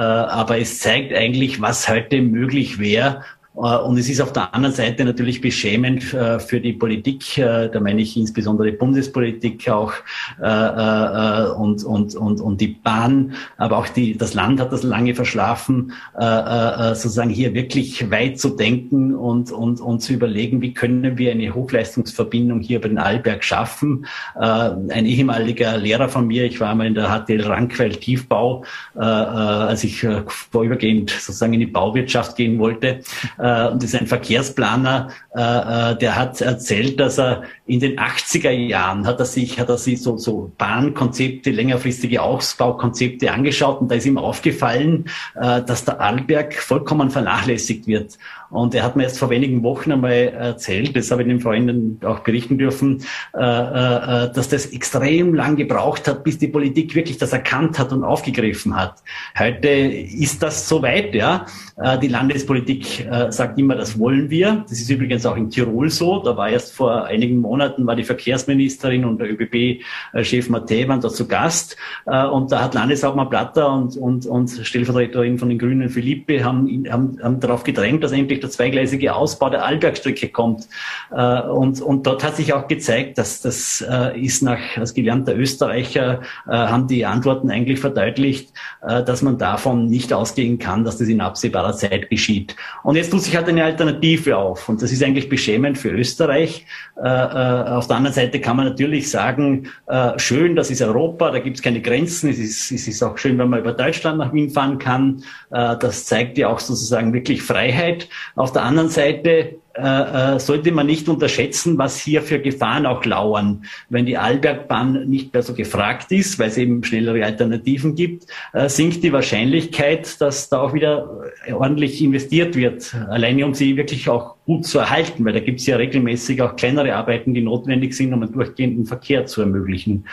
aber 0.00 0.58
es 0.58 0.80
zeigt 0.80 1.12
eigentlich, 1.14 1.60
was 1.60 1.88
heute 1.88 2.22
möglich 2.22 2.78
wäre, 2.78 3.18
äh, 3.18 3.39
und 3.54 3.98
es 3.98 4.08
ist 4.08 4.20
auf 4.20 4.32
der 4.32 4.54
anderen 4.54 4.74
Seite 4.74 5.04
natürlich 5.04 5.40
beschämend 5.40 6.14
äh, 6.14 6.38
für 6.38 6.60
die 6.60 6.72
Politik, 6.72 7.36
äh, 7.36 7.68
da 7.68 7.80
meine 7.80 8.00
ich 8.00 8.16
insbesondere 8.16 8.70
Bundespolitik 8.72 9.68
auch 9.68 9.92
und, 10.40 11.84
und, 11.84 12.14
und, 12.14 12.40
und 12.40 12.60
die 12.60 12.68
Bahn, 12.68 13.34
aber 13.56 13.78
auch 13.78 13.88
die, 13.88 14.16
das 14.16 14.34
Land 14.34 14.60
hat 14.60 14.72
das 14.72 14.82
lange 14.82 15.14
verschlafen, 15.14 15.92
sozusagen 16.14 17.30
hier 17.30 17.52
wirklich 17.54 18.10
weit 18.10 18.38
zu 18.38 18.50
denken 18.50 19.14
und, 19.14 19.52
und, 19.52 19.80
und 19.80 20.00
zu 20.00 20.12
überlegen, 20.12 20.62
wie 20.62 20.72
können 20.72 21.18
wir 21.18 21.32
eine 21.32 21.54
Hochleistungsverbindung 21.54 22.60
hier 22.60 22.80
bei 22.80 22.88
den 22.88 22.98
Arlberg 22.98 23.44
schaffen. 23.44 24.06
Ein 24.34 25.06
ehemaliger 25.06 25.76
Lehrer 25.76 26.08
von 26.08 26.26
mir, 26.26 26.44
ich 26.44 26.60
war 26.60 26.70
einmal 26.70 26.86
in 26.86 26.94
der 26.94 27.08
HTL 27.08 27.42
Rankweil 27.42 27.90
Tiefbau, 27.90 28.64
als 28.94 29.84
ich 29.84 30.06
vorübergehend 30.26 31.10
sozusagen 31.10 31.54
in 31.54 31.60
die 31.60 31.66
Bauwirtschaft 31.66 32.36
gehen 32.36 32.58
wollte, 32.58 33.00
äh, 33.40 33.68
und 33.68 33.82
ist 33.82 33.94
ein 33.94 34.06
Verkehrsplaner, 34.06 35.08
äh, 35.34 35.40
äh, 35.40 35.96
der 35.96 36.16
hat 36.16 36.40
erzählt, 36.40 37.00
dass 37.00 37.18
er 37.18 37.42
in 37.66 37.80
den 37.80 37.98
80er 37.98 38.50
Jahren 38.50 39.06
hat 39.06 39.18
er 39.20 39.26
sich, 39.26 39.58
hat 39.58 39.68
er 39.68 39.78
sich 39.78 40.02
so, 40.02 40.16
so 40.18 40.52
Bahnkonzepte, 40.58 41.50
längerfristige 41.50 42.22
Ausbaukonzepte 42.22 43.32
angeschaut 43.32 43.80
und 43.80 43.90
da 43.90 43.94
ist 43.94 44.06
ihm 44.06 44.18
aufgefallen, 44.18 45.06
äh, 45.34 45.62
dass 45.62 45.84
der 45.84 46.00
Arlberg 46.00 46.54
vollkommen 46.54 47.10
vernachlässigt 47.10 47.86
wird. 47.86 48.18
Und 48.50 48.74
er 48.74 48.82
hat 48.82 48.96
mir 48.96 49.04
erst 49.04 49.18
vor 49.18 49.30
wenigen 49.30 49.62
Wochen 49.62 49.92
einmal 49.92 50.12
erzählt, 50.12 50.96
das 50.96 51.10
habe 51.10 51.22
ich 51.22 51.28
den 51.28 51.40
Freunden 51.40 52.00
auch 52.04 52.20
berichten 52.20 52.58
dürfen, 52.58 53.04
äh, 53.34 53.38
äh, 53.38 54.32
dass 54.32 54.48
das 54.48 54.66
extrem 54.66 55.34
lang 55.34 55.56
gebraucht 55.56 56.08
hat, 56.08 56.24
bis 56.24 56.38
die 56.38 56.48
Politik 56.48 56.94
wirklich 56.94 57.18
das 57.18 57.32
erkannt 57.32 57.78
hat 57.78 57.92
und 57.92 58.02
aufgegriffen 58.02 58.76
hat. 58.76 58.94
Heute 59.38 59.68
ist 59.68 60.42
das 60.42 60.68
soweit, 60.68 61.14
ja. 61.14 61.46
Äh, 61.76 61.98
die 61.98 62.08
Landespolitik 62.08 63.08
sagt 63.30 63.58
immer, 63.58 63.74
das 63.74 63.98
wollen 63.98 64.30
wir. 64.30 64.64
Das 64.68 64.80
ist 64.80 64.90
übrigens 64.90 65.24
auch 65.26 65.36
in 65.36 65.50
Tirol 65.50 65.90
so. 65.90 66.22
Da 66.22 66.36
war 66.36 66.48
erst 66.48 66.74
vor 66.74 67.04
einigen 67.04 67.40
Monaten 67.40 67.86
war 67.86 67.96
die 67.96 68.04
Verkehrsministerin 68.04 69.04
und 69.04 69.18
der 69.20 69.30
ÖBB-Chef 69.30 70.48
Mattei 70.48 70.86
waren 70.88 71.00
da 71.00 71.08
zu 71.08 71.26
Gast. 71.26 71.76
Und 72.04 72.52
da 72.52 72.64
hat 72.64 72.74
Landeshauptmann 72.74 73.28
Platter 73.28 73.72
und, 73.72 73.96
und, 73.96 74.26
und 74.26 74.50
Stellvertreterin 74.50 75.38
von 75.38 75.48
den 75.48 75.58
Grünen 75.58 75.88
Philippe 75.88 76.44
haben, 76.44 76.84
haben, 76.90 77.18
haben 77.22 77.40
darauf 77.40 77.64
gedrängt, 77.64 78.02
dass 78.04 78.12
endlich 78.12 78.39
der 78.42 78.50
zweigleisige 78.50 79.14
Ausbau 79.14 79.50
der 79.50 79.64
Allbergstrecke 79.64 80.28
kommt. 80.28 80.68
Äh, 81.10 81.42
und, 81.42 81.80
und 81.80 82.06
dort 82.06 82.24
hat 82.24 82.36
sich 82.36 82.52
auch 82.52 82.68
gezeigt, 82.68 83.18
dass 83.18 83.40
das 83.40 83.84
äh, 83.88 84.18
ist 84.20 84.42
nach, 84.42 84.76
als 84.76 84.94
gelernter 84.94 85.36
Österreicher, 85.36 86.20
äh, 86.46 86.50
haben 86.50 86.86
die 86.86 87.06
Antworten 87.06 87.50
eigentlich 87.50 87.80
verdeutlicht, 87.80 88.52
dass 88.82 89.22
man 89.22 89.38
davon 89.38 89.86
nicht 89.86 90.12
ausgehen 90.12 90.58
kann, 90.58 90.84
dass 90.84 90.98
das 90.98 91.08
in 91.08 91.20
absehbarer 91.20 91.74
Zeit 91.74 92.08
geschieht. 92.08 92.56
Und 92.82 92.96
jetzt 92.96 93.10
tut 93.10 93.22
sich 93.22 93.36
halt 93.36 93.48
eine 93.48 93.64
Alternative 93.64 94.36
auf. 94.36 94.68
Und 94.68 94.82
das 94.82 94.92
ist 94.92 95.02
eigentlich 95.02 95.28
beschämend 95.28 95.78
für 95.78 95.90
Österreich. 95.90 96.66
Auf 96.96 97.86
der 97.86 97.96
anderen 97.96 98.14
Seite 98.14 98.40
kann 98.40 98.56
man 98.56 98.66
natürlich 98.66 99.10
sagen, 99.10 99.68
schön, 100.16 100.56
das 100.56 100.70
ist 100.70 100.82
Europa, 100.82 101.30
da 101.30 101.38
gibt 101.38 101.56
es 101.56 101.62
keine 101.62 101.80
Grenzen. 101.80 102.30
Es 102.30 102.38
ist, 102.38 102.70
es 102.70 102.88
ist 102.88 103.02
auch 103.02 103.18
schön, 103.18 103.38
wenn 103.38 103.48
man 103.50 103.60
über 103.60 103.72
Deutschland 103.72 104.18
nach 104.18 104.32
Wien 104.32 104.50
fahren 104.50 104.78
kann. 104.78 105.22
Das 105.50 106.06
zeigt 106.06 106.38
ja 106.38 106.48
auch 106.48 106.60
sozusagen 106.60 107.12
wirklich 107.12 107.42
Freiheit. 107.42 108.08
Auf 108.34 108.52
der 108.52 108.62
anderen 108.62 108.88
Seite 108.88 109.56
äh, 109.74 110.34
äh, 110.34 110.40
sollte 110.40 110.72
man 110.72 110.86
nicht 110.86 111.08
unterschätzen, 111.08 111.78
was 111.78 111.98
hier 112.00 112.22
für 112.22 112.40
Gefahren 112.40 112.86
auch 112.86 113.04
lauern. 113.04 113.64
Wenn 113.88 114.04
die 114.04 114.18
Albergbahn 114.18 115.08
nicht 115.08 115.32
mehr 115.32 115.42
so 115.42 115.54
gefragt 115.54 116.10
ist, 116.10 116.38
weil 116.38 116.48
es 116.48 116.58
eben 116.58 116.82
schnellere 116.82 117.24
Alternativen 117.24 117.94
gibt, 117.94 118.26
äh, 118.52 118.68
sinkt 118.68 119.04
die 119.04 119.12
Wahrscheinlichkeit, 119.12 120.20
dass 120.20 120.48
da 120.48 120.60
auch 120.60 120.74
wieder 120.74 121.22
ordentlich 121.52 122.02
investiert 122.02 122.56
wird, 122.56 122.94
alleine 123.08 123.46
um 123.46 123.54
sie 123.54 123.76
wirklich 123.76 124.08
auch 124.08 124.34
gut 124.50 124.66
zu 124.66 124.80
erhalten, 124.80 125.24
weil 125.24 125.32
da 125.32 125.38
gibt 125.38 125.60
es 125.60 125.66
ja 125.66 125.76
regelmäßig 125.76 126.42
auch 126.42 126.56
kleinere 126.56 126.96
Arbeiten, 126.96 127.34
die 127.34 127.40
notwendig 127.40 127.94
sind, 127.94 128.12
um 128.12 128.24
einen 128.24 128.32
durchgehenden 128.32 128.84
Verkehr 128.84 129.24
zu 129.24 129.42
ermöglichen. 129.42 130.06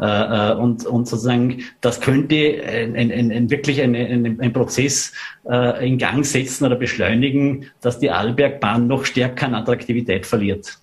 Äh, 0.00 0.04
äh 0.04 0.54
und, 0.54 0.86
und 0.86 1.08
sozusagen, 1.08 1.64
das 1.80 2.00
könnte 2.00 2.36
ein, 2.36 2.94
ein, 2.94 3.32
ein 3.32 3.50
wirklich 3.50 3.82
ein, 3.82 3.96
ein, 3.96 4.52
Prozess 4.52 5.12
äh, 5.44 5.88
in 5.88 5.98
Gang 5.98 6.24
setzen 6.24 6.66
oder 6.66 6.76
beschleunigen, 6.76 7.66
dass 7.80 7.98
die 7.98 8.10
Arlbergbahn 8.10 8.86
noch 8.86 9.04
stärker 9.04 9.46
an 9.46 9.56
Attraktivität 9.56 10.24
verliert. 10.24 10.78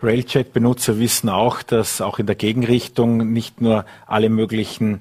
Railjet-Benutzer 0.00 1.00
wissen 1.00 1.28
auch, 1.28 1.60
dass 1.60 2.00
auch 2.00 2.20
in 2.20 2.26
der 2.26 2.36
Gegenrichtung 2.36 3.32
nicht 3.32 3.60
nur 3.60 3.84
alle 4.06 4.28
möglichen 4.28 5.00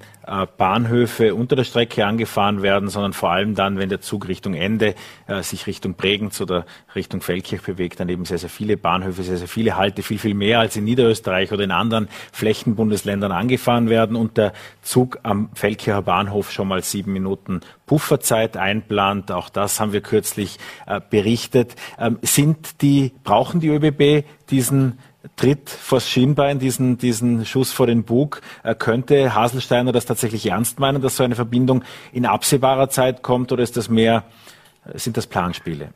Bahnhöfe 0.57 1.33
unter 1.33 1.55
der 1.55 1.63
Strecke 1.63 2.05
angefahren 2.05 2.61
werden, 2.61 2.89
sondern 2.89 3.13
vor 3.13 3.31
allem 3.31 3.55
dann, 3.55 3.77
wenn 3.77 3.89
der 3.89 4.01
Zug 4.01 4.27
Richtung 4.27 4.53
Ende 4.53 4.95
äh, 5.27 5.41
sich 5.41 5.67
Richtung 5.67 5.95
Bregenz 5.95 6.39
oder 6.41 6.65
Richtung 6.95 7.21
Feldkirch 7.21 7.63
bewegt, 7.63 7.99
dann 7.99 8.09
eben 8.09 8.25
sehr, 8.25 8.37
sehr 8.37 8.49
viele 8.49 8.77
Bahnhöfe, 8.77 9.23
sehr, 9.23 9.37
sehr 9.37 9.47
viele 9.47 9.75
Halte, 9.75 10.03
viel, 10.03 10.19
viel 10.19 10.33
mehr 10.33 10.59
als 10.59 10.75
in 10.75 10.83
Niederösterreich 10.83 11.51
oder 11.51 11.63
in 11.63 11.71
anderen 11.71 12.09
Flächenbundesländern 12.31 13.31
angefahren 13.31 13.89
werden 13.89 14.15
und 14.15 14.37
der 14.37 14.53
Zug 14.81 15.19
am 15.23 15.49
Feldkircher 15.53 16.01
Bahnhof 16.01 16.51
schon 16.51 16.67
mal 16.67 16.83
sieben 16.83 17.13
Minuten 17.13 17.61
Pufferzeit 17.85 18.55
einplant. 18.55 19.31
Auch 19.31 19.49
das 19.49 19.79
haben 19.79 19.93
wir 19.93 20.01
kürzlich 20.01 20.59
äh, 20.85 21.01
berichtet. 21.09 21.75
Ähm, 21.97 22.19
sind 22.21 22.81
die, 22.81 23.13
brauchen 23.23 23.59
die 23.59 23.69
ÖBB 23.69 24.25
diesen 24.51 24.99
Tritt 25.35 25.69
vors 25.69 26.09
Schienbein, 26.09 26.59
diesen, 26.59 26.97
diesen 26.97 27.45
Schuss 27.45 27.71
vor 27.71 27.87
den 27.87 28.03
Bug. 28.03 28.41
Äh, 28.63 28.75
könnte 28.75 29.33
Haselsteiner 29.33 29.91
das 29.91 30.05
tatsächlich 30.05 30.45
ernst 30.45 30.79
meinen, 30.79 31.01
dass 31.01 31.15
so 31.15 31.23
eine 31.23 31.35
Verbindung 31.35 31.83
in 32.11 32.25
absehbarer 32.25 32.89
Zeit 32.89 33.21
kommt 33.21 33.51
oder 33.51 33.63
ist 33.63 33.77
das 33.77 33.89
mehr, 33.89 34.25
äh, 34.85 34.97
sind 34.97 35.17
das 35.17 35.27
Planspiele? 35.27 35.89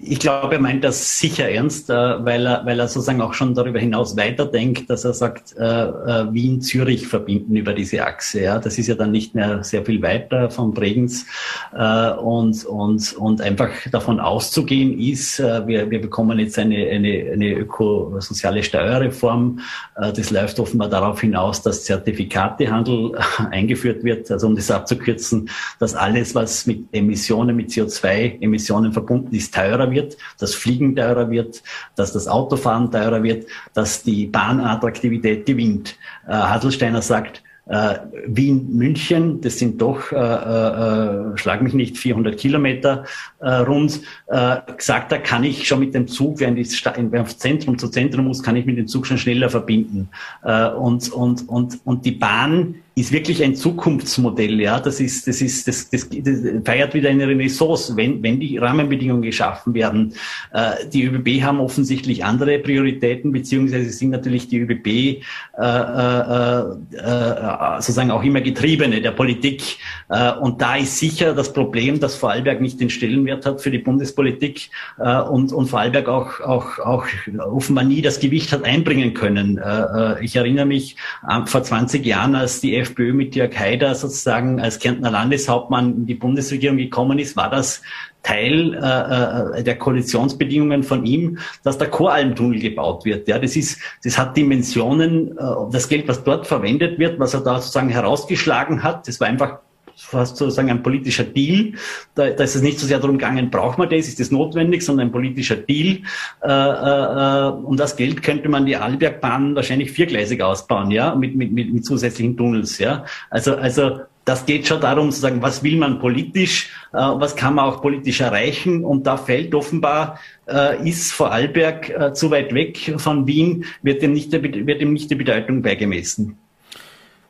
Ich 0.00 0.18
glaube, 0.18 0.56
er 0.56 0.60
meint 0.60 0.82
das 0.82 1.20
sicher 1.20 1.48
ernst, 1.48 1.88
äh, 1.88 1.94
weil 1.94 2.46
er, 2.46 2.66
weil 2.66 2.80
er 2.80 2.88
sozusagen 2.88 3.20
auch 3.20 3.32
schon 3.32 3.54
darüber 3.54 3.78
hinaus 3.78 4.16
weiterdenkt, 4.16 4.90
dass 4.90 5.04
er 5.04 5.14
sagt, 5.14 5.56
äh, 5.56 5.64
äh, 5.64 6.32
Wien-Zürich 6.32 7.06
verbinden 7.06 7.54
über 7.54 7.72
diese 7.72 8.04
Achse. 8.04 8.42
Ja, 8.42 8.58
das 8.58 8.76
ist 8.76 8.88
ja 8.88 8.96
dann 8.96 9.12
nicht 9.12 9.36
mehr 9.36 9.62
sehr 9.62 9.84
viel 9.84 10.02
weiter 10.02 10.50
von 10.50 10.74
Bregenz 10.74 11.26
und 11.72 12.64
und 12.64 13.12
und 13.16 13.40
einfach 13.40 13.70
davon 13.90 14.20
auszugehen 14.20 14.98
ist, 14.98 15.38
wir, 15.38 15.90
wir 15.90 16.00
bekommen 16.00 16.38
jetzt 16.38 16.58
eine 16.58 16.76
eine, 16.88 17.30
eine 17.32 17.52
ökosoziale 17.52 18.62
Steuerreform. 18.62 19.60
Das 19.96 20.30
läuft 20.30 20.58
offenbar 20.60 20.88
darauf 20.88 21.20
hinaus, 21.20 21.62
dass 21.62 21.84
Zertifikatehandel 21.84 23.12
eingeführt 23.50 24.04
wird, 24.04 24.30
also 24.30 24.46
um 24.46 24.56
das 24.56 24.70
abzukürzen, 24.70 25.50
dass 25.78 25.94
alles, 25.94 26.34
was 26.34 26.66
mit 26.66 26.86
Emissionen, 26.92 27.56
mit 27.56 27.70
CO2-Emissionen 27.70 28.92
verbunden 28.92 29.34
ist, 29.34 29.54
teurer 29.54 29.83
teurer 29.84 29.90
wird, 29.90 30.16
dass 30.38 30.54
Fliegen 30.54 30.96
teurer 30.96 31.30
wird, 31.30 31.62
dass 31.96 32.12
das 32.12 32.28
Autofahren 32.28 32.90
teurer 32.90 33.22
wird, 33.22 33.46
dass 33.74 34.02
die 34.02 34.26
Bahnattraktivität 34.26 35.46
gewinnt. 35.46 35.96
Äh, 36.26 36.32
Haselsteiner 36.32 37.02
sagt, 37.02 37.42
äh, 37.66 37.94
Wien, 38.26 38.76
München, 38.76 39.40
das 39.40 39.58
sind 39.58 39.80
doch, 39.80 40.12
äh, 40.12 40.16
äh, 40.16 41.36
schlag 41.38 41.62
mich 41.62 41.72
nicht, 41.72 41.96
400 41.96 42.36
Kilometer 42.36 43.04
äh, 43.40 43.50
rund, 43.50 44.02
äh, 44.26 44.56
gesagt, 44.76 45.10
da 45.12 45.16
kann 45.16 45.44
ich 45.44 45.66
schon 45.66 45.80
mit 45.80 45.94
dem 45.94 46.06
Zug, 46.06 46.40
wenn 46.40 46.58
ich 46.58 46.86
aufs 46.86 47.38
Zentrum 47.38 47.78
zu 47.78 47.88
Zentrum 47.88 48.26
muss, 48.26 48.42
kann 48.42 48.56
ich 48.56 48.66
mit 48.66 48.76
dem 48.76 48.86
Zug 48.86 49.06
schon 49.06 49.16
schneller 49.16 49.48
verbinden. 49.48 50.10
Äh, 50.42 50.68
und, 50.68 51.10
und, 51.10 51.48
und, 51.48 51.80
und 51.86 52.04
die 52.04 52.12
Bahn 52.12 52.74
ist 52.96 53.10
wirklich 53.10 53.42
ein 53.42 53.56
Zukunftsmodell, 53.56 54.60
ja. 54.60 54.78
Das 54.78 55.00
ist, 55.00 55.26
das 55.26 55.40
ist, 55.40 55.66
das, 55.66 55.90
das, 55.90 56.08
das 56.08 56.38
feiert 56.64 56.94
wieder 56.94 57.10
eine 57.10 57.26
Renaissance, 57.26 57.96
wenn, 57.96 58.22
wenn 58.22 58.38
die 58.38 58.56
Rahmenbedingungen 58.58 59.22
geschaffen 59.22 59.74
werden. 59.74 60.14
Äh, 60.52 60.88
die 60.92 61.02
ÖBB 61.04 61.42
haben 61.42 61.58
offensichtlich 61.58 62.24
andere 62.24 62.60
Prioritäten, 62.60 63.32
beziehungsweise 63.32 63.90
sind 63.90 64.10
natürlich 64.10 64.46
die 64.46 64.60
ÖBB 64.60 64.86
äh, 64.86 65.20
äh, 65.58 66.60
äh, 66.96 67.80
sozusagen 67.80 68.12
auch 68.12 68.22
immer 68.22 68.40
Getriebene 68.40 69.00
der 69.00 69.10
Politik. 69.10 69.78
Äh, 70.08 70.32
und 70.34 70.62
da 70.62 70.76
ist 70.76 70.96
sicher 70.96 71.34
das 71.34 71.52
Problem, 71.52 71.98
dass 71.98 72.14
Vorarlberg 72.14 72.60
nicht 72.60 72.80
den 72.80 72.90
Stellenwert 72.90 73.44
hat 73.44 73.60
für 73.60 73.72
die 73.72 73.78
Bundespolitik 73.78 74.70
äh, 75.00 75.20
und, 75.20 75.52
und 75.52 75.66
Vorarlberg 75.66 76.08
auch, 76.08 76.40
auch, 76.40 76.78
auch 76.78 77.06
offenbar 77.38 77.82
nie 77.82 78.02
das 78.02 78.20
Gewicht 78.20 78.52
hat 78.52 78.62
einbringen 78.62 79.14
können. 79.14 79.58
Äh, 79.58 79.62
äh 79.62 80.24
ich 80.24 80.36
erinnere 80.36 80.66
mich 80.66 80.94
äh, 81.28 81.44
vor 81.46 81.64
20 81.64 82.06
Jahren, 82.06 82.36
als 82.36 82.60
die 82.60 82.83
FPÖ 82.84 83.12
mit 83.12 83.34
Jörg 83.34 83.58
Haider 83.58 83.94
sozusagen 83.94 84.60
als 84.60 84.78
Kärntner 84.78 85.10
Landeshauptmann 85.10 85.96
in 85.96 86.06
die 86.06 86.14
Bundesregierung 86.14 86.76
gekommen 86.76 87.18
ist, 87.18 87.36
war 87.36 87.50
das 87.50 87.82
Teil 88.22 88.74
äh, 88.74 89.58
äh, 89.58 89.62
der 89.62 89.78
Koalitionsbedingungen 89.78 90.82
von 90.82 91.04
ihm, 91.04 91.38
dass 91.62 91.78
der 91.78 91.90
Choralmtunnel 91.90 92.58
gebaut 92.58 93.04
wird. 93.04 93.28
Ja, 93.28 93.38
das 93.38 93.54
ist, 93.54 93.78
das 94.02 94.18
hat 94.18 94.36
Dimensionen. 94.36 95.36
Äh, 95.36 95.42
das 95.70 95.88
Geld, 95.88 96.08
was 96.08 96.24
dort 96.24 96.46
verwendet 96.46 96.98
wird, 96.98 97.20
was 97.20 97.34
er 97.34 97.40
da 97.40 97.56
sozusagen 97.60 97.90
herausgeschlagen 97.90 98.82
hat, 98.82 99.06
das 99.06 99.20
war 99.20 99.28
einfach 99.28 99.58
fast 99.96 100.36
sozusagen 100.36 100.70
ein 100.70 100.82
politischer 100.82 101.24
Deal. 101.24 101.72
Da, 102.14 102.30
da 102.30 102.44
ist 102.44 102.54
es 102.54 102.62
nicht 102.62 102.78
so 102.78 102.86
sehr 102.86 102.98
darum 102.98 103.18
gegangen, 103.18 103.50
braucht 103.50 103.78
man 103.78 103.88
das, 103.88 104.08
ist 104.08 104.20
das 104.20 104.30
notwendig, 104.30 104.82
sondern 104.82 105.08
ein 105.08 105.12
politischer 105.12 105.56
Deal. 105.56 106.00
Äh, 106.42 106.48
äh, 106.48 107.48
um 107.64 107.76
das 107.76 107.96
Geld 107.96 108.22
könnte 108.22 108.48
man 108.48 108.66
die 108.66 108.76
Arlbergbahn 108.76 109.54
wahrscheinlich 109.54 109.92
viergleisig 109.92 110.42
ausbauen, 110.42 110.90
ja, 110.90 111.14
mit, 111.14 111.36
mit, 111.36 111.52
mit, 111.52 111.72
mit 111.72 111.84
zusätzlichen 111.84 112.36
Tunnels, 112.36 112.78
ja. 112.78 113.04
Also, 113.30 113.56
also 113.56 114.00
das 114.24 114.46
geht 114.46 114.66
schon 114.66 114.80
darum 114.80 115.10
zu 115.10 115.20
sagen, 115.20 115.42
was 115.42 115.62
will 115.62 115.76
man 115.76 115.98
politisch, 115.98 116.70
äh, 116.92 116.96
was 116.96 117.36
kann 117.36 117.54
man 117.54 117.66
auch 117.66 117.82
politisch 117.82 118.20
erreichen. 118.20 118.84
Und 118.84 119.06
da 119.06 119.16
fällt 119.16 119.54
offenbar, 119.54 120.18
äh, 120.48 120.88
ist 120.88 121.12
Vorarlberg 121.12 121.90
äh, 121.90 122.12
zu 122.14 122.30
weit 122.30 122.54
weg 122.54 122.94
von 122.96 123.26
Wien, 123.26 123.64
wird 123.82 124.02
dem 124.02 124.12
nicht, 124.12 124.32
wird 124.32 124.80
dem 124.80 124.92
nicht 124.92 125.10
die 125.10 125.14
Bedeutung 125.14 125.62
beigemessen. 125.62 126.38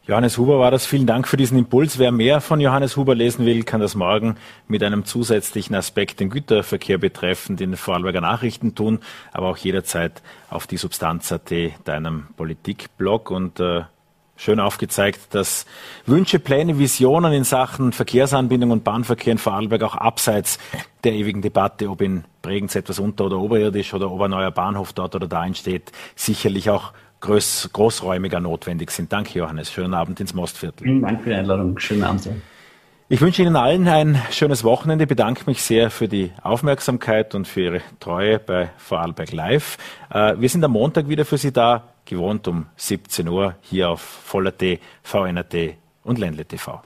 Johannes 0.07 0.37
Huber 0.37 0.59
war 0.59 0.71
das. 0.71 0.85
Vielen 0.85 1.07
Dank 1.07 1.27
für 1.27 1.39
diesen 1.39 1.57
Impuls. 1.57 1.99
Wer 1.99 2.13
mehr 2.13 2.43
von 2.43 2.61
Johannes 2.61 2.99
Huber 2.99 3.15
lesen 3.15 3.47
will, 3.47 3.65
kann 3.65 3.81
das 3.81 3.95
morgen 3.95 4.37
mit 4.69 4.83
einem 4.83 5.07
zusätzlichen 5.07 5.75
Aspekt 5.75 6.21
den 6.21 6.29
Güterverkehr 6.29 6.99
betreffend 6.99 7.63
in 7.63 7.71
den 7.71 7.79
Vorarlberger 7.79 8.21
Nachrichten 8.21 8.75
tun, 8.75 8.99
aber 9.33 9.49
auch 9.49 9.57
jederzeit 9.57 10.21
auf 10.51 10.67
die 10.67 10.77
Substanz.at, 10.77 11.51
deinem 11.85 12.27
Politikblog. 12.37 13.31
Und 13.31 13.61
äh, 13.61 13.85
schön 14.37 14.61
aufgezeigt, 14.61 15.35
dass 15.35 15.65
Wünsche, 16.05 16.39
Pläne, 16.39 16.79
Visionen 16.79 17.33
in 17.33 17.45
Sachen 17.45 17.93
Verkehrsanbindung 17.93 18.73
und 18.73 18.85
Bahnverkehr 18.85 19.33
in 19.33 19.39
Vorarlberg 19.39 19.85
auch 19.85 19.95
abseits 19.95 20.59
der 21.05 21.15
ewigen 21.15 21.41
Debatte, 21.41 21.89
ob 21.89 22.03
in 22.03 22.25
Bregenz 22.43 22.75
etwas 22.75 22.99
unter- 22.99 23.25
oder 23.25 23.39
oberirdisch 23.39 23.95
oder 23.95 24.11
ob 24.11 24.21
ein 24.21 24.33
neuer 24.33 24.51
Bahnhof 24.51 24.93
dort 24.93 25.15
oder 25.15 25.29
da 25.29 25.47
entsteht, 25.47 25.93
sicherlich 26.15 26.69
auch 26.69 26.93
groß, 27.25 27.71
großräumiger 27.73 28.41
notwendig 28.41 28.91
sind. 28.91 29.13
Danke, 29.13 29.39
Johannes. 29.39 29.73
Schönen 29.73 29.95
Abend 29.95 30.21
ins 30.21 30.35
Mostviertel. 30.35 30.85
Vielen 30.85 31.03
Dank 31.03 31.23
für 31.23 31.31
die 31.31 31.35
Einladung. 31.37 31.79
Schönen 31.79 32.05
Abend. 32.05 32.29
Ich 33.09 33.21
wünsche 33.21 33.43
Ihnen 33.43 33.57
allen 33.57 33.87
ein 33.87 34.21
schönes 34.31 34.65
Wochenende, 34.65 35.07
bedanke 35.07 35.45
mich 35.47 35.63
sehr 35.63 35.91
für 35.91 36.09
die 36.09 36.33
Aufmerksamkeit 36.43 37.35
und 37.35 37.47
für 37.47 37.61
Ihre 37.61 37.81
Treue 38.01 38.39
bei 38.39 38.71
Vorarlberg 38.79 39.33
Live. 39.33 39.77
Äh, 40.11 40.37
wir 40.39 40.49
sind 40.49 40.65
am 40.65 40.73
Montag 40.73 41.09
wieder 41.09 41.25
für 41.25 41.37
Sie 41.37 41.53
da, 41.53 41.85
gewohnt 42.05 42.49
um 42.49 42.67
17 42.77 43.29
Uhr 43.29 43.57
hier 43.61 43.91
auf 43.91 44.01
Voller.t, 44.01 44.81
VNRT 45.03 45.77
und 46.03 46.19
Ländle 46.19 46.45
TV. 46.45 46.83